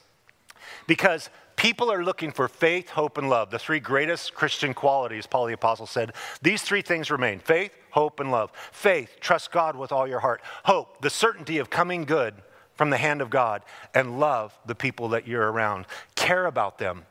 Because 0.86 1.30
People 1.62 1.92
are 1.92 2.02
looking 2.02 2.32
for 2.32 2.48
faith, 2.48 2.90
hope, 2.90 3.18
and 3.18 3.30
love, 3.30 3.50
the 3.50 3.58
three 3.58 3.78
greatest 3.78 4.34
Christian 4.34 4.74
qualities, 4.74 5.28
Paul 5.28 5.46
the 5.46 5.52
Apostle 5.52 5.86
said. 5.86 6.10
These 6.42 6.62
three 6.62 6.82
things 6.82 7.08
remain 7.08 7.38
faith, 7.38 7.70
hope, 7.92 8.18
and 8.18 8.32
love. 8.32 8.50
Faith, 8.72 9.18
trust 9.20 9.52
God 9.52 9.76
with 9.76 9.92
all 9.92 10.08
your 10.08 10.18
heart. 10.18 10.42
Hope, 10.64 11.00
the 11.02 11.08
certainty 11.08 11.58
of 11.58 11.70
coming 11.70 12.04
good 12.04 12.34
from 12.74 12.90
the 12.90 12.96
hand 12.96 13.20
of 13.20 13.30
God. 13.30 13.62
And 13.94 14.18
love 14.18 14.58
the 14.66 14.74
people 14.74 15.10
that 15.10 15.28
you're 15.28 15.52
around. 15.52 15.86
Care 16.16 16.46
about 16.46 16.78
them. 16.78 17.04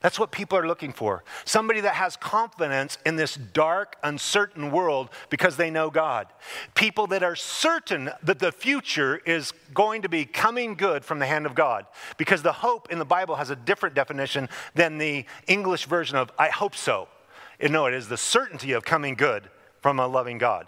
That's 0.00 0.18
what 0.18 0.30
people 0.30 0.56
are 0.56 0.66
looking 0.66 0.94
for. 0.94 1.24
Somebody 1.44 1.80
that 1.80 1.94
has 1.94 2.16
confidence 2.16 2.96
in 3.04 3.16
this 3.16 3.34
dark, 3.34 3.96
uncertain 4.02 4.70
world 4.70 5.10
because 5.28 5.58
they 5.58 5.70
know 5.70 5.90
God. 5.90 6.26
People 6.74 7.06
that 7.08 7.22
are 7.22 7.36
certain 7.36 8.10
that 8.22 8.38
the 8.38 8.50
future 8.50 9.18
is 9.26 9.52
going 9.74 10.00
to 10.02 10.08
be 10.08 10.24
coming 10.24 10.74
good 10.74 11.04
from 11.04 11.18
the 11.18 11.26
hand 11.26 11.44
of 11.44 11.54
God. 11.54 11.84
Because 12.16 12.42
the 12.42 12.52
hope 12.52 12.90
in 12.90 12.98
the 12.98 13.04
Bible 13.04 13.36
has 13.36 13.50
a 13.50 13.56
different 13.56 13.94
definition 13.94 14.48
than 14.74 14.96
the 14.96 15.26
English 15.46 15.84
version 15.84 16.16
of 16.16 16.30
I 16.38 16.48
hope 16.48 16.74
so. 16.74 17.08
No, 17.60 17.84
it 17.84 17.92
is 17.92 18.08
the 18.08 18.16
certainty 18.16 18.72
of 18.72 18.84
coming 18.84 19.14
good 19.14 19.50
from 19.82 19.98
a 20.00 20.06
loving 20.06 20.38
God. 20.38 20.66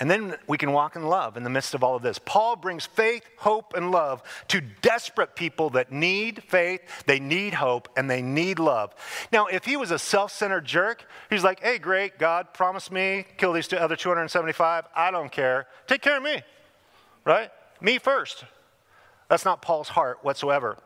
And 0.00 0.10
then 0.10 0.34
we 0.48 0.58
can 0.58 0.72
walk 0.72 0.96
in 0.96 1.04
love 1.04 1.36
in 1.36 1.44
the 1.44 1.50
midst 1.50 1.72
of 1.72 1.84
all 1.84 1.94
of 1.94 2.02
this. 2.02 2.18
Paul 2.18 2.56
brings 2.56 2.84
faith, 2.84 3.22
hope, 3.36 3.74
and 3.74 3.92
love 3.92 4.24
to 4.48 4.60
desperate 4.60 5.36
people 5.36 5.70
that 5.70 5.92
need 5.92 6.42
faith, 6.42 6.80
they 7.06 7.20
need 7.20 7.54
hope, 7.54 7.88
and 7.96 8.10
they 8.10 8.20
need 8.20 8.58
love. 8.58 8.92
Now, 9.32 9.46
if 9.46 9.64
he 9.64 9.76
was 9.76 9.92
a 9.92 9.98
self 9.98 10.32
centered 10.32 10.64
jerk, 10.64 11.06
he's 11.30 11.44
like, 11.44 11.60
hey, 11.60 11.78
great, 11.78 12.18
God 12.18 12.52
promised 12.52 12.90
me, 12.90 13.24
kill 13.36 13.52
these 13.52 13.68
two 13.68 13.76
other 13.76 13.94
275. 13.94 14.84
I 14.96 15.12
don't 15.12 15.30
care. 15.30 15.68
Take 15.86 16.02
care 16.02 16.16
of 16.16 16.22
me, 16.24 16.42
right? 17.24 17.50
Me 17.80 17.98
first. 17.98 18.44
That's 19.28 19.44
not 19.44 19.62
Paul's 19.62 19.88
heart 19.88 20.18
whatsoever. 20.22 20.76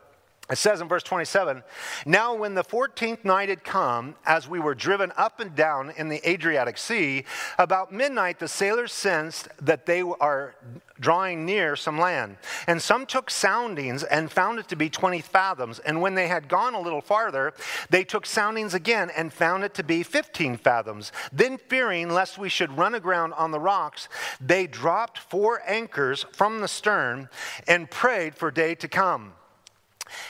It 0.49 0.57
says 0.57 0.81
in 0.81 0.87
verse 0.87 1.03
27 1.03 1.63
Now, 2.05 2.33
when 2.33 2.55
the 2.55 2.63
14th 2.63 3.23
night 3.23 3.49
had 3.49 3.63
come, 3.63 4.15
as 4.25 4.47
we 4.47 4.59
were 4.59 4.73
driven 4.73 5.11
up 5.15 5.39
and 5.39 5.53
down 5.55 5.91
in 5.95 6.09
the 6.09 6.27
Adriatic 6.27 6.77
Sea, 6.77 7.25
about 7.59 7.93
midnight 7.93 8.39
the 8.39 8.47
sailors 8.47 8.91
sensed 8.91 9.47
that 9.61 9.85
they 9.85 10.01
are 10.01 10.55
drawing 10.99 11.45
near 11.45 11.75
some 11.75 11.97
land. 11.97 12.37
And 12.67 12.81
some 12.81 13.05
took 13.05 13.29
soundings 13.29 14.03
and 14.03 14.31
found 14.31 14.59
it 14.59 14.67
to 14.69 14.75
be 14.75 14.89
20 14.89 15.21
fathoms. 15.21 15.79
And 15.79 16.01
when 16.01 16.15
they 16.15 16.27
had 16.27 16.49
gone 16.49 16.73
a 16.73 16.81
little 16.81 16.99
farther, 16.99 17.53
they 17.89 18.03
took 18.03 18.25
soundings 18.25 18.73
again 18.73 19.11
and 19.15 19.31
found 19.31 19.63
it 19.63 19.73
to 19.75 19.83
be 19.83 20.03
15 20.03 20.57
fathoms. 20.57 21.11
Then, 21.31 21.57
fearing 21.57 22.09
lest 22.09 22.37
we 22.37 22.49
should 22.49 22.77
run 22.77 22.95
aground 22.95 23.33
on 23.33 23.51
the 23.51 23.59
rocks, 23.59 24.09
they 24.41 24.65
dropped 24.67 25.19
four 25.19 25.61
anchors 25.67 26.25
from 26.33 26.59
the 26.59 26.67
stern 26.67 27.29
and 27.67 27.89
prayed 27.89 28.35
for 28.35 28.51
day 28.51 28.73
to 28.75 28.87
come. 28.87 29.33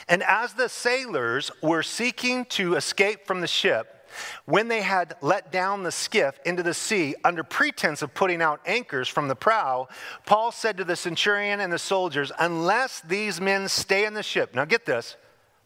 And 0.08 0.22
as 0.22 0.54
the 0.54 0.68
sailors 0.68 1.50
were 1.62 1.82
seeking 1.82 2.44
to 2.46 2.74
escape 2.74 3.26
from 3.26 3.40
the 3.40 3.46
ship, 3.46 3.96
when 4.44 4.68
they 4.68 4.82
had 4.82 5.14
let 5.20 5.52
down 5.52 5.82
the 5.82 5.92
skiff 5.92 6.38
into 6.44 6.62
the 6.62 6.74
sea 6.74 7.14
under 7.24 7.44
pretense 7.44 8.02
of 8.02 8.14
putting 8.14 8.42
out 8.42 8.60
anchors 8.66 9.08
from 9.08 9.28
the 9.28 9.36
prow, 9.36 9.88
Paul 10.26 10.52
said 10.52 10.76
to 10.78 10.84
the 10.84 10.96
centurion 10.96 11.60
and 11.60 11.72
the 11.72 11.78
soldiers, 11.78 12.32
Unless 12.38 13.02
these 13.02 13.40
men 13.40 13.68
stay 13.68 14.04
in 14.04 14.14
the 14.14 14.22
ship. 14.22 14.54
Now 14.54 14.64
get 14.64 14.86
this. 14.86 15.16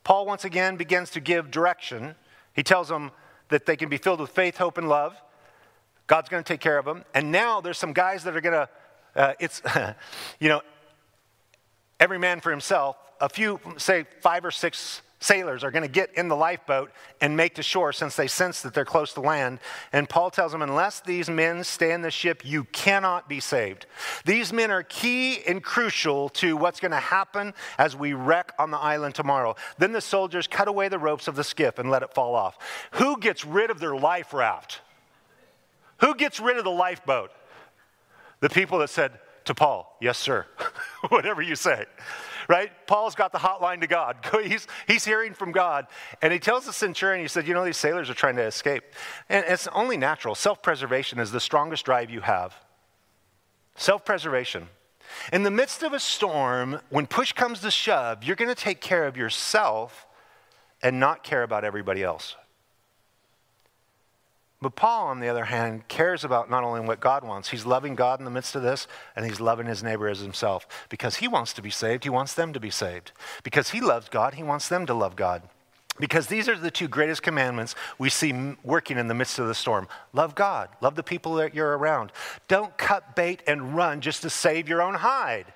Paul 0.02 0.26
once 0.26 0.44
again 0.44 0.76
begins 0.76 1.10
to 1.10 1.20
give 1.20 1.50
direction. 1.50 2.14
He 2.52 2.62
tells 2.62 2.88
them 2.88 3.10
that 3.48 3.66
they 3.66 3.76
can 3.76 3.88
be 3.88 3.96
filled 3.96 4.20
with 4.20 4.30
faith, 4.30 4.58
hope, 4.58 4.78
and 4.78 4.88
love. 4.88 5.16
God's 6.06 6.28
going 6.28 6.42
to 6.44 6.46
take 6.46 6.60
care 6.60 6.78
of 6.78 6.84
them. 6.84 7.04
And 7.14 7.32
now 7.32 7.60
there's 7.60 7.78
some 7.78 7.94
guys 7.94 8.24
that 8.24 8.36
are 8.36 8.40
going 8.42 8.52
to, 8.52 8.68
uh, 9.16 9.32
it's, 9.40 9.62
you 10.40 10.50
know, 10.50 10.60
every 12.04 12.18
man 12.18 12.38
for 12.38 12.50
himself 12.50 12.98
a 13.18 13.30
few, 13.30 13.58
say 13.78 14.04
five 14.20 14.44
or 14.44 14.50
six 14.50 15.00
sailors 15.20 15.64
are 15.64 15.70
going 15.70 15.82
to 15.82 15.88
get 15.88 16.12
in 16.18 16.28
the 16.28 16.36
lifeboat 16.36 16.92
and 17.22 17.34
make 17.34 17.54
to 17.54 17.62
shore 17.62 17.94
since 17.94 18.14
they 18.14 18.26
sense 18.26 18.60
that 18.60 18.74
they're 18.74 18.84
close 18.84 19.14
to 19.14 19.22
land. 19.22 19.58
And 19.90 20.06
Paul 20.06 20.30
tells 20.30 20.52
them, 20.52 20.60
unless 20.60 21.00
these 21.00 21.30
men 21.30 21.64
stay 21.64 21.92
in 21.92 22.02
the 22.02 22.10
ship, 22.10 22.44
you 22.44 22.64
cannot 22.64 23.26
be 23.26 23.40
saved. 23.40 23.86
These 24.26 24.52
men 24.52 24.70
are 24.70 24.82
key 24.82 25.42
and 25.46 25.62
crucial 25.62 26.28
to 26.30 26.58
what's 26.58 26.78
going 26.78 26.90
to 26.92 26.98
happen 26.98 27.54
as 27.78 27.96
we 27.96 28.12
wreck 28.12 28.52
on 28.58 28.70
the 28.70 28.76
island 28.76 29.14
tomorrow. 29.14 29.56
Then 29.78 29.92
the 29.92 30.02
soldiers 30.02 30.46
cut 30.46 30.68
away 30.68 30.88
the 30.88 30.98
ropes 30.98 31.26
of 31.26 31.36
the 31.36 31.44
skiff 31.44 31.78
and 31.78 31.90
let 31.90 32.02
it 32.02 32.12
fall 32.12 32.34
off. 32.34 32.58
Who 32.92 33.18
gets 33.18 33.46
rid 33.46 33.70
of 33.70 33.80
their 33.80 33.96
life 33.96 34.34
raft? 34.34 34.82
Who 36.02 36.14
gets 36.14 36.38
rid 36.38 36.58
of 36.58 36.64
the 36.64 36.70
lifeboat? 36.70 37.30
The 38.40 38.50
people 38.50 38.80
that 38.80 38.90
said 38.90 39.12
to 39.44 39.54
Paul, 39.54 39.96
Yes, 40.00 40.18
sir. 40.18 40.46
Whatever 41.08 41.42
you 41.42 41.56
say 41.56 41.86
right? 42.48 42.70
Paul's 42.86 43.14
got 43.14 43.32
the 43.32 43.38
hotline 43.38 43.80
to 43.80 43.86
God. 43.86 44.16
He's, 44.44 44.66
he's 44.86 45.04
hearing 45.04 45.34
from 45.34 45.52
God. 45.52 45.86
And 46.22 46.32
he 46.32 46.38
tells 46.38 46.66
the 46.66 46.72
centurion, 46.72 47.22
he 47.22 47.28
said, 47.28 47.46
You 47.46 47.54
know, 47.54 47.64
these 47.64 47.76
sailors 47.76 48.10
are 48.10 48.14
trying 48.14 48.36
to 48.36 48.42
escape. 48.42 48.84
And 49.28 49.44
it's 49.48 49.66
only 49.68 49.96
natural. 49.96 50.34
Self 50.34 50.62
preservation 50.62 51.18
is 51.18 51.30
the 51.30 51.40
strongest 51.40 51.84
drive 51.84 52.10
you 52.10 52.20
have. 52.20 52.54
Self 53.76 54.04
preservation. 54.04 54.68
In 55.32 55.42
the 55.42 55.50
midst 55.50 55.82
of 55.82 55.92
a 55.92 56.00
storm, 56.00 56.80
when 56.88 57.06
push 57.06 57.32
comes 57.32 57.60
to 57.60 57.70
shove, 57.70 58.24
you're 58.24 58.36
going 58.36 58.48
to 58.48 58.54
take 58.54 58.80
care 58.80 59.06
of 59.06 59.16
yourself 59.16 60.06
and 60.82 60.98
not 60.98 61.22
care 61.22 61.42
about 61.42 61.64
everybody 61.64 62.02
else. 62.02 62.36
But 64.64 64.76
Paul, 64.76 65.08
on 65.08 65.20
the 65.20 65.28
other 65.28 65.44
hand, 65.44 65.88
cares 65.88 66.24
about 66.24 66.48
not 66.48 66.64
only 66.64 66.80
what 66.80 66.98
God 66.98 67.22
wants, 67.22 67.50
he's 67.50 67.66
loving 67.66 67.94
God 67.94 68.18
in 68.18 68.24
the 68.24 68.30
midst 68.30 68.56
of 68.56 68.62
this, 68.62 68.86
and 69.14 69.26
he's 69.26 69.38
loving 69.38 69.66
his 69.66 69.82
neighbor 69.82 70.08
as 70.08 70.20
himself. 70.20 70.66
Because 70.88 71.16
he 71.16 71.28
wants 71.28 71.52
to 71.52 71.60
be 71.60 71.68
saved, 71.68 72.04
he 72.04 72.08
wants 72.08 72.32
them 72.32 72.54
to 72.54 72.60
be 72.60 72.70
saved. 72.70 73.12
Because 73.42 73.72
he 73.72 73.82
loves 73.82 74.08
God, 74.08 74.32
he 74.32 74.42
wants 74.42 74.70
them 74.70 74.86
to 74.86 74.94
love 74.94 75.16
God. 75.16 75.42
Because 76.00 76.28
these 76.28 76.48
are 76.48 76.56
the 76.56 76.70
two 76.70 76.88
greatest 76.88 77.22
commandments 77.22 77.74
we 77.98 78.08
see 78.08 78.56
working 78.64 78.96
in 78.96 79.06
the 79.06 79.12
midst 79.12 79.38
of 79.38 79.48
the 79.48 79.54
storm 79.54 79.86
love 80.14 80.34
God, 80.34 80.70
love 80.80 80.94
the 80.94 81.02
people 81.02 81.34
that 81.34 81.54
you're 81.54 81.76
around. 81.76 82.10
Don't 82.48 82.74
cut 82.78 83.14
bait 83.14 83.42
and 83.46 83.76
run 83.76 84.00
just 84.00 84.22
to 84.22 84.30
save 84.30 84.66
your 84.66 84.80
own 84.80 84.94
hide. 84.94 85.52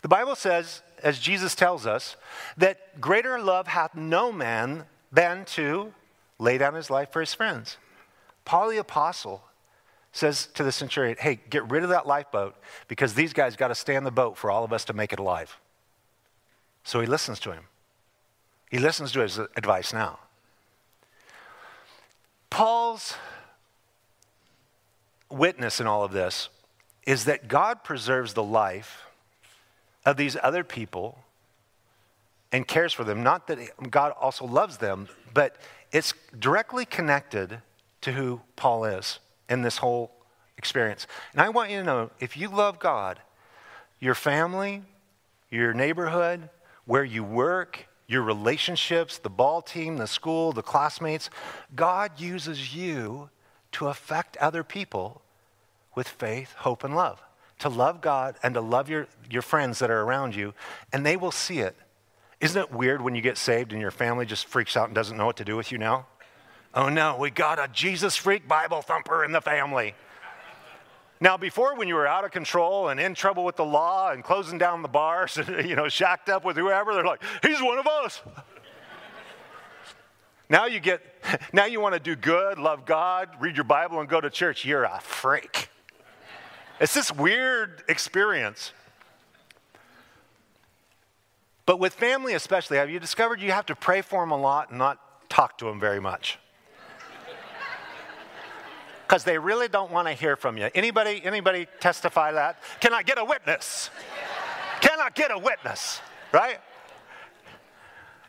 The 0.00 0.08
Bible 0.08 0.34
says, 0.34 0.80
as 1.02 1.18
Jesus 1.18 1.54
tells 1.54 1.86
us, 1.86 2.16
that 2.56 3.02
greater 3.02 3.38
love 3.38 3.66
hath 3.66 3.94
no 3.94 4.32
man 4.32 4.86
than 5.12 5.44
to 5.44 5.92
lay 6.38 6.56
down 6.56 6.72
his 6.72 6.88
life 6.88 7.12
for 7.12 7.20
his 7.20 7.34
friends. 7.34 7.76
Paul 8.44 8.70
the 8.70 8.78
Apostle 8.78 9.42
says 10.12 10.46
to 10.54 10.64
the 10.64 10.72
centurion, 10.72 11.16
Hey, 11.18 11.40
get 11.50 11.68
rid 11.70 11.82
of 11.82 11.90
that 11.90 12.06
lifeboat 12.06 12.56
because 12.88 13.14
these 13.14 13.32
guys 13.32 13.56
got 13.56 13.68
to 13.68 13.74
stay 13.74 13.96
on 13.96 14.04
the 14.04 14.10
boat 14.10 14.36
for 14.36 14.50
all 14.50 14.64
of 14.64 14.72
us 14.72 14.84
to 14.86 14.92
make 14.92 15.12
it 15.12 15.18
alive. 15.18 15.58
So 16.84 17.00
he 17.00 17.06
listens 17.06 17.38
to 17.40 17.52
him. 17.52 17.64
He 18.70 18.78
listens 18.78 19.12
to 19.12 19.20
his 19.20 19.38
advice 19.38 19.92
now. 19.92 20.18
Paul's 22.48 23.14
witness 25.30 25.80
in 25.80 25.86
all 25.86 26.02
of 26.02 26.12
this 26.12 26.48
is 27.06 27.24
that 27.24 27.48
God 27.48 27.84
preserves 27.84 28.34
the 28.34 28.42
life 28.42 29.06
of 30.04 30.16
these 30.16 30.36
other 30.42 30.64
people 30.64 31.18
and 32.52 32.66
cares 32.66 32.92
for 32.92 33.04
them. 33.04 33.22
Not 33.22 33.46
that 33.46 33.90
God 33.90 34.12
also 34.20 34.44
loves 34.44 34.78
them, 34.78 35.08
but 35.32 35.56
it's 35.92 36.14
directly 36.38 36.84
connected 36.84 37.60
to 38.02 38.12
who 38.12 38.40
Paul 38.56 38.84
is 38.84 39.18
in 39.48 39.62
this 39.62 39.78
whole 39.78 40.12
experience. 40.56 41.06
And 41.32 41.40
I 41.40 41.48
want 41.48 41.70
you 41.70 41.78
to 41.78 41.84
know 41.84 42.10
if 42.20 42.36
you 42.36 42.48
love 42.48 42.78
God, 42.78 43.20
your 43.98 44.14
family, 44.14 44.82
your 45.50 45.74
neighborhood, 45.74 46.48
where 46.84 47.04
you 47.04 47.22
work, 47.24 47.86
your 48.06 48.22
relationships, 48.22 49.18
the 49.18 49.30
ball 49.30 49.62
team, 49.62 49.96
the 49.96 50.06
school, 50.06 50.52
the 50.52 50.62
classmates, 50.62 51.30
God 51.74 52.18
uses 52.18 52.74
you 52.74 53.30
to 53.72 53.88
affect 53.88 54.36
other 54.38 54.64
people 54.64 55.22
with 55.94 56.08
faith, 56.08 56.52
hope, 56.58 56.82
and 56.84 56.96
love. 56.96 57.22
To 57.60 57.68
love 57.68 58.00
God 58.00 58.36
and 58.42 58.54
to 58.54 58.60
love 58.60 58.88
your, 58.88 59.06
your 59.30 59.42
friends 59.42 59.78
that 59.80 59.90
are 59.90 60.02
around 60.02 60.34
you, 60.34 60.54
and 60.92 61.04
they 61.04 61.16
will 61.16 61.30
see 61.30 61.58
it. 61.58 61.76
Isn't 62.40 62.60
it 62.60 62.72
weird 62.72 63.02
when 63.02 63.14
you 63.14 63.20
get 63.20 63.36
saved 63.36 63.72
and 63.72 63.80
your 63.80 63.90
family 63.90 64.24
just 64.24 64.46
freaks 64.46 64.76
out 64.76 64.86
and 64.86 64.94
doesn't 64.94 65.16
know 65.16 65.26
what 65.26 65.36
to 65.36 65.44
do 65.44 65.56
with 65.56 65.70
you 65.70 65.76
now? 65.76 66.06
Oh 66.74 66.88
no, 66.88 67.16
we 67.16 67.30
got 67.30 67.58
a 67.58 67.68
Jesus 67.68 68.14
freak 68.14 68.46
Bible 68.46 68.80
thumper 68.80 69.24
in 69.24 69.32
the 69.32 69.40
family. 69.40 69.94
Now, 71.22 71.36
before, 71.36 71.76
when 71.76 71.86
you 71.86 71.96
were 71.96 72.06
out 72.06 72.24
of 72.24 72.30
control 72.30 72.88
and 72.88 72.98
in 72.98 73.14
trouble 73.14 73.44
with 73.44 73.56
the 73.56 73.64
law 73.64 74.10
and 74.10 74.24
closing 74.24 74.56
down 74.56 74.80
the 74.80 74.88
bars, 74.88 75.36
and, 75.36 75.68
you 75.68 75.76
know, 75.76 75.88
shacked 75.88 76.28
up 76.28 76.44
with 76.44 76.56
whoever, 76.56 76.94
they're 76.94 77.04
like, 77.04 77.22
he's 77.42 77.60
one 77.60 77.78
of 77.78 77.86
us. 77.86 78.22
now 80.48 80.64
you 80.64 80.80
get, 80.80 81.02
now 81.52 81.66
you 81.66 81.80
want 81.80 81.94
to 81.94 82.00
do 82.00 82.16
good, 82.16 82.58
love 82.58 82.86
God, 82.86 83.28
read 83.38 83.56
your 83.56 83.64
Bible, 83.64 84.00
and 84.00 84.08
go 84.08 84.20
to 84.20 84.30
church. 84.30 84.64
You're 84.64 84.84
a 84.84 85.00
freak. 85.00 85.68
It's 86.80 86.94
this 86.94 87.12
weird 87.12 87.82
experience. 87.88 88.72
But 91.66 91.78
with 91.78 91.92
family, 91.92 92.32
especially, 92.32 92.78
have 92.78 92.88
you 92.88 92.98
discovered 92.98 93.42
you 93.42 93.52
have 93.52 93.66
to 93.66 93.76
pray 93.76 94.00
for 94.00 94.22
them 94.22 94.30
a 94.30 94.38
lot 94.38 94.70
and 94.70 94.78
not 94.78 95.28
talk 95.28 95.58
to 95.58 95.66
them 95.66 95.78
very 95.78 96.00
much? 96.00 96.38
Because 99.10 99.24
they 99.24 99.38
really 99.38 99.66
don't 99.66 99.90
want 99.90 100.06
to 100.06 100.14
hear 100.14 100.36
from 100.36 100.56
you. 100.56 100.70
Anybody, 100.72 101.20
anybody 101.24 101.66
testify 101.80 102.30
that? 102.30 102.62
Can 102.78 102.94
I 102.94 103.02
get 103.02 103.18
a 103.18 103.24
witness? 103.24 103.90
Can 104.80 105.00
I 105.00 105.10
get 105.10 105.32
a 105.32 105.38
witness? 105.38 106.00
Right? 106.30 106.60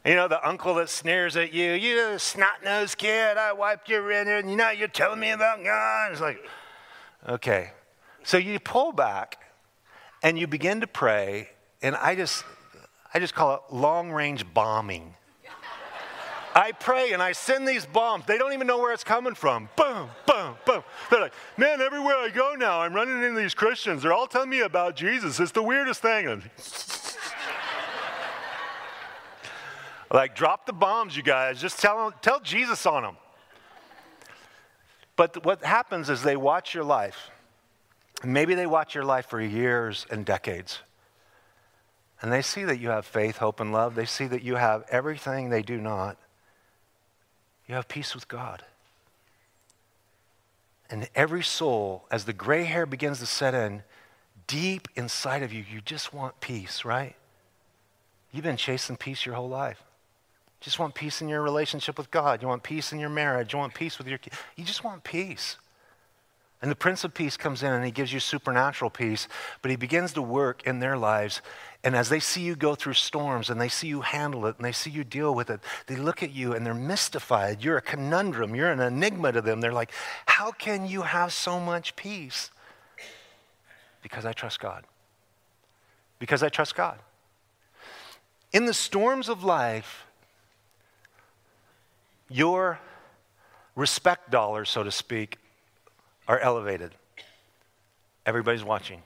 You 0.04 0.16
know, 0.16 0.28
the 0.28 0.44
uncle 0.46 0.74
that 0.76 0.90
sneers 0.90 1.38
at 1.38 1.54
you, 1.54 1.74
you 1.74 2.18
snot 2.18 2.64
nosed 2.66 2.98
kid, 2.98 3.38
I 3.38 3.54
wiped 3.54 3.90
your 3.90 4.02
renter, 4.02 4.38
and 4.38 4.50
you 4.50 4.56
know, 4.56 4.72
you're 4.72 4.88
telling 4.88 5.20
me 5.20 5.30
about 5.30 5.64
God. 5.64 6.14
It's 6.14 6.20
like, 6.20 6.44
okay. 7.30 7.74
So 8.24 8.40
you 8.40 8.60
pull 8.60 8.92
back 8.92 9.38
and 10.24 10.40
you 10.40 10.48
begin 10.48 10.82
to 10.82 10.88
pray, 10.88 11.52
and 11.84 11.96
I 11.96 12.16
just, 12.16 12.44
I 13.14 13.20
just 13.20 13.36
call 13.36 13.54
it 13.54 13.62
long 13.72 14.12
range 14.12 14.52
bombing. 14.52 15.14
I 16.54 16.74
pray 16.74 17.14
and 17.14 17.22
I 17.22 17.32
send 17.32 17.68
these 17.68 17.86
bombs. 17.86 18.26
They 18.26 18.38
don't 18.38 18.54
even 18.54 18.68
know 18.68 18.80
where 18.80 18.92
it's 18.94 19.04
coming 19.04 19.36
from. 19.36 19.70
Boom, 19.76 20.10
boom, 20.26 20.56
boom. 20.66 20.84
They're 21.10 21.22
like, 21.22 21.34
man, 21.58 21.82
everywhere 21.82 22.18
I 22.18 22.30
go 22.30 22.56
now, 22.56 22.82
I'm 22.82 22.94
running 22.94 23.24
into 23.24 23.40
these 23.40 23.54
Christians. 23.54 24.02
They're 24.02 24.14
all 24.14 24.28
telling 24.28 24.50
me 24.50 24.62
about 24.62 24.96
Jesus. 24.96 25.40
It's 25.40 25.52
the 25.52 25.64
weirdest 25.64 26.02
thing. 26.02 26.28
like, 30.12 30.36
drop 30.36 30.66
the 30.66 30.74
bombs, 30.74 31.16
you 31.16 31.24
guys. 31.24 31.62
Just 31.62 31.80
tell, 31.80 32.12
tell 32.22 32.42
Jesus 32.42 32.86
on 32.86 33.04
them. 33.04 33.16
But 35.16 35.46
what 35.46 35.64
happens 35.64 36.10
is 36.10 36.24
they 36.24 36.36
watch 36.36 36.74
your 36.74 36.84
life. 36.84 37.30
Maybe 38.24 38.56
they 38.56 38.68
watch 38.68 38.94
your 38.94 39.06
life 39.06 39.28
for 39.28 39.40
years 39.40 40.06
and 40.10 40.26
decades. 40.26 40.80
And 42.22 42.32
they 42.32 42.42
see 42.42 42.64
that 42.66 42.80
you 42.80 42.90
have 42.90 43.06
faith, 43.06 43.38
hope, 43.38 43.60
and 43.60 43.72
love. 43.72 43.96
They 43.96 44.06
see 44.06 44.28
that 44.28 44.44
you 44.44 44.56
have 44.56 44.84
everything 44.90 45.50
they 45.50 45.64
do 45.64 45.78
not. 45.78 46.18
You 47.72 47.76
have 47.76 47.88
peace 47.88 48.14
with 48.14 48.28
God. 48.28 48.64
And 50.90 51.08
every 51.16 51.42
soul, 51.42 52.04
as 52.12 52.26
the 52.26 52.34
gray 52.34 52.66
hair 52.66 52.86
begins 52.86 53.20
to 53.20 53.26
set 53.26 53.54
in, 53.54 53.84
deep 54.46 54.90
inside 54.96 55.42
of 55.42 55.54
you, 55.54 55.64
you 55.72 55.80
just 55.80 56.14
want 56.14 56.42
peace, 56.42 56.84
right? 56.84 57.16
You've 58.34 58.44
been 58.44 58.58
chasing 58.58 58.98
peace 58.98 59.26
your 59.26 59.36
whole 59.36 59.48
life. 59.48 59.82
just 60.60 60.80
want 60.80 60.96
peace 60.96 61.22
in 61.22 61.30
your 61.30 61.42
relationship 61.42 61.98
with 61.98 62.12
God. 62.12 62.42
You 62.42 62.50
want 62.50 62.62
peace 62.62 62.92
in 62.92 63.00
your 63.00 63.10
marriage. 63.10 63.54
You 63.54 63.60
want 63.60 63.74
peace 63.74 63.98
with 63.98 64.08
your 64.08 64.18
kids. 64.18 64.36
You 64.58 64.66
just 64.66 64.84
want 64.84 65.06
peace. 65.06 65.56
And 66.62 66.70
the 66.70 66.76
Prince 66.76 67.04
of 67.04 67.16
Peace 67.16 67.38
comes 67.38 67.64
in 67.64 67.74
and 67.74 67.84
he 67.84 67.90
gives 67.90 68.14
you 68.14 68.20
supernatural 68.20 68.92
peace, 68.92 69.28
but 69.64 69.72
he 69.72 69.78
begins 69.78 70.14
to 70.14 70.22
work 70.22 70.62
in 70.68 70.80
their 70.80 70.96
lives. 70.96 71.42
And 71.84 71.96
as 71.96 72.10
they 72.10 72.20
see 72.20 72.42
you 72.42 72.56
go 72.56 72.76
through 72.76 72.94
storms 72.94 73.50
and 73.50 73.60
they 73.60 73.68
see 73.68 73.88
you 73.88 74.02
handle 74.02 74.46
it 74.46 74.58
and 74.58 74.66
they 74.66 74.72
see 74.72 74.92
you 74.92 75.04
deal 75.04 75.34
with 75.34 75.50
it, 75.50 75.60
they 75.88 75.96
look 75.96 76.22
at 76.22 76.32
you 76.32 76.54
and 76.54 76.64
they're 76.64 76.76
mystified. 76.76 77.64
You're 77.64 77.78
a 77.78 77.82
conundrum, 77.82 78.54
you're 78.54 78.72
an 78.72 78.80
enigma 78.80 79.32
to 79.32 79.42
them. 79.42 79.60
They're 79.60 79.74
like, 79.74 79.92
How 80.28 80.52
can 80.52 80.88
you 80.88 81.02
have 81.02 81.34
so 81.34 81.60
much 81.60 81.96
peace? 81.96 82.52
Because 84.04 84.26
I 84.26 84.34
trust 84.34 84.60
God. 84.60 84.84
Because 86.20 86.44
I 86.44 86.50
trust 86.50 86.76
God. 86.76 87.00
In 88.54 88.66
the 88.66 88.74
storms 88.74 89.30
of 89.30 89.44
life, 89.44 90.06
your 92.30 92.80
respect 93.76 94.30
dollar, 94.30 94.66
so 94.66 94.84
to 94.84 94.92
speak, 94.92 95.38
are 96.32 96.40
elevated. 96.40 96.96
Everybody's 98.26 98.64
watching. 98.64 99.02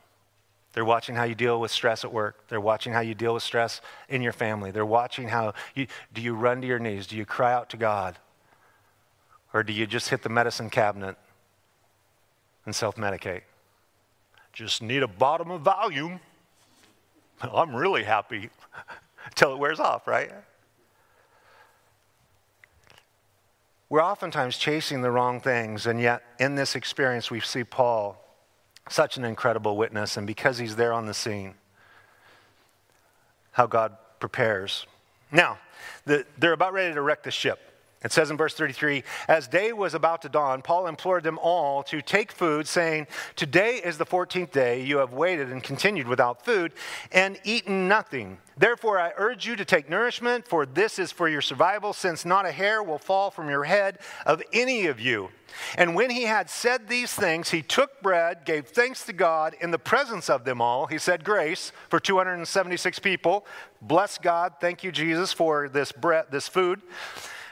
They're 0.73 0.85
watching 0.85 1.15
how 1.15 1.23
you 1.23 1.33
deal 1.33 1.59
with 1.59 1.71
stress 1.71 2.03
at 2.03 2.13
work. 2.13 2.47
They're 2.49 2.61
watching 2.61 2.93
how 2.93 2.99
you 2.99 3.15
deal 3.15 3.33
with 3.33 3.41
stress 3.41 3.81
in 4.09 4.21
your 4.21 4.31
family. 4.31 4.69
They're 4.69 4.85
watching 4.85 5.29
how 5.29 5.55
you 5.73 5.87
do 6.13 6.21
you 6.21 6.35
run 6.35 6.61
to 6.61 6.67
your 6.67 6.77
knees? 6.77 7.07
Do 7.07 7.17
you 7.17 7.25
cry 7.25 7.51
out 7.51 7.71
to 7.71 7.77
God? 7.77 8.19
Or 9.55 9.63
do 9.63 9.73
you 9.73 9.87
just 9.87 10.09
hit 10.09 10.21
the 10.21 10.29
medicine 10.29 10.69
cabinet 10.69 11.17
and 12.63 12.75
self 12.75 12.95
medicate? 12.95 13.41
Just 14.53 14.83
need 14.83 15.01
a 15.01 15.07
bottom 15.07 15.49
of 15.49 15.63
Valium. 15.63 16.19
I'm 17.41 17.75
really 17.75 18.03
happy 18.03 18.51
till 19.35 19.51
it 19.51 19.57
wears 19.57 19.79
off, 19.79 20.07
right? 20.07 20.31
We're 23.95 24.03
oftentimes 24.03 24.57
chasing 24.57 25.01
the 25.03 25.09
wrong 25.09 25.39
things, 25.39 25.85
and 25.85 26.01
yet 26.01 26.21
in 26.37 26.55
this 26.55 26.75
experience, 26.75 27.31
we 27.31 27.39
see 27.39 27.63
Paul, 27.63 28.21
such 28.89 29.15
an 29.15 29.23
incredible 29.23 29.77
witness, 29.77 30.17
and 30.17 30.27
because 30.27 30.57
he's 30.57 30.75
there 30.75 30.91
on 30.91 31.05
the 31.05 31.13
scene, 31.13 31.53
how 33.51 33.67
God 33.67 33.95
prepares. 34.19 34.85
Now, 35.31 35.59
the, 36.03 36.25
they're 36.37 36.51
about 36.51 36.73
ready 36.73 36.93
to 36.93 37.01
wreck 37.01 37.23
the 37.23 37.31
ship. 37.31 37.57
It 38.05 38.13
says 38.13 38.29
in 38.29 38.37
verse 38.37 38.53
33 38.53 39.03
As 39.27 39.47
day 39.47 39.73
was 39.73 39.95
about 39.95 40.21
to 40.21 40.29
dawn, 40.29 40.61
Paul 40.61 40.85
implored 40.85 41.23
them 41.23 41.39
all 41.39 41.81
to 41.83 42.03
take 42.03 42.31
food, 42.31 42.67
saying, 42.67 43.07
Today 43.35 43.81
is 43.83 43.97
the 43.97 44.05
14th 44.05 44.51
day. 44.51 44.83
You 44.83 44.99
have 44.99 45.11
waited 45.11 45.51
and 45.51 45.63
continued 45.63 46.07
without 46.07 46.45
food 46.45 46.73
and 47.11 47.39
eaten 47.43 47.87
nothing. 47.87 48.37
Therefore, 48.57 48.99
I 48.99 49.11
urge 49.17 49.47
you 49.47 49.55
to 49.55 49.65
take 49.65 49.89
nourishment, 49.89 50.47
for 50.47 50.67
this 50.67 50.99
is 50.99 51.11
for 51.11 51.27
your 51.27 51.41
survival, 51.41 51.93
since 51.93 52.25
not 52.25 52.45
a 52.45 52.51
hair 52.51 52.83
will 52.83 52.99
fall 52.99 53.31
from 53.31 53.49
your 53.49 53.63
head 53.63 53.97
of 54.25 54.41
any 54.53 54.85
of 54.85 54.99
you. 54.99 55.29
And 55.75 55.95
when 55.95 56.11
he 56.11 56.23
had 56.23 56.49
said 56.49 56.87
these 56.87 57.11
things, 57.11 57.49
he 57.49 57.63
took 57.63 58.01
bread, 58.03 58.45
gave 58.45 58.67
thanks 58.67 59.03
to 59.07 59.13
God 59.13 59.55
in 59.59 59.71
the 59.71 59.79
presence 59.79 60.29
of 60.29 60.45
them 60.45 60.61
all. 60.61 60.85
He 60.85 60.99
said 60.99 61.23
grace 61.23 61.71
for 61.89 61.99
276 61.99 62.99
people. 62.99 63.47
Bless 63.81 64.19
God. 64.19 64.53
Thank 64.61 64.83
you, 64.83 64.91
Jesus, 64.91 65.33
for 65.33 65.67
this 65.69 65.91
bread, 65.91 66.25
this 66.29 66.47
food. 66.47 66.81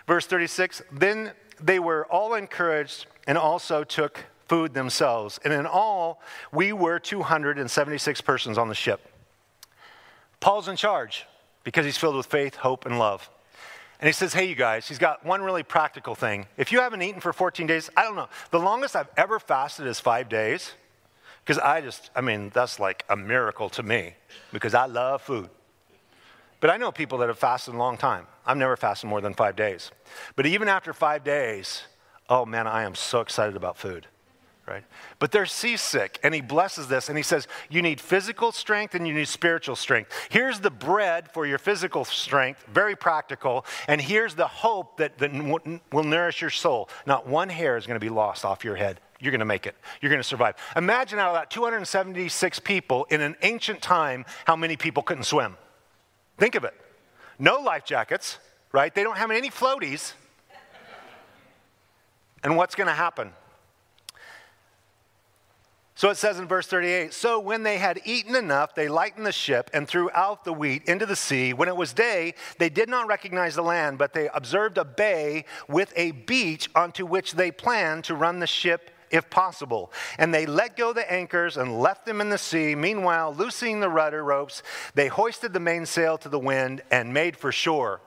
Verse 0.08 0.26
36 0.26 0.82
Then 0.92 1.32
they 1.62 1.80
were 1.80 2.06
all 2.06 2.34
encouraged 2.34 3.08
and 3.28 3.38
also 3.38 3.84
took 3.84 4.26
food 4.48 4.74
themselves. 4.74 5.40
And 5.44 5.54
in 5.54 5.66
all, 5.66 6.22
we 6.52 6.74
were 6.74 7.00
276 7.00 8.22
persons 8.22 8.58
on 8.58 8.70
the 8.70 8.76
ship. 8.76 9.10
Paul's 10.40 10.68
in 10.68 10.76
charge 10.76 11.26
because 11.64 11.86
he's 11.86 11.98
filled 11.98 12.16
with 12.16 12.26
faith, 12.26 12.56
hope, 12.56 12.86
and 12.86 13.00
love. 13.00 13.30
And 14.00 14.08
he 14.08 14.14
says, 14.14 14.34
Hey, 14.34 14.46
you 14.46 14.56
guys, 14.56 14.88
he's 14.88 14.98
got 14.98 15.26
one 15.26 15.42
really 15.42 15.64
practical 15.64 16.16
thing. 16.16 16.48
If 16.58 16.72
you 16.72 16.82
haven't 16.82 17.02
eaten 17.02 17.22
for 17.22 17.32
14 17.32 17.66
days, 17.68 17.90
I 17.96 18.04
don't 18.04 18.16
know. 18.16 18.28
The 18.52 18.60
longest 18.60 18.96
I've 18.96 19.10
ever 19.16 19.40
fasted 19.40 19.88
is 19.88 20.00
five 20.00 20.28
days. 20.28 20.74
Because 21.44 21.60
I 21.60 21.82
just, 21.82 22.10
I 22.16 22.22
mean, 22.22 22.52
that's 22.54 22.80
like 22.80 23.04
a 23.10 23.16
miracle 23.16 23.70
to 23.72 23.84
me 23.84 24.14
because 24.54 24.74
I 24.74 24.86
love 24.86 25.22
food. 25.22 25.50
But 26.64 26.70
I 26.70 26.78
know 26.78 26.94
people 26.94 27.18
that 27.18 27.28
have 27.28 27.38
fasted 27.38 27.74
a 27.74 27.78
long 27.78 27.98
time. 27.98 28.26
I've 28.46 28.56
never 28.56 28.78
fasted 28.78 29.10
more 29.10 29.20
than 29.20 29.34
five 29.34 29.58
days. 29.58 29.92
But 30.38 30.46
even 30.46 30.70
after 30.70 30.94
five 30.94 31.26
days, 31.26 31.84
oh 32.30 32.46
man, 32.46 32.68
I 32.68 32.84
am 32.84 32.96
so 32.96 33.20
excited 33.20 33.58
about 33.58 33.76
food. 33.76 34.08
Right? 34.66 34.86
But 35.20 35.34
they're 35.34 35.46
seasick, 35.46 36.22
and 36.24 36.34
he 36.34 36.40
blesses 36.40 36.88
this, 36.88 37.10
and 37.10 37.18
he 37.18 37.22
says, 37.22 37.50
You 37.70 37.82
need 37.82 38.00
physical 38.00 38.54
strength 38.54 38.96
and 38.96 39.06
you 39.06 39.14
need 39.14 39.28
spiritual 39.28 39.76
strength. 39.76 40.14
Here's 40.30 40.62
the 40.62 40.72
bread 40.72 41.30
for 41.34 41.46
your 41.46 41.58
physical 41.58 42.06
strength, 42.06 42.64
very 42.72 42.96
practical, 42.96 43.66
and 43.90 44.00
here's 44.00 44.36
the 44.36 44.48
hope 44.48 44.96
that, 45.00 45.18
that 45.18 45.34
will 45.92 46.04
nourish 46.06 46.40
your 46.40 46.50
soul. 46.50 46.88
Not 47.06 47.28
one 47.28 47.50
hair 47.50 47.76
is 47.76 47.86
going 47.86 48.00
to 48.00 48.06
be 48.06 48.08
lost 48.08 48.46
off 48.46 48.64
your 48.64 48.78
head 48.78 49.02
you're 49.20 49.32
going 49.32 49.40
to 49.40 49.46
make 49.46 49.66
it. 49.66 49.76
You're 50.02 50.10
going 50.10 50.22
to 50.22 50.28
survive. 50.28 50.56
Imagine 50.76 51.18
out 51.18 51.30
of 51.30 51.36
that 51.36 51.50
276 51.50 52.60
people 52.60 53.06
in 53.10 53.22
an 53.22 53.38
ancient 53.42 53.82
time, 53.82 54.26
how 54.44 54.58
many 54.58 54.76
people 54.76 55.02
couldn't 55.02 55.24
swim. 55.24 55.56
Think 56.44 56.56
of 56.56 56.66
it. 56.66 56.74
No 57.40 57.62
life 57.62 57.86
jackets, 57.86 58.38
right? 58.74 58.94
They 58.94 59.02
don't 59.02 59.16
have 59.18 59.32
any 59.32 59.50
floaties. 59.50 60.12
And 62.44 62.58
what's 62.58 62.76
going 62.76 62.88
to 62.88 62.94
happen? 62.94 63.32
So 65.96 66.10
it 66.10 66.18
says 66.18 66.40
in 66.40 66.50
verse 66.50 66.68
38 66.68 67.14
So 67.14 67.40
when 67.40 67.64
they 67.64 67.78
had 67.78 68.02
eaten 68.04 68.36
enough, 68.36 68.76
they 68.76 68.90
lightened 68.90 69.26
the 69.26 69.32
ship 69.32 69.70
and 69.74 69.88
threw 69.88 70.10
out 70.14 70.44
the 70.44 70.52
wheat 70.52 70.84
into 70.84 71.06
the 71.06 71.16
sea. 71.16 71.54
When 71.54 71.70
it 71.70 71.78
was 71.78 71.94
day, 71.94 72.34
they 72.60 72.68
did 72.68 72.90
not 72.90 73.08
recognize 73.08 73.56
the 73.56 73.64
land, 73.64 73.98
but 73.98 74.12
they 74.12 74.28
observed 74.34 74.78
a 74.78 74.84
bay 74.84 75.46
with 75.70 75.94
a 75.96 76.12
beach 76.12 76.70
onto 76.76 77.06
which 77.06 77.36
they 77.36 77.52
planned 77.52 78.04
to 78.04 78.16
run 78.16 78.40
the 78.40 78.48
ship 78.48 78.92
if 79.14 79.30
possible. 79.30 79.92
And 80.18 80.34
they 80.34 80.46
let 80.46 80.76
go 80.76 80.92
the 80.92 81.10
anchors 81.10 81.56
and 81.56 81.80
left 81.80 82.06
them 82.06 82.20
in 82.20 82.30
the 82.30 82.38
sea. 82.38 82.74
Meanwhile, 82.74 83.36
loosening 83.36 83.80
the 83.80 83.90
rudder 83.90 84.24
ropes, 84.24 84.64
they 84.96 85.08
hoisted 85.08 85.54
the 85.54 85.60
mainsail 85.60 86.18
to 86.18 86.30
the 86.30 86.40
wind 86.40 86.82
and 86.92 87.14
made 87.14 87.38
for 87.38 87.52
shore. 87.52 88.02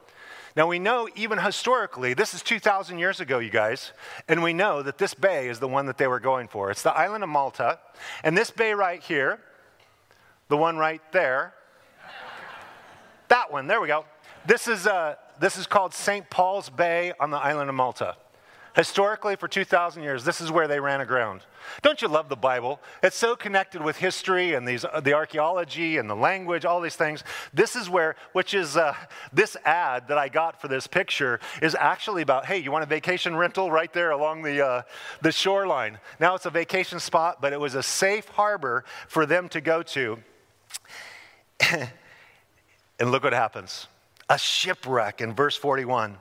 Now, 0.56 0.66
we 0.66 0.78
know 0.78 1.08
even 1.14 1.38
historically, 1.38 2.14
this 2.14 2.34
is 2.34 2.42
2,000 2.42 2.98
years 2.98 3.20
ago, 3.20 3.38
you 3.38 3.50
guys, 3.50 3.92
and 4.26 4.42
we 4.42 4.52
know 4.52 4.82
that 4.82 4.98
this 4.98 5.14
bay 5.14 5.48
is 5.48 5.60
the 5.60 5.68
one 5.68 5.86
that 5.86 5.98
they 5.98 6.06
were 6.06 6.18
going 6.18 6.48
for. 6.48 6.70
It's 6.70 6.82
the 6.82 6.96
island 6.96 7.22
of 7.22 7.30
Malta. 7.30 7.78
And 8.24 8.36
this 8.36 8.50
bay 8.50 8.72
right 8.72 9.02
here, 9.02 9.38
the 10.48 10.56
one 10.56 10.76
right 10.76 11.02
there, 11.12 11.52
that 13.28 13.52
one, 13.52 13.66
there 13.66 13.80
we 13.80 13.88
go. 13.88 14.06
This 14.46 14.66
is, 14.66 14.86
uh, 14.86 15.16
this 15.38 15.58
is 15.58 15.66
called 15.66 15.92
St. 15.92 16.28
Paul's 16.30 16.70
Bay 16.70 17.12
on 17.20 17.30
the 17.30 17.38
island 17.38 17.68
of 17.68 17.76
Malta. 17.76 18.16
Historically, 18.76 19.36
for 19.36 19.48
2,000 19.48 20.02
years, 20.02 20.22
this 20.22 20.42
is 20.42 20.52
where 20.52 20.68
they 20.68 20.78
ran 20.78 21.00
aground. 21.00 21.40
Don't 21.80 22.02
you 22.02 22.08
love 22.08 22.28
the 22.28 22.36
Bible? 22.36 22.78
It's 23.02 23.16
so 23.16 23.34
connected 23.34 23.82
with 23.82 23.96
history 23.96 24.52
and 24.52 24.68
these, 24.68 24.84
uh, 24.84 25.00
the 25.00 25.14
archaeology 25.14 25.96
and 25.96 26.10
the 26.10 26.14
language, 26.14 26.66
all 26.66 26.82
these 26.82 26.94
things. 26.94 27.24
This 27.54 27.74
is 27.74 27.88
where, 27.88 28.16
which 28.34 28.52
is 28.52 28.76
uh, 28.76 28.94
this 29.32 29.56
ad 29.64 30.08
that 30.08 30.18
I 30.18 30.28
got 30.28 30.60
for 30.60 30.68
this 30.68 30.86
picture 30.86 31.40
is 31.62 31.74
actually 31.74 32.20
about 32.20 32.44
hey, 32.44 32.58
you 32.58 32.70
want 32.70 32.84
a 32.84 32.86
vacation 32.86 33.34
rental 33.34 33.70
right 33.70 33.90
there 33.94 34.10
along 34.10 34.42
the, 34.42 34.64
uh, 34.64 34.82
the 35.22 35.32
shoreline. 35.32 35.98
Now 36.20 36.34
it's 36.34 36.44
a 36.44 36.50
vacation 36.50 37.00
spot, 37.00 37.40
but 37.40 37.54
it 37.54 37.60
was 37.60 37.74
a 37.74 37.82
safe 37.82 38.28
harbor 38.28 38.84
for 39.08 39.24
them 39.24 39.48
to 39.48 39.62
go 39.62 39.82
to. 39.84 40.18
and 43.00 43.10
look 43.10 43.24
what 43.24 43.32
happens 43.32 43.88
a 44.28 44.36
shipwreck 44.36 45.22
in 45.22 45.32
verse 45.32 45.56
41. 45.56 46.18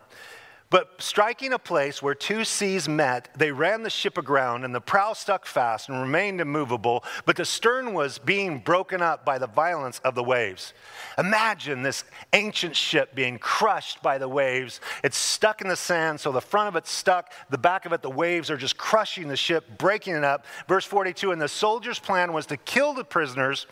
But 0.72 0.96
striking 0.98 1.54
a 1.54 1.60
place 1.60 2.02
where 2.02 2.16
two 2.16 2.44
seas 2.44 2.90
met, 2.90 3.30
they 3.38 3.52
ran 3.52 3.84
the 3.84 3.90
ship 3.90 4.18
aground, 4.18 4.66
and 4.66 4.74
the 4.74 4.82
prow 4.82 5.14
stuck 5.14 5.46
fast 5.46 5.90
and 5.90 6.02
remained 6.02 6.42
immovable, 6.42 7.04
but 7.26 7.36
the 7.36 7.46
stern 7.46 7.94
was 7.94 8.18
being 8.18 8.60
broken 8.60 9.00
up 9.00 9.24
by 9.24 9.38
the 9.38 9.48
violence 9.48 10.00
of 10.00 10.16
the 10.16 10.24
waves. 10.24 10.74
Imagine 11.20 11.84
this 11.84 12.04
ancient 12.34 12.76
ship 12.76 13.14
being 13.14 13.38
crushed 13.38 14.02
by 14.02 14.18
the 14.18 14.28
waves. 14.28 14.82
It's 15.04 15.18
stuck 15.18 15.62
in 15.62 15.68
the 15.68 15.76
sand, 15.76 16.20
so 16.20 16.32
the 16.32 16.42
front 16.42 16.68
of 16.68 16.76
it's 16.76 16.92
stuck, 16.92 17.32
the 17.52 17.60
back 17.60 17.86
of 17.86 17.94
it, 17.94 18.02
the 18.02 18.10
waves 18.10 18.50
are 18.50 18.58
just 18.58 18.76
crushing 18.76 19.28
the 19.28 19.38
ship, 19.38 19.78
breaking 19.78 20.16
it 20.16 20.24
up. 20.24 20.46
Verse 20.68 20.86
42 20.86 21.32
And 21.32 21.42
the 21.42 21.48
soldiers' 21.48 22.00
plan 22.00 22.34
was 22.34 22.48
to 22.48 22.58
kill 22.58 22.94
the 22.94 23.04
prisoners, 23.04 23.68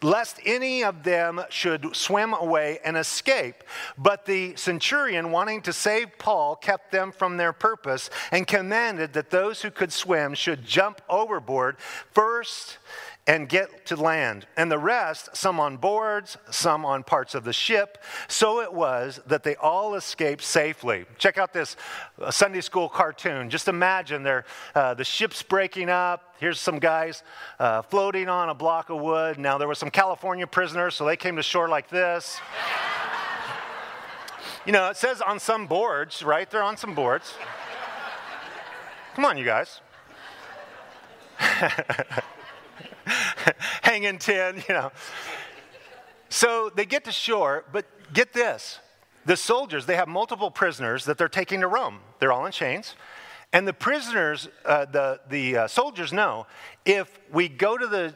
lest 0.00 0.40
any 0.46 0.82
of 0.82 1.02
them 1.02 1.42
should 1.50 1.94
swim 1.94 2.32
away 2.32 2.78
and 2.84 2.96
escape. 2.96 3.62
But 3.98 4.24
the 4.24 4.56
centurion, 4.56 5.30
wanting 5.30 5.60
to 5.62 5.74
save 5.74 6.16
Paul, 6.18 6.37
Kept 6.60 6.92
them 6.92 7.12
from 7.12 7.36
their 7.36 7.52
purpose 7.52 8.10
and 8.30 8.46
commanded 8.46 9.12
that 9.14 9.30
those 9.30 9.62
who 9.62 9.70
could 9.70 9.92
swim 9.92 10.34
should 10.34 10.64
jump 10.64 11.00
overboard 11.08 11.76
first 12.12 12.78
and 13.28 13.46
get 13.46 13.84
to 13.84 13.94
land, 13.94 14.46
and 14.56 14.72
the 14.72 14.78
rest, 14.78 15.28
some 15.36 15.60
on 15.60 15.76
boards, 15.76 16.38
some 16.50 16.86
on 16.86 17.04
parts 17.04 17.34
of 17.34 17.44
the 17.44 17.52
ship. 17.52 17.98
So 18.26 18.62
it 18.62 18.72
was 18.72 19.20
that 19.26 19.42
they 19.42 19.54
all 19.56 19.96
escaped 19.96 20.42
safely. 20.42 21.04
Check 21.18 21.36
out 21.36 21.52
this 21.52 21.76
uh, 22.22 22.30
Sunday 22.30 22.62
school 22.62 22.88
cartoon. 22.88 23.50
Just 23.50 23.68
imagine 23.68 24.26
uh, 24.74 24.94
the 24.94 25.04
ship's 25.04 25.42
breaking 25.42 25.90
up. 25.90 26.36
Here's 26.40 26.58
some 26.58 26.78
guys 26.78 27.22
uh, 27.58 27.82
floating 27.82 28.30
on 28.30 28.48
a 28.48 28.54
block 28.54 28.88
of 28.88 28.98
wood. 28.98 29.38
Now, 29.38 29.58
there 29.58 29.68
were 29.68 29.74
some 29.74 29.90
California 29.90 30.46
prisoners, 30.46 30.94
so 30.94 31.04
they 31.04 31.16
came 31.16 31.36
to 31.36 31.42
shore 31.42 31.68
like 31.68 31.90
this 31.90 32.40
You 34.68 34.72
know, 34.72 34.90
it 34.90 34.98
says 34.98 35.22
on 35.22 35.40
some 35.40 35.66
boards, 35.66 36.22
right? 36.22 36.50
They're 36.50 36.62
on 36.62 36.76
some 36.76 36.94
boards. 36.94 37.32
Come 39.14 39.24
on, 39.24 39.38
you 39.38 39.44
guys. 39.46 39.80
Hanging 43.80 44.18
10, 44.18 44.64
you 44.68 44.74
know. 44.74 44.92
So 46.28 46.70
they 46.76 46.84
get 46.84 47.04
to 47.04 47.12
shore, 47.12 47.64
but 47.72 47.86
get 48.12 48.34
this 48.34 48.80
the 49.24 49.38
soldiers, 49.38 49.86
they 49.86 49.96
have 49.96 50.06
multiple 50.06 50.50
prisoners 50.50 51.06
that 51.06 51.16
they're 51.16 51.30
taking 51.30 51.60
to 51.60 51.66
Rome. 51.66 52.00
They're 52.18 52.30
all 52.30 52.44
in 52.44 52.52
chains. 52.52 52.94
And 53.54 53.66
the 53.66 53.72
prisoners, 53.72 54.50
uh, 54.66 54.84
the, 54.84 55.18
the 55.30 55.56
uh, 55.56 55.68
soldiers 55.68 56.12
know 56.12 56.46
if 56.84 57.18
we 57.32 57.48
go 57.48 57.78
to 57.78 57.86
the 57.86 58.14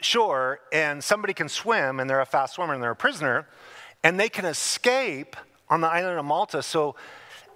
shore 0.00 0.60
and 0.72 1.04
somebody 1.04 1.34
can 1.34 1.50
swim 1.50 2.00
and 2.00 2.08
they're 2.08 2.22
a 2.22 2.26
fast 2.26 2.54
swimmer 2.54 2.72
and 2.72 2.82
they're 2.82 2.90
a 2.92 2.96
prisoner, 2.96 3.46
and 4.02 4.18
they 4.18 4.30
can 4.30 4.46
escape 4.46 5.36
on 5.70 5.80
the 5.80 5.88
island 5.88 6.18
of 6.18 6.24
Malta. 6.26 6.62
So 6.62 6.96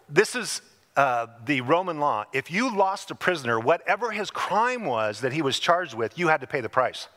this 0.08 0.34
is 0.34 0.62
uh, 0.96 1.26
the 1.44 1.60
Roman 1.60 1.98
law. 1.98 2.24
If 2.32 2.50
you 2.50 2.74
lost 2.74 3.10
a 3.10 3.14
prisoner, 3.14 3.58
whatever 3.58 4.12
his 4.12 4.30
crime 4.30 4.84
was 4.84 5.20
that 5.20 5.32
he 5.32 5.42
was 5.42 5.58
charged 5.58 5.94
with, 5.94 6.16
you 6.16 6.28
had 6.28 6.40
to 6.40 6.46
pay 6.46 6.60
the 6.60 6.68
price. 6.68 7.08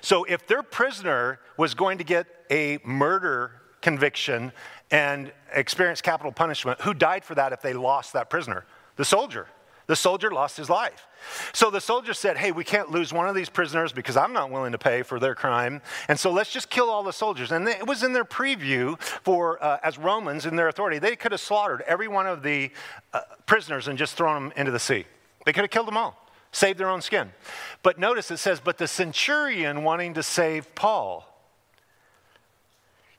So 0.00 0.24
if 0.24 0.46
their 0.46 0.62
prisoner 0.62 1.38
was 1.56 1.74
going 1.74 1.98
to 1.98 2.04
get 2.04 2.26
a 2.50 2.78
murder 2.84 3.52
conviction 3.80 4.52
and 4.90 5.32
experience 5.54 6.02
capital 6.02 6.32
punishment, 6.32 6.80
who 6.82 6.92
died 6.92 7.24
for 7.24 7.34
that 7.36 7.52
if 7.52 7.62
they 7.62 7.72
lost 7.72 8.12
that 8.12 8.28
prisoner? 8.28 8.66
The 8.96 9.04
soldier. 9.04 9.46
The 9.90 9.96
soldier 9.96 10.30
lost 10.30 10.56
his 10.56 10.70
life. 10.70 11.08
So 11.52 11.68
the 11.68 11.80
soldier 11.80 12.14
said, 12.14 12.36
Hey, 12.36 12.52
we 12.52 12.62
can't 12.62 12.92
lose 12.92 13.12
one 13.12 13.28
of 13.28 13.34
these 13.34 13.48
prisoners 13.48 13.92
because 13.92 14.16
I'm 14.16 14.32
not 14.32 14.48
willing 14.48 14.70
to 14.70 14.78
pay 14.78 15.02
for 15.02 15.18
their 15.18 15.34
crime. 15.34 15.82
And 16.06 16.16
so 16.16 16.30
let's 16.30 16.52
just 16.52 16.70
kill 16.70 16.88
all 16.88 17.02
the 17.02 17.12
soldiers. 17.12 17.50
And 17.50 17.66
it 17.66 17.88
was 17.88 18.04
in 18.04 18.12
their 18.12 18.24
preview 18.24 19.00
for, 19.00 19.60
uh, 19.60 19.78
as 19.82 19.98
Romans 19.98 20.46
in 20.46 20.54
their 20.54 20.68
authority, 20.68 21.00
they 21.00 21.16
could 21.16 21.32
have 21.32 21.40
slaughtered 21.40 21.82
every 21.88 22.06
one 22.06 22.28
of 22.28 22.44
the 22.44 22.70
uh, 23.12 23.22
prisoners 23.46 23.88
and 23.88 23.98
just 23.98 24.14
thrown 24.14 24.44
them 24.44 24.52
into 24.54 24.70
the 24.70 24.78
sea. 24.78 25.06
They 25.44 25.52
could 25.52 25.62
have 25.62 25.70
killed 25.70 25.88
them 25.88 25.96
all, 25.96 26.16
saved 26.52 26.78
their 26.78 26.88
own 26.88 27.02
skin. 27.02 27.32
But 27.82 27.98
notice 27.98 28.30
it 28.30 28.36
says, 28.36 28.60
But 28.60 28.78
the 28.78 28.86
centurion 28.86 29.82
wanting 29.82 30.14
to 30.14 30.22
save 30.22 30.72
Paul. 30.76 31.26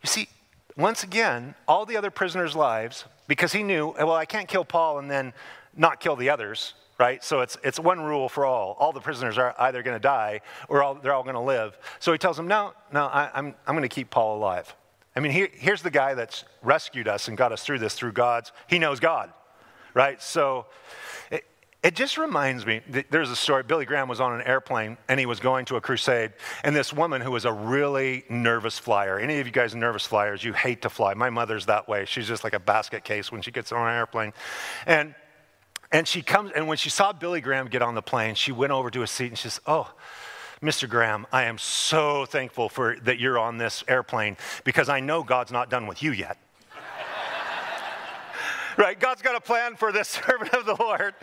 You 0.02 0.08
see, 0.08 0.30
once 0.78 1.04
again, 1.04 1.54
all 1.68 1.86
the 1.86 1.98
other 1.98 2.12
prisoners' 2.12 2.56
lives, 2.56 3.04
because 3.28 3.52
he 3.52 3.62
knew, 3.62 3.94
well, 3.98 4.14
I 4.14 4.24
can't 4.24 4.48
kill 4.48 4.64
Paul 4.64 5.00
and 5.00 5.12
then 5.12 5.34
not 5.76 6.00
kill 6.00 6.16
the 6.16 6.30
others, 6.30 6.74
right? 7.02 7.24
So 7.24 7.42
it's, 7.42 7.58
it's 7.64 7.80
one 7.80 8.00
rule 8.00 8.30
for 8.30 8.46
all. 8.46 8.76
All 8.80 8.94
the 8.94 9.02
prisoners 9.02 9.38
are 9.38 9.56
either 9.58 9.82
going 9.82 9.96
to 9.96 10.00
die 10.00 10.42
or 10.70 10.84
all, 10.84 10.96
they're 10.96 11.14
all 11.14 11.24
going 11.24 11.36
to 11.36 11.42
live. 11.42 11.78
So 12.00 12.12
he 12.12 12.18
tells 12.18 12.38
them, 12.38 12.48
no, 12.48 12.74
no, 12.94 13.08
I, 13.08 13.24
am 13.26 13.32
I'm, 13.34 13.56
I'm 13.68 13.76
going 13.76 13.88
to 13.88 13.94
keep 13.94 14.12
Paul 14.12 14.38
alive. 14.38 14.74
I 15.16 15.20
mean, 15.20 15.32
here, 15.32 15.50
here's 15.52 15.82
the 15.82 15.92
guy 15.92 16.14
that's 16.14 16.46
rescued 16.62 17.08
us 17.08 17.28
and 17.28 17.36
got 17.36 17.52
us 17.52 17.64
through 17.64 17.80
this 17.80 17.96
through 17.96 18.14
God's, 18.14 18.52
he 18.68 18.80
knows 18.80 19.00
God, 19.00 19.34
right? 19.94 20.22
So 20.22 20.68
it, 21.32 21.44
it 21.84 21.96
just 21.96 22.20
reminds 22.20 22.66
me, 22.66 22.82
there's 23.10 23.32
a 23.32 23.36
story, 23.36 23.64
Billy 23.64 23.86
Graham 23.86 24.08
was 24.08 24.22
on 24.22 24.40
an 24.40 24.46
airplane 24.46 24.98
and 25.10 25.20
he 25.20 25.26
was 25.26 25.40
going 25.40 25.66
to 25.66 25.76
a 25.78 25.82
crusade, 25.82 26.34
and 26.64 26.76
this 26.76 26.94
woman 26.94 27.20
who 27.20 27.32
was 27.32 27.46
a 27.46 27.52
really 27.52 28.24
nervous 28.30 28.78
flyer. 28.78 29.20
Any 29.20 29.40
of 29.40 29.48
you 29.48 29.52
guys 29.52 29.74
nervous 29.74 30.06
flyers, 30.06 30.44
you 30.44 30.54
hate 30.54 30.84
to 30.84 30.90
fly. 30.90 31.16
My 31.16 31.32
mother's 31.32 31.66
that 31.66 31.90
way. 31.90 32.06
She's 32.06 32.28
just 32.28 32.44
like 32.44 32.54
a 32.54 32.60
basket 32.60 33.04
case 33.04 33.32
when 33.32 33.42
she 33.42 33.52
gets 33.52 33.72
on 33.72 33.86
an 33.86 33.96
airplane. 33.96 34.32
And 34.86 35.16
and 35.92 36.08
she 36.08 36.22
comes, 36.22 36.52
and 36.56 36.68
when 36.68 36.78
she 36.78 36.90
saw 36.90 37.12
Billy 37.12 37.42
Graham 37.42 37.68
get 37.68 37.82
on 37.82 37.96
the 37.96 38.02
plane, 38.02 38.36
she 38.36 38.52
went 38.52 38.72
over 38.72 38.90
to 38.90 39.02
a 39.02 39.08
seat 39.08 39.28
and 39.28 39.38
she 39.38 39.50
says, 39.50 39.60
Oh, 39.66 39.92
Mr. 40.62 40.88
Graham, 40.88 41.26
I 41.32 41.46
am 41.46 41.58
so 41.58 42.26
thankful 42.26 42.70
for 42.70 42.96
that 43.02 43.20
you're 43.20 43.40
on 43.40 43.58
this 43.58 43.84
airplane 43.88 44.38
because 44.64 44.90
I 44.90 45.00
know 45.00 45.24
God's 45.24 45.52
not 45.52 45.70
done 45.70 45.88
with 45.88 46.04
you 46.04 46.12
yet. 46.12 46.38
right? 48.78 48.98
God's 48.98 49.24
got 49.24 49.36
a 49.36 49.42
plan 49.42 49.76
for 49.76 49.92
this 49.92 50.08
servant 50.10 50.54
of 50.54 50.66
the 50.66 50.76
Lord. 50.76 51.16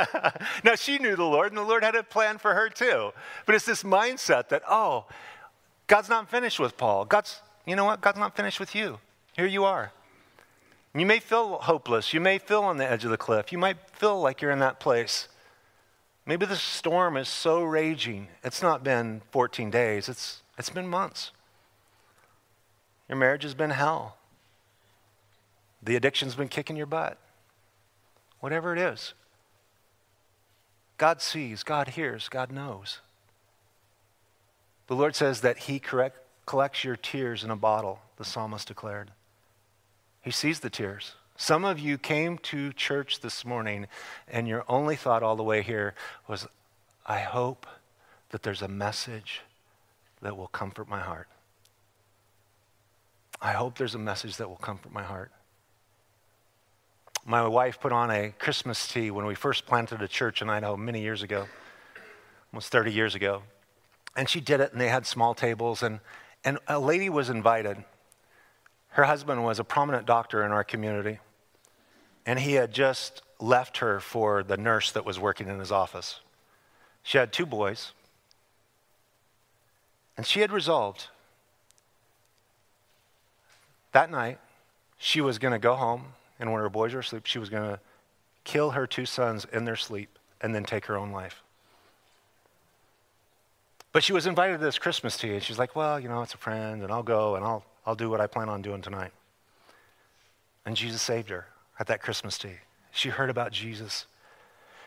now, 0.64 0.74
she 0.74 0.98
knew 0.98 1.16
the 1.16 1.24
Lord, 1.24 1.48
and 1.48 1.58
the 1.58 1.62
Lord 1.62 1.84
had 1.84 1.94
a 1.94 2.02
plan 2.02 2.38
for 2.38 2.54
her 2.54 2.70
too. 2.70 3.12
But 3.46 3.54
it's 3.54 3.66
this 3.66 3.82
mindset 3.82 4.48
that, 4.48 4.62
oh, 4.68 5.04
God's 5.86 6.08
not 6.08 6.30
finished 6.30 6.58
with 6.58 6.76
Paul. 6.76 7.04
God's, 7.04 7.42
you 7.66 7.76
know 7.76 7.84
what? 7.84 8.00
God's 8.00 8.18
not 8.18 8.34
finished 8.34 8.58
with 8.58 8.74
you. 8.74 8.98
Here 9.36 9.46
you 9.46 9.64
are. 9.64 9.92
You 10.98 11.06
may 11.06 11.20
feel 11.20 11.58
hopeless. 11.58 12.12
You 12.12 12.20
may 12.20 12.38
feel 12.38 12.62
on 12.62 12.76
the 12.76 12.90
edge 12.90 13.04
of 13.04 13.10
the 13.10 13.16
cliff. 13.16 13.52
You 13.52 13.58
might 13.58 13.76
feel 13.92 14.20
like 14.20 14.40
you're 14.40 14.50
in 14.50 14.58
that 14.60 14.80
place. 14.80 15.28
Maybe 16.28 16.44
the 16.44 16.56
storm 16.56 17.16
is 17.16 17.26
so 17.26 17.62
raging, 17.62 18.28
it's 18.44 18.60
not 18.60 18.84
been 18.84 19.22
14 19.30 19.70
days, 19.70 20.10
it's, 20.10 20.42
it's 20.58 20.68
been 20.68 20.86
months. 20.86 21.30
Your 23.08 23.16
marriage 23.16 23.44
has 23.44 23.54
been 23.54 23.70
hell. 23.70 24.18
The 25.82 25.96
addiction's 25.96 26.34
been 26.34 26.48
kicking 26.48 26.76
your 26.76 26.84
butt. 26.84 27.16
Whatever 28.40 28.74
it 28.74 28.78
is. 28.78 29.14
God 30.98 31.22
sees, 31.22 31.62
God 31.62 31.88
hears, 31.88 32.28
God 32.28 32.52
knows. 32.52 32.98
The 34.88 34.96
Lord 34.96 35.16
says 35.16 35.40
that 35.40 35.60
He 35.60 35.78
correct, 35.78 36.18
collects 36.44 36.84
your 36.84 36.96
tears 36.96 37.42
in 37.42 37.50
a 37.50 37.56
bottle, 37.56 38.00
the 38.18 38.24
psalmist 38.24 38.68
declared. 38.68 39.12
He 40.22 40.30
sees 40.30 40.60
the 40.60 40.70
tears. 40.70 41.14
Some 41.36 41.64
of 41.64 41.78
you 41.78 41.98
came 41.98 42.38
to 42.38 42.72
church 42.72 43.20
this 43.20 43.44
morning 43.44 43.86
and 44.26 44.48
your 44.48 44.64
only 44.68 44.96
thought 44.96 45.22
all 45.22 45.36
the 45.36 45.44
way 45.44 45.62
here 45.62 45.94
was, 46.26 46.46
I 47.06 47.20
hope 47.20 47.66
that 48.30 48.42
there's 48.42 48.62
a 48.62 48.68
message 48.68 49.42
that 50.20 50.36
will 50.36 50.48
comfort 50.48 50.88
my 50.88 51.00
heart. 51.00 51.28
I 53.40 53.52
hope 53.52 53.78
there's 53.78 53.94
a 53.94 53.98
message 53.98 54.36
that 54.38 54.48
will 54.48 54.56
comfort 54.56 54.92
my 54.92 55.04
heart. 55.04 55.30
My 57.24 57.46
wife 57.46 57.78
put 57.78 57.92
on 57.92 58.10
a 58.10 58.30
Christmas 58.38 58.88
tea 58.88 59.10
when 59.10 59.26
we 59.26 59.34
first 59.34 59.66
planted 59.66 60.02
a 60.02 60.08
church 60.08 60.42
in 60.42 60.50
Idaho 60.50 60.76
many 60.76 61.02
years 61.02 61.22
ago, 61.22 61.46
almost 62.52 62.72
30 62.72 62.92
years 62.92 63.14
ago. 63.14 63.42
And 64.16 64.28
she 64.28 64.40
did 64.40 64.60
it, 64.60 64.72
and 64.72 64.80
they 64.80 64.88
had 64.88 65.06
small 65.06 65.34
tables, 65.34 65.82
and, 65.82 66.00
and 66.42 66.58
a 66.66 66.80
lady 66.80 67.08
was 67.08 67.30
invited. 67.30 67.84
Her 68.90 69.04
husband 69.04 69.44
was 69.44 69.58
a 69.58 69.64
prominent 69.64 70.06
doctor 70.06 70.44
in 70.44 70.50
our 70.50 70.64
community, 70.64 71.18
and 72.26 72.38
he 72.38 72.54
had 72.54 72.72
just 72.72 73.22
left 73.40 73.78
her 73.78 74.00
for 74.00 74.42
the 74.42 74.56
nurse 74.56 74.90
that 74.92 75.04
was 75.04 75.18
working 75.18 75.48
in 75.48 75.58
his 75.58 75.70
office. 75.70 76.20
She 77.02 77.18
had 77.18 77.32
two 77.32 77.46
boys, 77.46 77.92
and 80.16 80.26
she 80.26 80.40
had 80.40 80.50
resolved 80.50 81.08
that 83.92 84.10
night 84.10 84.38
she 84.98 85.20
was 85.20 85.38
going 85.38 85.52
to 85.52 85.58
go 85.58 85.74
home, 85.74 86.04
and 86.38 86.52
when 86.52 86.60
her 86.60 86.68
boys 86.68 86.92
were 86.92 87.00
asleep, 87.00 87.26
she 87.26 87.38
was 87.38 87.48
going 87.48 87.68
to 87.68 87.80
kill 88.44 88.70
her 88.70 88.86
two 88.86 89.06
sons 89.06 89.46
in 89.52 89.64
their 89.64 89.76
sleep 89.76 90.18
and 90.40 90.54
then 90.54 90.64
take 90.64 90.86
her 90.86 90.96
own 90.96 91.12
life. 91.12 91.42
But 93.92 94.04
she 94.04 94.12
was 94.12 94.26
invited 94.26 94.58
to 94.58 94.64
this 94.64 94.78
Christmas 94.78 95.16
tea, 95.16 95.34
and 95.34 95.42
she's 95.42 95.58
like, 95.58 95.74
Well, 95.74 95.98
you 95.98 96.08
know, 96.08 96.22
it's 96.22 96.34
a 96.34 96.38
friend, 96.38 96.82
and 96.82 96.92
I'll 96.92 97.02
go, 97.02 97.36
and 97.36 97.44
I'll, 97.44 97.64
I'll 97.88 97.94
do 97.94 98.10
what 98.10 98.20
I 98.20 98.26
plan 98.26 98.50
on 98.50 98.60
doing 98.60 98.82
tonight. 98.82 99.12
And 100.66 100.76
Jesus 100.76 101.00
saved 101.00 101.30
her 101.30 101.46
at 101.80 101.86
that 101.86 102.02
Christmas 102.02 102.36
tea. 102.36 102.58
She 102.90 103.08
heard 103.08 103.30
about 103.30 103.50
Jesus. 103.50 104.04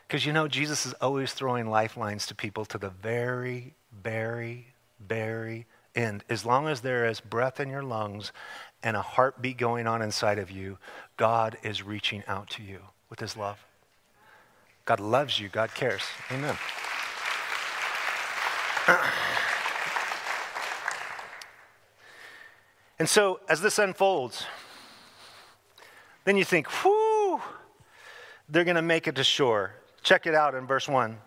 Because 0.08 0.24
you 0.24 0.32
know, 0.32 0.48
Jesus 0.48 0.86
is 0.86 0.94
always 1.02 1.34
throwing 1.34 1.68
lifelines 1.68 2.28
to 2.28 2.36
people 2.36 2.64
to 2.66 2.78
the 2.78 2.92
very, 2.92 3.74
very, 4.04 4.68
very 5.08 5.66
end. 5.96 6.24
As 6.30 6.46
long 6.46 6.68
as 6.68 6.82
there 6.82 7.08
is 7.08 7.20
breath 7.20 7.60
in 7.60 7.70
your 7.70 7.82
lungs 7.82 8.32
and 8.84 8.96
a 8.96 9.02
heartbeat 9.02 9.58
going 9.58 9.88
on 9.88 10.04
inside 10.04 10.38
of 10.38 10.52
you, 10.52 10.78
God 11.18 11.58
is 11.64 11.82
reaching 11.82 12.22
out 12.28 12.52
to 12.52 12.62
you 12.62 12.82
with 13.10 13.20
his 13.20 13.36
love. 13.36 13.66
God 14.86 15.00
loves 15.00 15.40
you, 15.40 15.50
God 15.50 15.74
cares. 15.74 16.04
Amen. 16.30 16.56
And 23.02 23.10
so, 23.10 23.40
as 23.50 23.62
this 23.62 23.80
unfolds, 23.80 24.46
then 26.24 26.38
you 26.38 26.46
think, 26.46 26.68
whoo, 26.86 27.42
they're 28.48 28.64
going 28.64 28.76
to 28.76 28.84
make 28.84 29.08
it 29.08 29.16
to 29.16 29.24
shore. 29.24 29.74
Check 30.04 30.28
it 30.28 30.36
out 30.36 30.54
in 30.54 30.68
verse 30.68 30.88
1. 30.88 31.18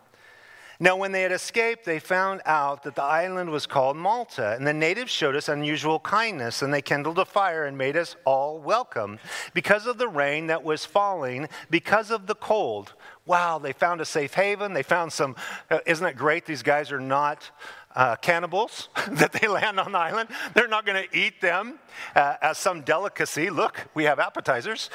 Now, 0.79 0.95
when 0.95 1.11
they 1.11 1.21
had 1.21 1.33
escaped, 1.33 1.83
they 1.83 1.99
found 1.99 2.39
out 2.45 2.83
that 2.83 2.95
the 2.95 3.03
island 3.03 3.49
was 3.49 3.65
called 3.65 3.97
Malta, 3.97 4.55
and 4.55 4.65
the 4.65 4.73
natives 4.73 5.11
showed 5.11 5.35
us 5.35 5.49
unusual 5.49 5.99
kindness, 5.99 6.61
and 6.61 6.73
they 6.73 6.81
kindled 6.81 7.19
a 7.19 7.25
fire 7.25 7.65
and 7.65 7.77
made 7.77 7.97
us 7.97 8.15
all 8.23 8.57
welcome 8.57 9.19
because 9.53 9.85
of 9.85 9.97
the 9.97 10.07
rain 10.07 10.47
that 10.47 10.63
was 10.63 10.85
falling, 10.85 11.49
because 11.69 12.09
of 12.09 12.25
the 12.25 12.35
cold. 12.35 12.93
Wow, 13.25 13.59
they 13.59 13.73
found 13.73 13.99
a 13.99 14.05
safe 14.05 14.33
haven. 14.33 14.73
They 14.73 14.83
found 14.83 15.11
some, 15.11 15.35
uh, 15.69 15.79
isn't 15.85 16.05
it 16.05 16.15
great? 16.15 16.45
These 16.45 16.63
guys 16.63 16.93
are 16.93 17.01
not 17.01 17.51
uh, 17.95 18.15
cannibals 18.17 18.89
that 19.11 19.31
they 19.33 19.47
land 19.47 19.79
on 19.79 19.91
the 19.91 19.97
island. 19.97 20.29
They're 20.53 20.67
not 20.67 20.85
going 20.85 21.07
to 21.07 21.17
eat 21.17 21.41
them 21.41 21.79
uh, 22.15 22.35
as 22.41 22.57
some 22.57 22.81
delicacy. 22.81 23.49
Look, 23.49 23.87
we 23.93 24.03
have 24.03 24.19
appetizers. 24.19 24.89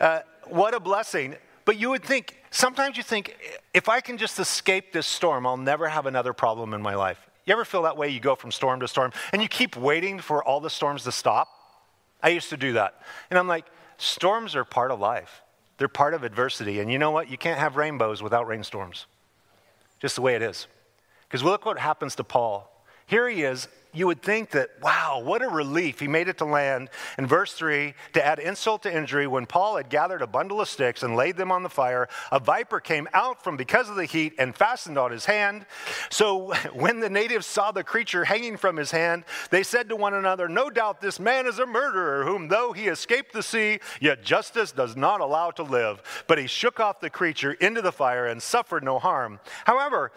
Uh, 0.00 0.20
what 0.44 0.74
a 0.74 0.80
blessing. 0.80 1.36
But 1.64 1.78
you 1.78 1.90
would 1.90 2.04
think, 2.04 2.36
sometimes 2.50 2.96
you 2.96 3.02
think, 3.02 3.36
if 3.74 3.88
I 3.88 4.00
can 4.00 4.18
just 4.18 4.38
escape 4.38 4.92
this 4.92 5.06
storm, 5.06 5.46
I'll 5.46 5.56
never 5.56 5.88
have 5.88 6.06
another 6.06 6.32
problem 6.32 6.72
in 6.74 6.80
my 6.80 6.94
life. 6.94 7.18
You 7.44 7.52
ever 7.52 7.64
feel 7.64 7.82
that 7.82 7.96
way? 7.96 8.08
You 8.08 8.20
go 8.20 8.34
from 8.34 8.50
storm 8.50 8.80
to 8.80 8.88
storm 8.88 9.12
and 9.32 9.40
you 9.40 9.48
keep 9.48 9.76
waiting 9.76 10.18
for 10.18 10.42
all 10.42 10.60
the 10.60 10.70
storms 10.70 11.04
to 11.04 11.12
stop? 11.12 11.48
I 12.22 12.30
used 12.30 12.50
to 12.50 12.56
do 12.56 12.72
that. 12.72 13.00
And 13.30 13.38
I'm 13.38 13.46
like, 13.46 13.66
storms 13.98 14.56
are 14.56 14.64
part 14.64 14.90
of 14.90 14.98
life. 14.98 15.42
They're 15.78 15.88
part 15.88 16.14
of 16.14 16.24
adversity. 16.24 16.80
And 16.80 16.90
you 16.90 16.98
know 16.98 17.10
what? 17.10 17.30
You 17.30 17.38
can't 17.38 17.58
have 17.58 17.76
rainbows 17.76 18.22
without 18.22 18.46
rainstorms. 18.46 19.06
Just 20.00 20.16
the 20.16 20.22
way 20.22 20.34
it 20.34 20.42
is. 20.42 20.66
Because 21.28 21.42
look 21.42 21.64
what 21.64 21.78
happens 21.78 22.14
to 22.16 22.24
Paul. 22.24 22.70
Here 23.06 23.28
he 23.28 23.42
is 23.42 23.68
you 23.96 24.06
would 24.06 24.22
think 24.22 24.50
that, 24.50 24.70
wow, 24.82 25.22
what 25.24 25.42
a 25.42 25.48
relief. 25.48 26.00
He 26.00 26.06
made 26.06 26.28
it 26.28 26.38
to 26.38 26.44
land. 26.44 26.90
In 27.16 27.26
verse 27.26 27.54
3, 27.54 27.94
to 28.12 28.24
add 28.24 28.38
insult 28.38 28.82
to 28.82 28.94
injury, 28.94 29.26
when 29.26 29.46
Paul 29.46 29.78
had 29.78 29.88
gathered 29.88 30.20
a 30.20 30.26
bundle 30.26 30.60
of 30.60 30.68
sticks 30.68 31.02
and 31.02 31.16
laid 31.16 31.36
them 31.36 31.50
on 31.50 31.62
the 31.62 31.70
fire, 31.70 32.08
a 32.30 32.38
viper 32.38 32.78
came 32.78 33.08
out 33.14 33.42
from 33.42 33.56
because 33.56 33.88
of 33.88 33.96
the 33.96 34.04
heat 34.04 34.34
and 34.38 34.54
fastened 34.54 34.98
on 34.98 35.10
his 35.10 35.24
hand. 35.24 35.64
So 36.10 36.52
when 36.74 37.00
the 37.00 37.08
natives 37.08 37.46
saw 37.46 37.72
the 37.72 37.82
creature 37.82 38.24
hanging 38.24 38.58
from 38.58 38.76
his 38.76 38.90
hand, 38.90 39.24
they 39.50 39.62
said 39.62 39.88
to 39.88 39.96
one 39.96 40.14
another, 40.14 40.48
No 40.48 40.68
doubt 40.68 41.00
this 41.00 41.18
man 41.18 41.46
is 41.46 41.58
a 41.58 41.66
murderer, 41.66 42.24
whom 42.24 42.48
though 42.48 42.72
he 42.72 42.88
escaped 42.88 43.32
the 43.32 43.42
sea, 43.42 43.80
yet 44.00 44.22
justice 44.22 44.72
does 44.72 44.94
not 44.94 45.20
allow 45.20 45.50
to 45.52 45.62
live. 45.62 46.02
But 46.26 46.38
he 46.38 46.46
shook 46.46 46.80
off 46.80 47.00
the 47.00 47.10
creature 47.10 47.52
into 47.52 47.80
the 47.80 47.92
fire 47.92 48.26
and 48.26 48.42
suffered 48.42 48.84
no 48.84 48.98
harm. 48.98 49.40
However, 49.64 50.12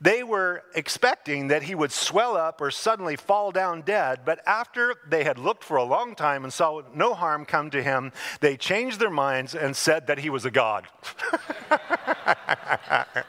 they 0.00 0.22
were 0.22 0.62
expecting 0.74 1.48
that 1.48 1.62
he 1.62 1.74
would 1.74 1.92
swell 1.92 2.36
up 2.36 2.60
or 2.60 2.70
suddenly 2.70 3.16
fall 3.16 3.50
down 3.52 3.82
dead, 3.82 4.20
but 4.24 4.40
after 4.46 4.96
they 5.08 5.24
had 5.24 5.38
looked 5.38 5.64
for 5.64 5.76
a 5.76 5.84
long 5.84 6.14
time 6.14 6.44
and 6.44 6.52
saw 6.52 6.82
no 6.94 7.14
harm 7.14 7.44
come 7.44 7.70
to 7.70 7.82
him, 7.82 8.12
they 8.40 8.56
changed 8.56 9.00
their 9.00 9.10
minds 9.10 9.54
and 9.54 9.76
said 9.76 10.06
that 10.08 10.18
he 10.18 10.30
was 10.30 10.44
a 10.44 10.50
god. 10.50 10.86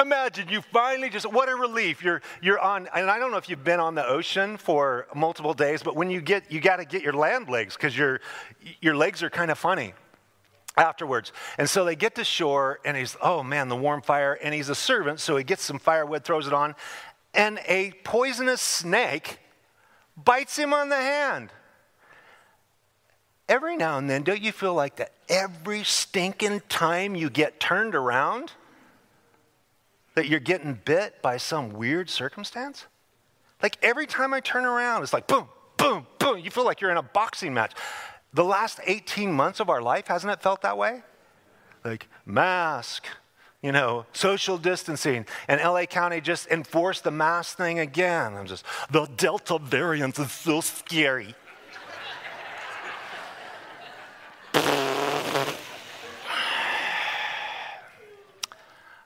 Imagine 0.00 0.48
you 0.48 0.62
finally 0.62 1.10
just, 1.10 1.30
what 1.30 1.48
a 1.48 1.54
relief. 1.54 2.02
You're, 2.02 2.22
you're 2.40 2.58
on, 2.58 2.88
and 2.94 3.10
I 3.10 3.18
don't 3.18 3.30
know 3.30 3.36
if 3.36 3.48
you've 3.48 3.64
been 3.64 3.80
on 3.80 3.94
the 3.94 4.06
ocean 4.06 4.56
for 4.56 5.06
multiple 5.14 5.54
days, 5.54 5.82
but 5.82 5.94
when 5.94 6.10
you 6.10 6.20
get, 6.20 6.50
you 6.50 6.60
got 6.60 6.76
to 6.76 6.84
get 6.84 7.02
your 7.02 7.12
land 7.12 7.48
legs 7.48 7.76
because 7.76 7.96
your, 7.96 8.20
your 8.80 8.96
legs 8.96 9.22
are 9.22 9.30
kind 9.30 9.50
of 9.50 9.58
funny 9.58 9.92
afterwards. 10.76 11.32
And 11.58 11.68
so 11.68 11.84
they 11.84 11.96
get 11.96 12.14
to 12.16 12.24
shore, 12.24 12.80
and 12.84 12.96
he's, 12.96 13.16
oh 13.22 13.42
man, 13.42 13.68
the 13.68 13.76
warm 13.76 14.02
fire. 14.02 14.38
And 14.42 14.54
he's 14.54 14.68
a 14.68 14.74
servant, 14.74 15.20
so 15.20 15.36
he 15.36 15.44
gets 15.44 15.62
some 15.62 15.78
firewood, 15.78 16.24
throws 16.24 16.46
it 16.46 16.52
on, 16.52 16.74
and 17.34 17.60
a 17.66 17.92
poisonous 18.04 18.60
snake 18.60 19.38
bites 20.16 20.56
him 20.56 20.72
on 20.72 20.88
the 20.88 20.96
hand. 20.96 21.50
Every 23.48 23.76
now 23.76 23.98
and 23.98 24.08
then, 24.08 24.22
don't 24.22 24.40
you 24.40 24.52
feel 24.52 24.74
like 24.74 24.96
that 24.96 25.12
every 25.28 25.84
stinking 25.84 26.62
time 26.68 27.14
you 27.14 27.28
get 27.28 27.60
turned 27.60 27.94
around, 27.94 28.52
that 30.14 30.26
you're 30.26 30.40
getting 30.40 30.74
bit 30.84 31.20
by 31.22 31.36
some 31.36 31.70
weird 31.70 32.08
circumstance? 32.08 32.86
Like 33.62 33.78
every 33.82 34.06
time 34.06 34.32
I 34.32 34.40
turn 34.40 34.64
around, 34.64 35.02
it's 35.02 35.12
like 35.12 35.26
boom, 35.26 35.48
boom, 35.76 36.06
boom. 36.18 36.38
You 36.38 36.50
feel 36.50 36.64
like 36.64 36.80
you're 36.80 36.90
in 36.90 36.96
a 36.96 37.02
boxing 37.02 37.52
match. 37.52 37.72
The 38.34 38.44
last 38.44 38.80
18 38.84 39.30
months 39.32 39.60
of 39.60 39.68
our 39.68 39.82
life, 39.82 40.06
hasn't 40.06 40.32
it 40.32 40.40
felt 40.40 40.62
that 40.62 40.78
way? 40.78 41.02
Like 41.84 42.08
mask, 42.24 43.06
you 43.60 43.72
know, 43.72 44.06
social 44.12 44.56
distancing. 44.56 45.26
And 45.48 45.60
LA 45.60 45.84
County 45.84 46.20
just 46.20 46.46
enforced 46.48 47.04
the 47.04 47.10
mask 47.10 47.56
thing 47.58 47.78
again. 47.78 48.34
I'm 48.34 48.46
just, 48.46 48.64
the 48.90 49.06
Delta 49.16 49.58
variant 49.58 50.18
is 50.18 50.32
so 50.32 50.60
scary. 50.60 51.34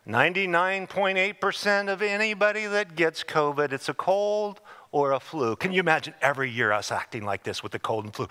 Ninety-nine 0.08 0.86
point 0.86 1.18
eight 1.18 1.40
percent 1.40 1.88
of 1.88 2.00
anybody 2.00 2.66
that 2.66 2.94
gets 2.94 3.24
COVID, 3.24 3.72
it's 3.72 3.88
a 3.88 3.94
cold 3.94 4.60
or 4.92 5.12
a 5.12 5.18
flu. 5.18 5.56
Can 5.56 5.72
you 5.72 5.80
imagine 5.80 6.14
every 6.22 6.48
year 6.48 6.70
us 6.70 6.92
acting 6.92 7.24
like 7.24 7.42
this 7.42 7.60
with 7.60 7.72
the 7.72 7.80
cold 7.80 8.04
and 8.04 8.14
flu? 8.14 8.28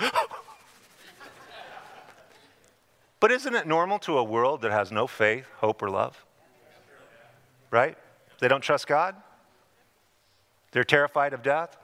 But 3.25 3.31
isn't 3.31 3.55
it 3.55 3.65
normal 3.65 3.97
to 4.01 4.19
a 4.19 4.23
world 4.23 4.61
that 4.61 4.71
has 4.71 4.91
no 4.91 5.07
faith, 5.07 5.47
hope, 5.55 5.81
or 5.81 5.89
love? 5.89 6.23
Right? 7.71 7.97
They 8.37 8.47
don't 8.47 8.61
trust 8.61 8.85
God. 8.85 9.15
They're 10.69 10.83
terrified 10.83 11.33
of 11.33 11.41
death. 11.41 11.75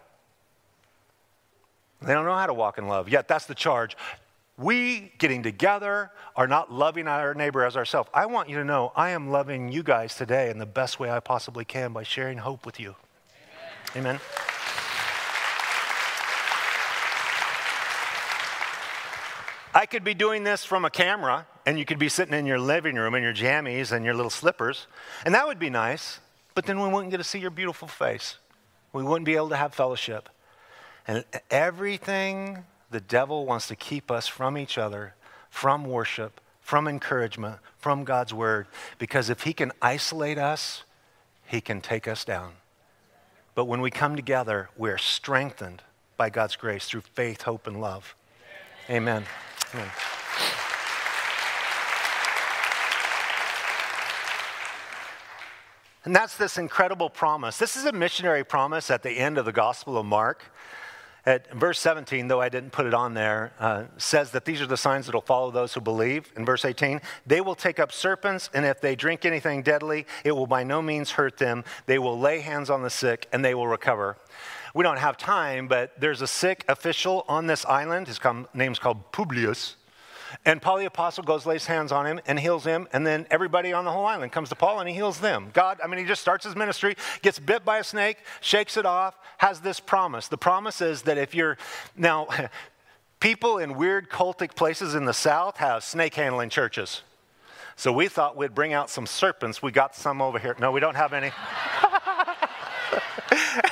They 1.99 2.13
don't 2.13 2.25
know 2.25 2.35
how 2.35 2.45
to 2.45 2.53
walk 2.53 2.77
in 2.77 2.87
love. 2.87 3.09
Yet 3.09 3.27
that's 3.27 3.47
the 3.47 3.55
charge. 3.55 3.97
We 4.55 5.13
getting 5.17 5.41
together 5.41 6.11
are 6.35 6.45
not 6.45 6.71
loving 6.71 7.07
our 7.07 7.33
neighbor 7.33 7.65
as 7.65 7.75
ourselves. 7.75 8.11
I 8.13 8.27
want 8.27 8.47
you 8.47 8.57
to 8.57 8.63
know 8.63 8.91
I 8.95 9.09
am 9.09 9.31
loving 9.31 9.71
you 9.71 9.81
guys 9.81 10.13
today 10.13 10.51
in 10.51 10.59
the 10.59 10.67
best 10.67 10.99
way 10.99 11.09
I 11.09 11.21
possibly 11.21 11.65
can 11.65 11.91
by 11.91 12.03
sharing 12.03 12.37
hope 12.37 12.67
with 12.67 12.79
you. 12.79 12.93
Amen. 13.95 14.19
Amen. 14.19 14.50
I 19.73 19.85
could 19.85 20.03
be 20.03 20.13
doing 20.13 20.43
this 20.43 20.65
from 20.65 20.85
a 20.85 20.89
camera, 20.89 21.47
and 21.65 21.79
you 21.79 21.85
could 21.85 21.99
be 21.99 22.09
sitting 22.09 22.33
in 22.33 22.45
your 22.45 22.59
living 22.59 22.95
room 22.95 23.15
in 23.15 23.23
your 23.23 23.33
jammies 23.33 23.91
and 23.91 24.03
your 24.03 24.13
little 24.13 24.29
slippers, 24.29 24.87
and 25.25 25.33
that 25.33 25.47
would 25.47 25.59
be 25.59 25.69
nice, 25.69 26.19
but 26.55 26.65
then 26.65 26.81
we 26.81 26.89
wouldn't 26.89 27.11
get 27.11 27.17
to 27.17 27.23
see 27.23 27.39
your 27.39 27.51
beautiful 27.51 27.87
face. 27.87 28.37
We 28.93 29.03
wouldn't 29.03 29.25
be 29.25 29.35
able 29.35 29.49
to 29.49 29.55
have 29.55 29.73
fellowship. 29.73 30.29
And 31.07 31.23
everything 31.49 32.65
the 32.89 32.99
devil 32.99 33.45
wants 33.45 33.67
to 33.69 33.75
keep 33.75 34.11
us 34.11 34.27
from 34.27 34.57
each 34.57 34.77
other, 34.77 35.15
from 35.49 35.85
worship, 35.85 36.41
from 36.59 36.87
encouragement, 36.87 37.59
from 37.77 38.03
God's 38.03 38.33
word, 38.33 38.67
because 38.97 39.29
if 39.29 39.43
he 39.43 39.53
can 39.53 39.71
isolate 39.81 40.37
us, 40.37 40.83
he 41.45 41.61
can 41.61 41.81
take 41.81 42.07
us 42.07 42.25
down. 42.25 42.53
But 43.55 43.65
when 43.65 43.81
we 43.81 43.91
come 43.91 44.15
together, 44.15 44.69
we're 44.77 44.97
strengthened 44.97 45.81
by 46.17 46.29
God's 46.29 46.55
grace 46.55 46.85
through 46.85 47.01
faith, 47.01 47.43
hope, 47.43 47.67
and 47.67 47.81
love. 47.81 48.15
Amen. 48.89 49.25
And 56.03 56.15
that's 56.15 56.35
this 56.35 56.57
incredible 56.57 57.09
promise. 57.09 57.57
This 57.57 57.75
is 57.75 57.85
a 57.85 57.91
missionary 57.91 58.43
promise 58.43 58.89
at 58.89 59.03
the 59.03 59.11
end 59.11 59.37
of 59.37 59.45
the 59.45 59.51
Gospel 59.51 59.97
of 59.97 60.05
Mark. 60.05 60.43
At 61.23 61.53
verse 61.53 61.79
17, 61.79 62.27
though 62.27 62.41
I 62.41 62.49
didn't 62.49 62.71
put 62.71 62.87
it 62.87 62.95
on 62.95 63.13
there, 63.13 63.53
uh, 63.59 63.83
says 63.97 64.31
that 64.31 64.43
these 64.43 64.59
are 64.59 64.65
the 64.65 64.75
signs 64.75 65.05
that 65.05 65.13
will 65.13 65.21
follow 65.21 65.51
those 65.51 65.75
who 65.75 65.79
believe. 65.79 66.31
In 66.35 66.43
verse 66.45 66.65
18, 66.65 66.99
they 67.27 67.41
will 67.41 67.53
take 67.53 67.79
up 67.79 67.91
serpents, 67.91 68.49
and 68.55 68.65
if 68.65 68.81
they 68.81 68.95
drink 68.95 69.23
anything 69.23 69.61
deadly, 69.61 70.07
it 70.25 70.31
will 70.31 70.47
by 70.47 70.63
no 70.63 70.81
means 70.81 71.11
hurt 71.11 71.37
them. 71.37 71.63
They 71.85 71.99
will 71.99 72.19
lay 72.19 72.39
hands 72.39 72.71
on 72.71 72.81
the 72.81 72.89
sick, 72.89 73.27
and 73.31 73.45
they 73.45 73.53
will 73.53 73.67
recover. 73.67 74.17
We 74.73 74.83
don't 74.83 74.99
have 74.99 75.17
time, 75.17 75.67
but 75.67 75.99
there's 75.99 76.21
a 76.21 76.27
sick 76.27 76.63
official 76.67 77.25
on 77.27 77.47
this 77.47 77.65
island. 77.65 78.07
His 78.07 78.19
name's 78.53 78.79
called 78.79 79.11
Publius. 79.11 79.75
And 80.45 80.61
Paul 80.61 80.77
the 80.77 80.85
Apostle 80.85 81.23
goes, 81.23 81.45
lays 81.45 81.65
hands 81.65 81.91
on 81.91 82.05
him, 82.05 82.21
and 82.25 82.39
heals 82.39 82.63
him. 82.63 82.87
And 82.93 83.05
then 83.05 83.27
everybody 83.29 83.73
on 83.73 83.85
the 83.85 83.91
whole 83.91 84.05
island 84.05 84.31
comes 84.31 84.49
to 84.49 84.55
Paul 84.55 84.79
and 84.79 84.87
he 84.87 84.95
heals 84.95 85.19
them. 85.19 85.49
God, 85.53 85.79
I 85.83 85.87
mean, 85.87 85.99
he 85.99 86.05
just 86.05 86.21
starts 86.21 86.45
his 86.45 86.55
ministry, 86.55 86.95
gets 87.21 87.37
bit 87.39 87.65
by 87.65 87.79
a 87.79 87.83
snake, 87.83 88.17
shakes 88.39 88.77
it 88.77 88.85
off, 88.85 89.15
has 89.37 89.59
this 89.59 89.79
promise. 89.79 90.27
The 90.27 90.37
promise 90.37 90.81
is 90.81 91.01
that 91.03 91.17
if 91.17 91.35
you're, 91.35 91.57
now, 91.97 92.27
people 93.19 93.57
in 93.57 93.75
weird 93.75 94.09
cultic 94.09 94.55
places 94.55 94.95
in 94.95 95.05
the 95.05 95.13
South 95.13 95.57
have 95.57 95.83
snake 95.83 96.15
handling 96.15 96.49
churches. 96.49 97.01
So 97.75 97.91
we 97.91 98.07
thought 98.07 98.37
we'd 98.37 98.55
bring 98.55 98.73
out 98.73 98.89
some 98.89 99.05
serpents. 99.05 99.61
We 99.61 99.71
got 99.71 99.95
some 99.95 100.21
over 100.21 100.39
here. 100.39 100.55
No, 100.59 100.71
we 100.71 100.79
don't 100.79 100.95
have 100.95 101.13
any. 101.13 101.31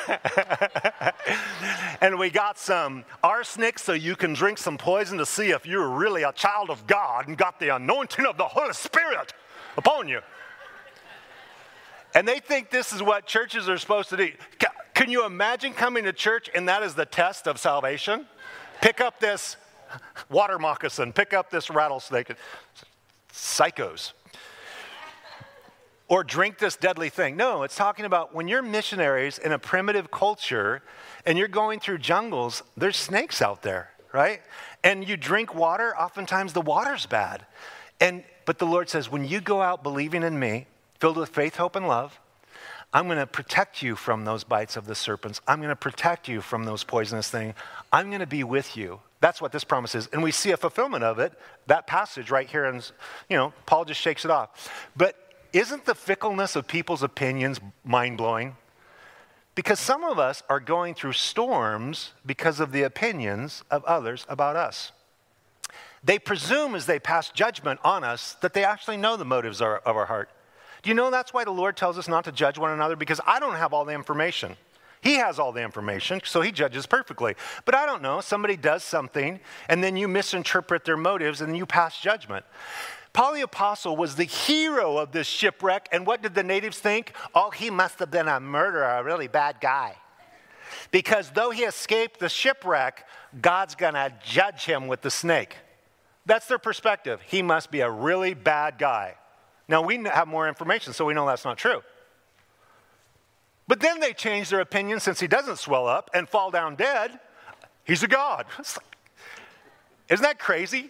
and 2.01 2.18
we 2.18 2.30
got 2.30 2.57
some 2.57 3.03
arsenic 3.24 3.80
so 3.80 3.93
you 3.93 4.16
can 4.16 4.34
drink 4.34 4.57
some 4.57 4.78
poison 4.78 5.18
to 5.18 5.26
see 5.26 5.51
if 5.51 5.66
you're 5.66 5.89
really 5.89 6.24
a 6.24 6.32
child 6.32 6.70
of 6.70 6.88
God 6.88 7.28
and 7.28 7.38
got 7.38 7.60
the 7.60 7.76
anointing 7.76 8.26
of 8.26 8.38
the 8.38 8.45
Holy 8.45 8.74
Spirit 8.74 9.34
upon 9.78 10.07
you. 10.07 10.22
And 12.16 12.28
they 12.28 12.39
think 12.39 12.72
this 12.72 12.91
is 12.91 13.03
what 13.03 13.28
churches 13.28 13.70
are 13.70 13.78
supposed 13.78 14.10
to 14.10 14.18
do. 14.18 14.32
Can 14.93 15.12
you 15.12 15.26
imagine 15.26 15.74
coming 15.74 16.03
to 16.05 16.14
church 16.14 16.49
and 16.53 16.68
that 16.68 16.84
is 16.84 16.95
the 16.95 17.05
test 17.05 17.47
of 17.47 17.60
salvation? 17.60 18.26
Pick 18.82 18.99
up 19.01 19.20
this 19.20 19.57
water 20.30 20.57
moccasin, 20.57 21.14
pick 21.14 21.34
up 21.34 21.49
this 21.51 21.70
rattlesnake. 21.70 22.32
Psychos 23.32 24.14
or 26.10 26.24
drink 26.24 26.57
this 26.57 26.76
deadly 26.76 27.10
thing. 27.10 27.38
No, 27.38 27.64
it's 27.64 27.76
talking 27.76 28.05
about 28.05 28.36
when 28.36 28.47
you're 28.47 28.62
missionaries 28.62 29.38
in 29.38 29.51
a 29.51 29.60
primitive 29.60 30.12
culture 30.12 30.82
and 31.26 31.38
you're 31.38 31.47
going 31.47 31.80
through 31.80 31.99
jungles, 31.99 32.64
there's 32.76 32.97
snakes 32.97 33.41
out 33.41 33.62
there, 33.62 33.91
right? 34.12 34.41
And 34.84 35.07
you 35.07 35.16
drink 35.16 35.55
water, 35.55 35.95
oftentimes 35.95 36.53
the 36.53 36.62
water's 36.62 37.05
bad. 37.05 37.45
And 38.01 38.24
but 38.45 38.57
the 38.57 38.66
Lord 38.66 38.89
says, 38.89 39.12
when 39.12 39.26
you 39.26 39.41
go 39.41 39.62
out 39.62 39.84
believing 39.84 40.24
in 40.24 40.39
me, 40.39 40.66
filled 40.99 41.18
with 41.18 41.30
faith, 41.30 41.57
hope, 41.57 41.76
and 41.76 41.88
love, 41.88 42.20
I'm 42.91 43.05
going 43.05 43.20
to 43.20 43.28
protect 43.28 43.84
you 43.84 43.95
from 43.95 44.26
those 44.26 44.43
bites 44.43 44.76
of 44.76 44.88
the 44.88 44.95
serpents. 44.95 45.39
I'm 45.47 45.60
going 45.60 45.70
to 45.70 45.76
protect 45.76 46.28
you 46.28 46.41
from 46.41 46.64
those 46.64 46.84
poisonous 46.84 47.30
things. 47.30 47.53
I'm 47.93 48.07
going 48.07 48.22
to 48.22 48.26
be 48.26 48.43
with 48.43 48.76
you. 48.76 49.01
That's 49.22 49.39
what 49.39 49.51
this 49.51 49.64
promise 49.64 49.93
is. 49.93 50.07
And 50.07 50.24
we 50.24 50.32
see 50.32 50.49
a 50.49 50.57
fulfillment 50.57 51.03
of 51.03 51.20
it, 51.20 51.34
that 51.68 51.86
passage 51.86 52.32
right 52.32 52.49
here. 52.49 52.66
And, 52.66 52.91
you 53.30 53.38
know, 53.38 53.53
Paul 53.68 53.86
just 53.86 54.01
shakes 54.01 54.26
it 54.26 54.32
off. 54.32 54.89
But 54.97 55.16
isn't 55.54 55.86
the 55.86 55.95
fickleness 55.95 56.56
of 56.56 56.68
people's 56.68 57.04
opinions 57.04 57.60
mind 57.84 58.18
blowing? 58.18 58.56
Because 59.56 59.80
some 59.80 60.04
of 60.04 60.20
us 60.20 60.41
are 60.50 60.60
going 60.60 60.95
through 60.95 61.14
storms 61.14 62.14
because 62.26 62.60
of 62.60 62.72
the 62.72 62.84
opinions 62.84 63.64
of 63.70 63.84
others 63.86 64.26
about 64.30 64.56
us. 64.56 64.91
they 66.04 66.18
presume 66.18 66.76
as 66.76 66.86
they 66.86 67.00
pass 67.00 67.30
judgment 67.30 67.80
on 67.84 68.04
us 68.04 68.38
that 68.41 68.54
they 68.54 68.64
actually 68.64 68.97
know 68.97 69.18
the 69.18 69.26
motives 69.26 69.62
of 69.62 69.82
our 69.86 70.06
heart. 70.06 70.30
Do 70.82 70.89
you 70.89 70.93
know 70.93 71.12
that's 71.12 71.34
why 71.34 71.43
the 71.43 71.52
Lord 71.52 71.76
tells 71.76 71.97
us 71.97 72.08
not 72.08 72.24
to 72.24 72.32
judge 72.32 72.58
one 72.58 72.72
another? 72.72 72.95
Because 72.95 73.20
I 73.26 73.39
don't 73.39 73.56
have 73.56 73.74
all 73.74 73.84
the 73.84 73.93
information. 73.93 74.56
He 75.02 75.16
has 75.16 75.39
all 75.39 75.52
the 75.52 75.62
information, 75.62 76.22
so 76.26 76.41
he 76.41 76.52
judges 76.52 76.86
perfectly. 76.86 77.36
But 77.66 77.76
I 77.76 77.86
don't 77.86 78.02
know. 78.02 78.20
Somebody 78.22 78.58
does 78.58 78.84
something, 78.84 79.39
and 79.70 79.84
then 79.84 79.95
you 79.95 80.08
misinterpret 80.08 80.84
their 80.84 80.97
motives, 80.97 81.41
and 81.41 81.56
you 81.56 81.66
pass 81.66 82.00
judgment. 82.02 82.45
Paul 83.14 83.34
the 83.34 83.41
Apostle 83.41 83.97
was 83.97 84.16
the 84.16 84.24
hero 84.24 84.97
of 84.97 85.12
this 85.12 85.28
shipwreck, 85.28 85.89
and 85.91 86.05
what 86.05 86.22
did 86.22 86.36
the 86.36 86.43
natives 86.43 86.78
think? 86.78 87.14
Oh, 87.34 87.49
he 87.49 87.70
must 87.70 87.99
have 87.99 88.12
been 88.12 88.28
a 88.28 88.39
murderer, 88.39 88.84
a 88.84 89.03
really 89.03 89.28
bad 89.28 89.57
guy. 89.60 89.95
Because 90.91 91.32
though 91.32 91.49
he 91.49 91.64
escaped 91.64 92.20
the 92.20 92.30
shipwreck, 92.30 93.05
God's 93.41 93.76
gonna 93.76 94.14
judge 94.24 94.66
him 94.66 94.88
with 94.88 95.01
the 95.01 95.12
snake. 95.12 95.57
That's 96.26 96.45
their 96.47 96.60
perspective. 96.60 97.22
He 97.26 97.41
must 97.41 97.72
be 97.72 97.82
a 97.82 97.89
really 97.89 98.36
bad 98.36 98.78
guy. 98.78 99.16
Now, 99.68 99.82
we 99.82 100.03
have 100.03 100.28
more 100.28 100.47
information, 100.47 100.93
so 100.93 101.05
we 101.05 101.14
know 101.14 101.26
that's 101.26 101.45
not 101.45 101.57
true. 101.57 101.82
But 103.68 103.80
then 103.80 103.99
they 103.99 104.14
change 104.14 104.49
their 104.49 104.62
opinion 104.62 104.99
since 104.99 105.20
he 105.20 105.28
doesn't 105.28 105.60
swell 105.60 105.88
up 105.88 106.10
and 106.14 106.28
fall 106.28 106.49
down 106.49 106.76
dead. 106.76 107.20
He's 107.84 108.01
a 108.01 108.07
god. 108.07 108.47
Isn't 110.10 110.24
that 110.24 110.39
crazy? 110.39 110.89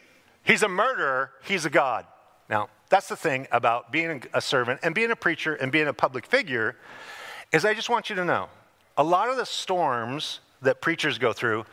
He's 0.49 0.63
a 0.63 0.67
murderer, 0.67 1.29
he's 1.43 1.65
a 1.65 1.69
god. 1.69 2.07
Now, 2.49 2.69
that's 2.89 3.07
the 3.07 3.15
thing 3.15 3.47
about 3.51 3.91
being 3.91 4.23
a 4.33 4.41
servant 4.41 4.79
and 4.81 4.95
being 4.95 5.11
a 5.11 5.15
preacher 5.15 5.53
and 5.53 5.71
being 5.71 5.87
a 5.87 5.93
public 5.93 6.25
figure 6.25 6.75
is 7.51 7.65
I 7.65 7.75
just 7.75 7.87
want 7.87 8.09
you 8.09 8.15
to 8.15 8.25
know 8.25 8.49
a 8.97 9.03
lot 9.03 9.29
of 9.29 9.37
the 9.37 9.45
storms 9.45 10.39
that 10.63 10.81
preachers 10.81 11.19
go 11.19 11.33
through 11.33 11.65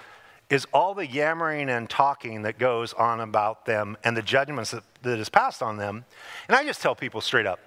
is 0.50 0.66
all 0.74 0.92
the 0.92 1.06
yammering 1.06 1.70
and 1.70 1.88
talking 1.88 2.42
that 2.42 2.58
goes 2.58 2.92
on 2.92 3.20
about 3.20 3.64
them 3.64 3.96
and 4.04 4.14
the 4.14 4.20
judgments 4.20 4.72
that, 4.72 4.82
that 5.00 5.18
is 5.18 5.30
passed 5.30 5.62
on 5.62 5.78
them. 5.78 6.04
And 6.46 6.54
I 6.54 6.62
just 6.62 6.82
tell 6.82 6.94
people 6.94 7.22
straight 7.22 7.46
up, 7.46 7.58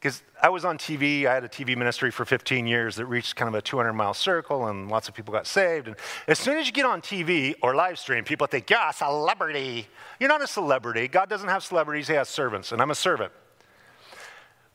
because 0.00 0.22
I 0.40 0.48
was 0.48 0.64
on 0.64 0.78
TV, 0.78 1.26
I 1.26 1.34
had 1.34 1.42
a 1.42 1.48
TV 1.48 1.76
ministry 1.76 2.12
for 2.12 2.24
15 2.24 2.68
years 2.68 2.94
that 2.96 3.06
reached 3.06 3.34
kind 3.34 3.48
of 3.48 3.54
a 3.54 3.62
200 3.62 3.92
mile 3.92 4.14
circle, 4.14 4.68
and 4.68 4.88
lots 4.88 5.08
of 5.08 5.14
people 5.14 5.32
got 5.32 5.46
saved. 5.46 5.88
And 5.88 5.96
as 6.28 6.38
soon 6.38 6.56
as 6.56 6.66
you 6.66 6.72
get 6.72 6.84
on 6.84 7.00
TV 7.00 7.54
or 7.62 7.74
live 7.74 7.98
stream, 7.98 8.22
people 8.22 8.46
think, 8.46 8.70
yeah, 8.70 8.92
celebrity. 8.92 9.88
You're 10.20 10.28
not 10.28 10.42
a 10.42 10.46
celebrity. 10.46 11.08
God 11.08 11.28
doesn't 11.28 11.48
have 11.48 11.64
celebrities, 11.64 12.06
He 12.06 12.14
has 12.14 12.28
servants, 12.28 12.70
and 12.70 12.80
I'm 12.80 12.92
a 12.92 12.94
servant. 12.94 13.32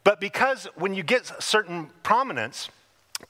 But 0.04 0.20
because 0.20 0.68
when 0.76 0.94
you 0.94 1.04
get 1.04 1.32
certain 1.42 1.90
prominence, 2.04 2.68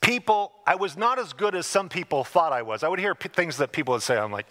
people, 0.01 0.51
I 0.65 0.73
was 0.73 0.97
not 0.97 1.19
as 1.19 1.31
good 1.33 1.53
as 1.53 1.67
some 1.67 1.89
people 1.89 2.23
thought 2.23 2.51
I 2.51 2.63
was. 2.63 2.81
I 2.81 2.87
would 2.87 2.99
hear 2.99 3.13
p- 3.13 3.29
things 3.29 3.57
that 3.57 3.71
people 3.71 3.93
would 3.93 4.01
say, 4.01 4.17
I'm 4.17 4.31
like, 4.31 4.47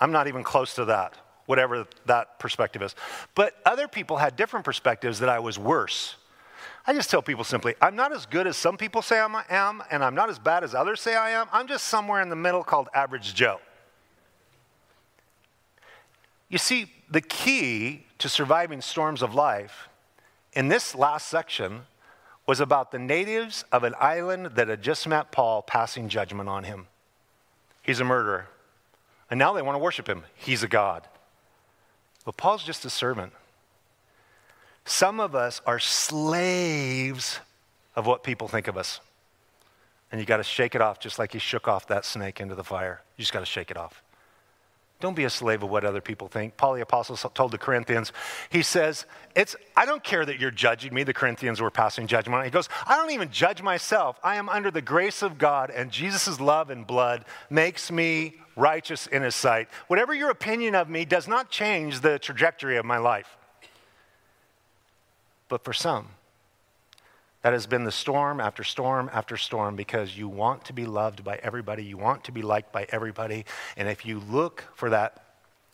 I'm 0.00 0.10
not 0.10 0.26
even 0.26 0.42
close 0.42 0.74
to 0.74 0.86
that, 0.86 1.14
whatever 1.46 1.86
that 2.06 2.40
perspective 2.40 2.82
is. 2.82 2.96
But 3.36 3.54
other 3.64 3.86
people 3.86 4.16
had 4.16 4.34
different 4.34 4.64
perspectives 4.64 5.20
that 5.20 5.28
I 5.28 5.38
was 5.38 5.56
worse. 5.56 6.16
I 6.86 6.92
just 6.92 7.10
tell 7.10 7.22
people 7.22 7.44
simply, 7.44 7.74
I'm 7.80 7.96
not 7.96 8.12
as 8.12 8.26
good 8.26 8.46
as 8.46 8.56
some 8.56 8.76
people 8.76 9.00
say 9.00 9.18
I 9.18 9.44
am, 9.48 9.82
and 9.90 10.04
I'm 10.04 10.14
not 10.14 10.28
as 10.28 10.38
bad 10.38 10.64
as 10.64 10.74
others 10.74 11.00
say 11.00 11.16
I 11.16 11.30
am. 11.30 11.46
I'm 11.50 11.66
just 11.66 11.86
somewhere 11.86 12.20
in 12.20 12.28
the 12.28 12.36
middle 12.36 12.62
called 12.62 12.88
average 12.94 13.34
Joe. 13.34 13.60
You 16.50 16.58
see, 16.58 16.92
the 17.10 17.22
key 17.22 18.04
to 18.18 18.28
surviving 18.28 18.80
storms 18.80 19.22
of 19.22 19.34
life 19.34 19.88
in 20.52 20.68
this 20.68 20.94
last 20.94 21.28
section 21.28 21.82
was 22.46 22.60
about 22.60 22.92
the 22.92 22.98
natives 22.98 23.64
of 23.72 23.82
an 23.82 23.94
island 23.98 24.50
that 24.54 24.68
had 24.68 24.82
just 24.82 25.08
met 25.08 25.32
Paul 25.32 25.62
passing 25.62 26.08
judgment 26.08 26.48
on 26.48 26.64
him. 26.64 26.86
He's 27.82 28.00
a 28.00 28.04
murderer. 28.04 28.48
And 29.30 29.38
now 29.38 29.54
they 29.54 29.62
want 29.62 29.74
to 29.74 29.78
worship 29.78 30.06
him. 30.06 30.24
He's 30.34 30.62
a 30.62 30.68
God. 30.68 31.08
But 32.26 32.36
Paul's 32.36 32.62
just 32.62 32.84
a 32.84 32.90
servant. 32.90 33.32
Some 34.84 35.20
of 35.20 35.34
us 35.34 35.60
are 35.66 35.78
slaves 35.78 37.40
of 37.96 38.06
what 38.06 38.22
people 38.22 38.48
think 38.48 38.68
of 38.68 38.76
us. 38.76 39.00
And 40.12 40.20
you 40.20 40.26
got 40.26 40.36
to 40.36 40.44
shake 40.44 40.74
it 40.74 40.80
off 40.80 41.00
just 41.00 41.18
like 41.18 41.32
he 41.32 41.38
shook 41.38 41.66
off 41.66 41.88
that 41.88 42.04
snake 42.04 42.40
into 42.40 42.54
the 42.54 42.64
fire. 42.64 43.02
You 43.16 43.22
just 43.22 43.32
got 43.32 43.40
to 43.40 43.46
shake 43.46 43.70
it 43.70 43.76
off. 43.76 44.02
Don't 45.00 45.16
be 45.16 45.24
a 45.24 45.30
slave 45.30 45.62
of 45.62 45.70
what 45.70 45.84
other 45.84 46.00
people 46.00 46.28
think. 46.28 46.56
Paul 46.56 46.74
the 46.74 46.80
Apostle 46.80 47.16
told 47.16 47.50
the 47.50 47.58
Corinthians, 47.58 48.12
he 48.48 48.62
says, 48.62 49.06
it's, 49.34 49.56
I 49.76 49.86
don't 49.86 50.04
care 50.04 50.24
that 50.24 50.38
you're 50.38 50.52
judging 50.52 50.94
me. 50.94 51.02
The 51.02 51.12
Corinthians 51.12 51.60
were 51.60 51.70
passing 51.70 52.06
judgment. 52.06 52.44
He 52.44 52.50
goes, 52.50 52.68
I 52.86 52.96
don't 52.96 53.10
even 53.10 53.30
judge 53.30 53.60
myself. 53.60 54.18
I 54.22 54.36
am 54.36 54.48
under 54.48 54.70
the 54.70 54.80
grace 54.80 55.20
of 55.20 55.36
God, 55.36 55.70
and 55.70 55.90
Jesus' 55.90 56.40
love 56.40 56.70
and 56.70 56.86
blood 56.86 57.24
makes 57.50 57.90
me 57.90 58.36
righteous 58.56 59.06
in 59.08 59.22
his 59.22 59.34
sight. 59.34 59.68
Whatever 59.88 60.14
your 60.14 60.30
opinion 60.30 60.74
of 60.74 60.88
me 60.88 61.04
does 61.04 61.26
not 61.26 61.50
change 61.50 62.00
the 62.00 62.18
trajectory 62.18 62.76
of 62.76 62.84
my 62.84 62.98
life. 62.98 63.36
But 65.48 65.64
for 65.64 65.72
some, 65.72 66.08
that 67.42 67.52
has 67.52 67.66
been 67.66 67.84
the 67.84 67.92
storm 67.92 68.40
after 68.40 68.64
storm 68.64 69.10
after 69.12 69.36
storm 69.36 69.76
because 69.76 70.16
you 70.16 70.28
want 70.28 70.64
to 70.64 70.72
be 70.72 70.86
loved 70.86 71.22
by 71.22 71.36
everybody, 71.42 71.84
you 71.84 71.98
want 71.98 72.24
to 72.24 72.32
be 72.32 72.40
liked 72.40 72.72
by 72.72 72.86
everybody. 72.88 73.44
And 73.76 73.88
if 73.88 74.06
you 74.06 74.20
look 74.20 74.64
for 74.74 74.90
that 74.90 75.24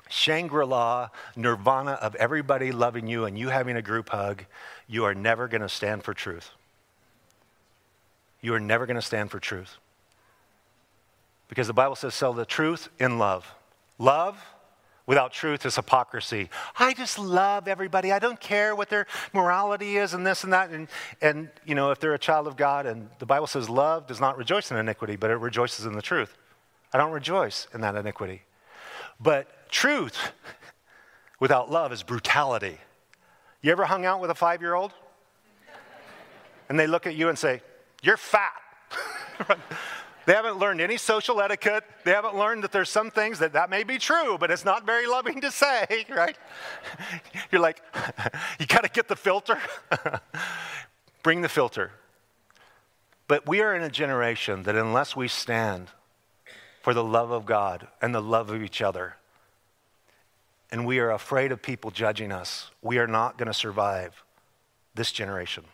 Shangri 0.09 0.66
La 0.66 1.11
nirvana 1.37 1.93
of 1.93 2.16
everybody 2.16 2.73
loving 2.73 3.07
you 3.07 3.25
and 3.25 3.39
you 3.39 3.49
having 3.51 3.77
a 3.77 3.83
group 3.83 4.09
hug, 4.09 4.45
you 4.89 5.05
are 5.05 5.14
never 5.14 5.47
going 5.47 5.61
to 5.61 5.68
stand 5.68 6.03
for 6.03 6.12
truth. 6.12 6.51
You 8.41 8.55
are 8.55 8.61
never 8.61 8.87
going 8.87 8.97
to 8.97 9.03
stand 9.03 9.31
for 9.31 9.39
truth. 9.39 9.77
Because 11.49 11.68
the 11.68 11.73
Bible 11.73 11.95
says, 11.95 12.14
sell 12.14 12.33
the 12.33 12.45
truth 12.45 12.89
in 12.99 13.18
love. 13.18 13.55
Love 13.99 14.43
without 15.07 15.33
truth 15.33 15.67
is 15.67 15.77
hypocrisy. 15.77 16.49
I 16.79 16.95
just 16.95 17.19
love 17.19 17.69
everybody. 17.69 18.13
I 18.13 18.19
don't 18.19 18.41
care 18.41 18.75
what 18.75 18.89
their 18.89 19.07
morality 19.33 19.97
is 19.97 20.15
and 20.15 20.27
this 20.27 20.45
and 20.45 20.53
that. 20.53 20.71
And, 20.71 20.89
and, 21.21 21.51
you 21.65 21.75
know, 21.75 21.91
if 21.91 22.01
they're 22.01 22.15
a 22.15 22.19
child 22.19 22.47
of 22.47 22.57
God, 22.57 22.87
and 22.87 23.09
the 23.19 23.27
Bible 23.27 23.47
says 23.47 23.69
love 23.69 24.07
does 24.07 24.21
not 24.21 24.37
rejoice 24.37 24.71
in 24.71 24.77
iniquity, 24.77 25.17
but 25.17 25.31
it 25.31 25.37
rejoices 25.37 25.87
in 25.87 25.95
the 25.95 26.03
truth. 26.03 26.37
I 26.93 26.99
don't 26.99 27.13
rejoice 27.13 27.67
in 27.73 27.81
that 27.81 27.95
iniquity. 27.95 28.43
But 29.21 29.71
truth 29.71 30.33
without 31.39 31.71
love 31.71 31.93
is 31.93 32.03
brutality. 32.03 32.79
You 33.63 33.73
ever 33.73 33.85
hung 33.85 34.05
out 34.05 34.21
with 34.21 34.31
a 34.31 34.35
five 34.35 34.61
year 34.61 34.75
old? 34.75 34.93
And 36.69 36.79
they 36.79 36.87
look 36.87 37.07
at 37.07 37.17
you 37.17 37.29
and 37.29 37.39
say, 37.39 37.63
You're 38.03 38.17
fat. 38.17 38.53
They 40.31 40.37
haven't 40.37 40.61
learned 40.61 40.81
any 40.81 40.97
social 40.97 41.41
etiquette. 41.41 41.83
They 42.05 42.12
haven't 42.12 42.37
learned 42.37 42.62
that 42.62 42.70
there's 42.70 42.89
some 42.89 43.11
things 43.11 43.41
that 43.41 43.55
that 43.55 43.68
may 43.68 43.83
be 43.83 43.99
true, 43.99 44.39
but 44.39 44.53
it's 44.53 44.64
not 44.64 44.87
very 44.87 45.09
loving 45.09 45.41
to 45.41 45.51
say, 45.51 46.07
right? 46.09 46.37
You're 47.51 47.61
like, 47.61 47.83
you 48.61 48.66
got 48.66 48.85
to 48.85 48.89
get 48.89 49.09
the 49.09 49.16
filter. 49.16 49.59
Bring 51.24 51.41
the 51.41 51.49
filter. 51.49 51.91
But 53.26 53.49
we 53.49 53.61
are 53.61 53.74
in 53.74 53.83
a 53.83 53.91
generation 53.91 54.62
that 54.62 54.76
unless 54.76 55.16
we 55.16 55.26
stand 55.26 55.89
for 56.81 56.95
the 56.95 57.03
love 57.03 57.33
of 57.33 57.45
God 57.45 57.89
and 58.01 58.14
the 58.14 58.22
love 58.22 58.51
of 58.51 58.62
each 58.62 58.81
other, 58.81 59.16
and 60.70 60.87
we 60.87 61.01
are 61.01 61.11
afraid 61.11 61.51
of 61.51 61.61
people 61.61 61.91
judging 61.91 62.31
us, 62.31 62.70
we 62.83 62.99
are 62.99 63.09
not 63.09 63.37
going 63.37 63.49
to 63.49 63.53
survive 63.53 64.22
this 64.95 65.11
generation. 65.11 65.64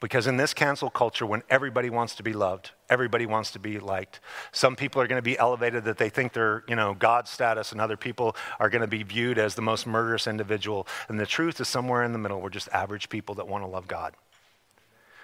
Because 0.00 0.26
in 0.26 0.38
this 0.38 0.54
cancel 0.54 0.88
culture, 0.88 1.26
when 1.26 1.42
everybody 1.50 1.90
wants 1.90 2.14
to 2.14 2.22
be 2.22 2.32
loved, 2.32 2.70
everybody 2.90 3.24
wants 3.24 3.52
to 3.52 3.58
be 3.58 3.78
liked, 3.78 4.20
some 4.52 4.76
people 4.76 5.00
are 5.00 5.06
going 5.06 5.18
to 5.18 5.22
be 5.22 5.38
elevated 5.38 5.84
that 5.84 5.96
they 5.96 6.10
think 6.10 6.32
they're, 6.32 6.64
you 6.68 6.76
know, 6.76 6.94
God 6.94 7.26
status, 7.28 7.72
and 7.72 7.80
other 7.80 7.96
people 7.96 8.36
are 8.58 8.68
going 8.68 8.82
to 8.82 8.88
be 8.88 9.02
viewed 9.02 9.38
as 9.38 9.54
the 9.54 9.62
most 9.62 9.86
murderous 9.86 10.26
individual. 10.26 10.86
And 11.08 11.18
the 11.18 11.26
truth 11.26 11.60
is 11.60 11.68
somewhere 11.68 12.02
in 12.02 12.12
the 12.12 12.18
middle. 12.18 12.40
We're 12.40 12.50
just 12.50 12.68
average 12.68 13.08
people 13.08 13.36
that 13.36 13.48
want 13.48 13.64
to 13.64 13.68
love 13.68 13.88
God. 13.88 14.14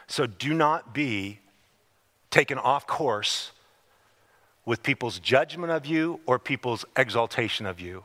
So 0.07 0.27
do 0.27 0.55
not 0.55 0.95
be 0.95 1.41
taken 2.31 2.59
off 2.59 2.87
course 2.87 3.53
with 4.64 4.83
people's 4.83 5.19
judgment 5.19 5.73
of 5.73 5.87
you 5.87 6.21
or 6.27 6.39
people's 6.39 6.85
exaltation 6.97 7.67
of 7.67 7.81
you. 7.81 8.05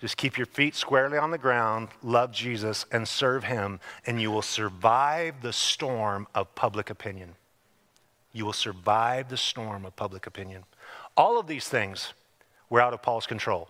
Just 0.00 0.16
keep 0.16 0.36
your 0.36 0.46
feet 0.46 0.74
squarely 0.74 1.16
on 1.16 1.30
the 1.30 1.38
ground, 1.38 1.88
love 2.02 2.30
Jesus, 2.30 2.84
and 2.92 3.08
serve 3.08 3.44
Him, 3.44 3.80
and 4.06 4.20
you 4.20 4.30
will 4.30 4.42
survive 4.42 5.40
the 5.40 5.52
storm 5.52 6.26
of 6.34 6.54
public 6.54 6.90
opinion. 6.90 7.36
You 8.34 8.44
will 8.44 8.52
survive 8.52 9.30
the 9.30 9.38
storm 9.38 9.86
of 9.86 9.96
public 9.96 10.26
opinion. 10.26 10.64
All 11.16 11.40
of 11.40 11.46
these 11.46 11.68
things 11.68 12.12
were 12.68 12.82
out 12.82 12.92
of 12.92 13.00
Paul's 13.00 13.26
control. 13.26 13.68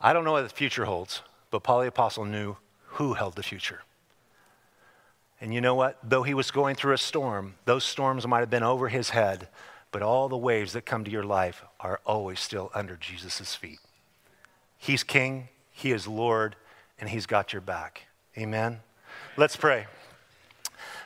I 0.00 0.12
don't 0.12 0.24
know 0.24 0.32
what 0.32 0.42
the 0.42 0.54
future 0.54 0.84
holds, 0.84 1.22
but 1.50 1.62
Paul 1.62 1.80
the 1.80 1.88
Apostle 1.88 2.26
knew 2.26 2.56
who 2.84 3.14
held 3.14 3.34
the 3.34 3.42
future. 3.42 3.80
And 5.40 5.52
you 5.52 5.60
know 5.60 5.74
what? 5.74 5.98
Though 6.04 6.22
he 6.22 6.34
was 6.34 6.50
going 6.50 6.76
through 6.76 6.92
a 6.92 6.98
storm, 6.98 7.54
those 7.64 7.84
storms 7.84 8.26
might 8.28 8.40
have 8.40 8.50
been 8.50 8.62
over 8.62 8.88
his 8.88 9.10
head, 9.10 9.48
but 9.90 10.02
all 10.02 10.28
the 10.28 10.36
waves 10.36 10.74
that 10.74 10.86
come 10.86 11.04
to 11.04 11.10
your 11.10 11.24
life 11.24 11.64
are 11.80 12.00
always 12.04 12.38
still 12.38 12.70
under 12.74 12.96
Jesus' 12.96 13.54
feet. 13.54 13.80
He's 14.76 15.02
King, 15.02 15.48
He 15.70 15.90
is 15.90 16.06
Lord, 16.06 16.56
and 16.98 17.08
He's 17.08 17.26
got 17.26 17.52
your 17.52 17.62
back. 17.62 18.02
Amen. 18.36 18.80
Let's 19.36 19.56
pray. 19.56 19.86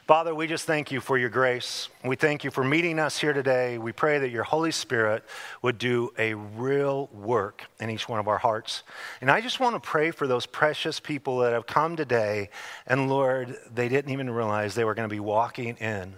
Father, 0.07 0.33
we 0.33 0.47
just 0.47 0.67
thank 0.67 0.93
you 0.93 1.01
for 1.01 1.19
your 1.19 1.29
grace. 1.29 1.89
We 2.05 2.15
thank 2.15 2.45
you 2.45 2.53
for 2.53 2.63
meeting 2.63 3.01
us 3.01 3.19
here 3.19 3.33
today. 3.33 3.77
We 3.77 3.91
pray 3.91 4.21
that 4.21 4.31
your 4.31 4.45
Holy 4.45 4.71
Spirit 4.71 5.25
would 5.63 5.79
do 5.79 6.13
a 6.17 6.35
real 6.35 7.09
work 7.13 7.65
in 7.81 7.91
each 7.91 8.09
one 8.09 8.21
of 8.21 8.29
our 8.29 8.39
hearts. 8.39 8.85
And 9.21 9.29
I 9.29 9.41
just 9.41 9.59
want 9.59 9.75
to 9.75 9.81
pray 9.81 10.13
for 10.13 10.29
those 10.29 10.47
precious 10.47 11.01
people 11.01 11.39
that 11.39 11.53
have 11.53 11.67
come 11.67 11.97
today, 11.97 12.51
and 12.87 13.11
Lord, 13.11 13.59
they 13.75 13.89
didn't 13.89 14.13
even 14.13 14.31
realize 14.31 14.77
they 14.77 14.85
were 14.85 14.95
going 14.95 15.09
to 15.09 15.13
be 15.13 15.19
walking 15.19 15.77
in 15.79 16.15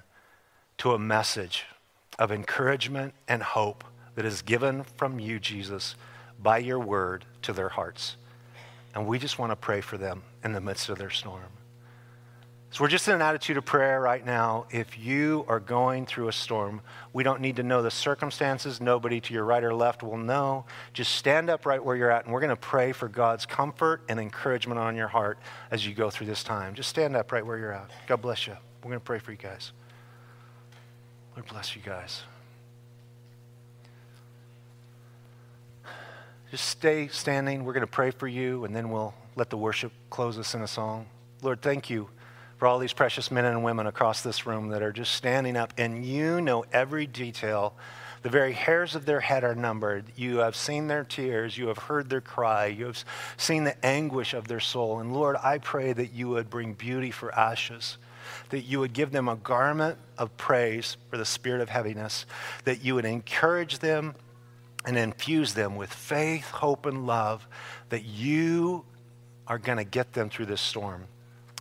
to 0.76 0.92
a 0.92 0.98
message 0.98 1.64
of 2.18 2.30
encouragement 2.30 3.14
and 3.26 3.42
hope 3.42 3.84
that 4.16 4.26
is 4.26 4.42
given 4.42 4.82
from 4.82 5.18
you, 5.18 5.40
Jesus, 5.40 5.94
by 6.42 6.58
your 6.58 6.78
word 6.78 7.24
to 7.40 7.54
their 7.54 7.70
hearts. 7.70 8.18
And 8.94 9.06
we 9.06 9.18
just 9.18 9.38
want 9.38 9.50
to 9.50 9.56
pray 9.56 9.80
for 9.80 9.96
them 9.96 10.24
in 10.44 10.52
the 10.52 10.60
midst 10.60 10.90
of 10.90 10.98
their 10.98 11.08
storm. 11.08 11.57
So 12.70 12.84
we're 12.84 12.88
just 12.88 13.08
in 13.08 13.14
an 13.14 13.22
attitude 13.22 13.56
of 13.56 13.64
prayer 13.64 13.98
right 13.98 14.24
now. 14.24 14.66
If 14.70 14.98
you 14.98 15.46
are 15.48 15.58
going 15.58 16.04
through 16.04 16.28
a 16.28 16.32
storm, 16.32 16.82
we 17.14 17.22
don't 17.22 17.40
need 17.40 17.56
to 17.56 17.62
know 17.62 17.80
the 17.80 17.90
circumstances. 17.90 18.78
Nobody 18.78 19.22
to 19.22 19.32
your 19.32 19.44
right 19.44 19.64
or 19.64 19.74
left 19.74 20.02
will 20.02 20.18
know. 20.18 20.66
Just 20.92 21.14
stand 21.14 21.48
up 21.48 21.64
right 21.64 21.82
where 21.82 21.96
you're 21.96 22.10
at, 22.10 22.24
and 22.24 22.32
we're 22.32 22.40
going 22.40 22.50
to 22.50 22.56
pray 22.56 22.92
for 22.92 23.08
God's 23.08 23.46
comfort 23.46 24.02
and 24.10 24.20
encouragement 24.20 24.78
on 24.78 24.96
your 24.96 25.08
heart 25.08 25.38
as 25.70 25.86
you 25.86 25.94
go 25.94 26.10
through 26.10 26.26
this 26.26 26.44
time. 26.44 26.74
Just 26.74 26.90
stand 26.90 27.16
up 27.16 27.32
right 27.32 27.44
where 27.44 27.56
you're 27.56 27.72
at. 27.72 27.90
God 28.06 28.20
bless 28.20 28.46
you. 28.46 28.56
We're 28.82 28.90
going 28.90 29.00
to 29.00 29.04
pray 29.04 29.18
for 29.18 29.30
you 29.30 29.38
guys. 29.38 29.72
Lord 31.34 31.48
bless 31.48 31.74
you 31.74 31.80
guys. 31.80 32.22
Just 36.50 36.66
stay 36.66 37.08
standing. 37.08 37.64
We're 37.64 37.72
going 37.72 37.80
to 37.80 37.86
pray 37.86 38.10
for 38.10 38.28
you, 38.28 38.64
and 38.64 38.76
then 38.76 38.90
we'll 38.90 39.14
let 39.36 39.48
the 39.48 39.56
worship 39.56 39.90
close 40.10 40.38
us 40.38 40.54
in 40.54 40.60
a 40.60 40.68
song. 40.68 41.06
Lord, 41.40 41.62
thank 41.62 41.88
you 41.88 42.10
for 42.58 42.66
all 42.66 42.80
these 42.80 42.92
precious 42.92 43.30
men 43.30 43.44
and 43.44 43.62
women 43.62 43.86
across 43.86 44.22
this 44.22 44.44
room 44.44 44.68
that 44.68 44.82
are 44.82 44.92
just 44.92 45.14
standing 45.14 45.56
up, 45.56 45.72
and 45.78 46.04
you 46.04 46.40
know 46.40 46.64
every 46.72 47.06
detail. 47.06 47.74
The 48.22 48.30
very 48.30 48.52
hairs 48.52 48.96
of 48.96 49.06
their 49.06 49.20
head 49.20 49.44
are 49.44 49.54
numbered. 49.54 50.06
You 50.16 50.38
have 50.38 50.56
seen 50.56 50.88
their 50.88 51.04
tears. 51.04 51.56
You 51.56 51.68
have 51.68 51.78
heard 51.78 52.10
their 52.10 52.20
cry. 52.20 52.66
You 52.66 52.86
have 52.86 53.04
seen 53.36 53.62
the 53.62 53.86
anguish 53.86 54.34
of 54.34 54.48
their 54.48 54.58
soul. 54.58 54.98
And 54.98 55.14
Lord, 55.14 55.36
I 55.36 55.58
pray 55.58 55.92
that 55.92 56.12
you 56.12 56.28
would 56.30 56.50
bring 56.50 56.74
beauty 56.74 57.12
for 57.12 57.32
ashes, 57.32 57.96
that 58.48 58.62
you 58.62 58.80
would 58.80 58.92
give 58.92 59.12
them 59.12 59.28
a 59.28 59.36
garment 59.36 59.98
of 60.18 60.36
praise 60.36 60.96
for 61.10 61.16
the 61.16 61.24
spirit 61.24 61.60
of 61.60 61.68
heaviness, 61.68 62.26
that 62.64 62.84
you 62.84 62.96
would 62.96 63.04
encourage 63.04 63.78
them 63.78 64.16
and 64.84 64.98
infuse 64.98 65.54
them 65.54 65.76
with 65.76 65.92
faith, 65.92 66.50
hope, 66.50 66.86
and 66.86 67.06
love, 67.06 67.46
that 67.90 68.04
you 68.04 68.84
are 69.46 69.58
going 69.58 69.78
to 69.78 69.84
get 69.84 70.12
them 70.12 70.28
through 70.28 70.46
this 70.46 70.60
storm 70.60 71.06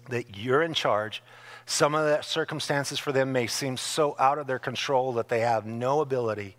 that 0.09 0.37
you're 0.37 0.61
in 0.61 0.73
charge. 0.73 1.23
Some 1.65 1.95
of 1.95 2.05
the 2.05 2.21
circumstances 2.21 2.99
for 2.99 3.11
them 3.11 3.31
may 3.31 3.47
seem 3.47 3.77
so 3.77 4.15
out 4.17 4.37
of 4.37 4.47
their 4.47 4.59
control 4.59 5.13
that 5.13 5.29
they 5.29 5.41
have 5.41 5.65
no 5.65 6.01
ability 6.01 6.55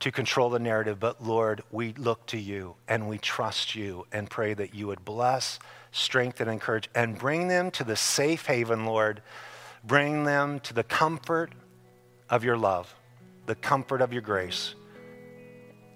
to 0.00 0.12
control 0.12 0.50
the 0.50 0.58
narrative. 0.58 1.00
But 1.00 1.22
Lord, 1.22 1.62
we 1.70 1.92
look 1.94 2.24
to 2.26 2.38
you 2.38 2.76
and 2.86 3.08
we 3.08 3.18
trust 3.18 3.74
you 3.74 4.06
and 4.12 4.30
pray 4.30 4.54
that 4.54 4.74
you 4.74 4.86
would 4.86 5.04
bless, 5.04 5.58
strengthen, 5.90 6.48
encourage, 6.48 6.88
and 6.94 7.18
bring 7.18 7.48
them 7.48 7.70
to 7.72 7.84
the 7.84 7.96
safe 7.96 8.46
haven, 8.46 8.86
Lord. 8.86 9.22
Bring 9.84 10.24
them 10.24 10.60
to 10.60 10.74
the 10.74 10.84
comfort 10.84 11.52
of 12.28 12.44
your 12.44 12.56
love, 12.56 12.94
the 13.46 13.54
comfort 13.54 14.00
of 14.00 14.12
your 14.12 14.22
grace, 14.22 14.74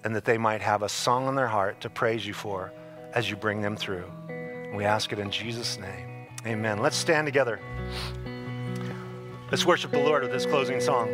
and 0.03 0.15
that 0.15 0.25
they 0.25 0.37
might 0.37 0.61
have 0.61 0.83
a 0.83 0.89
song 0.89 1.27
in 1.27 1.35
their 1.35 1.47
heart 1.47 1.81
to 1.81 1.89
praise 1.89 2.25
you 2.25 2.33
for 2.33 2.73
as 3.13 3.29
you 3.29 3.35
bring 3.35 3.61
them 3.61 3.77
through. 3.77 4.11
We 4.73 4.85
ask 4.85 5.13
it 5.13 5.19
in 5.19 5.29
Jesus' 5.31 5.77
name. 5.77 6.12
Amen. 6.45 6.79
Let's 6.79 6.97
stand 6.97 7.25
together. 7.25 7.59
Let's 9.49 9.65
worship 9.65 9.91
the 9.91 9.99
Lord 9.99 10.23
with 10.23 10.31
this 10.31 10.45
closing 10.45 10.81
song. 10.81 11.09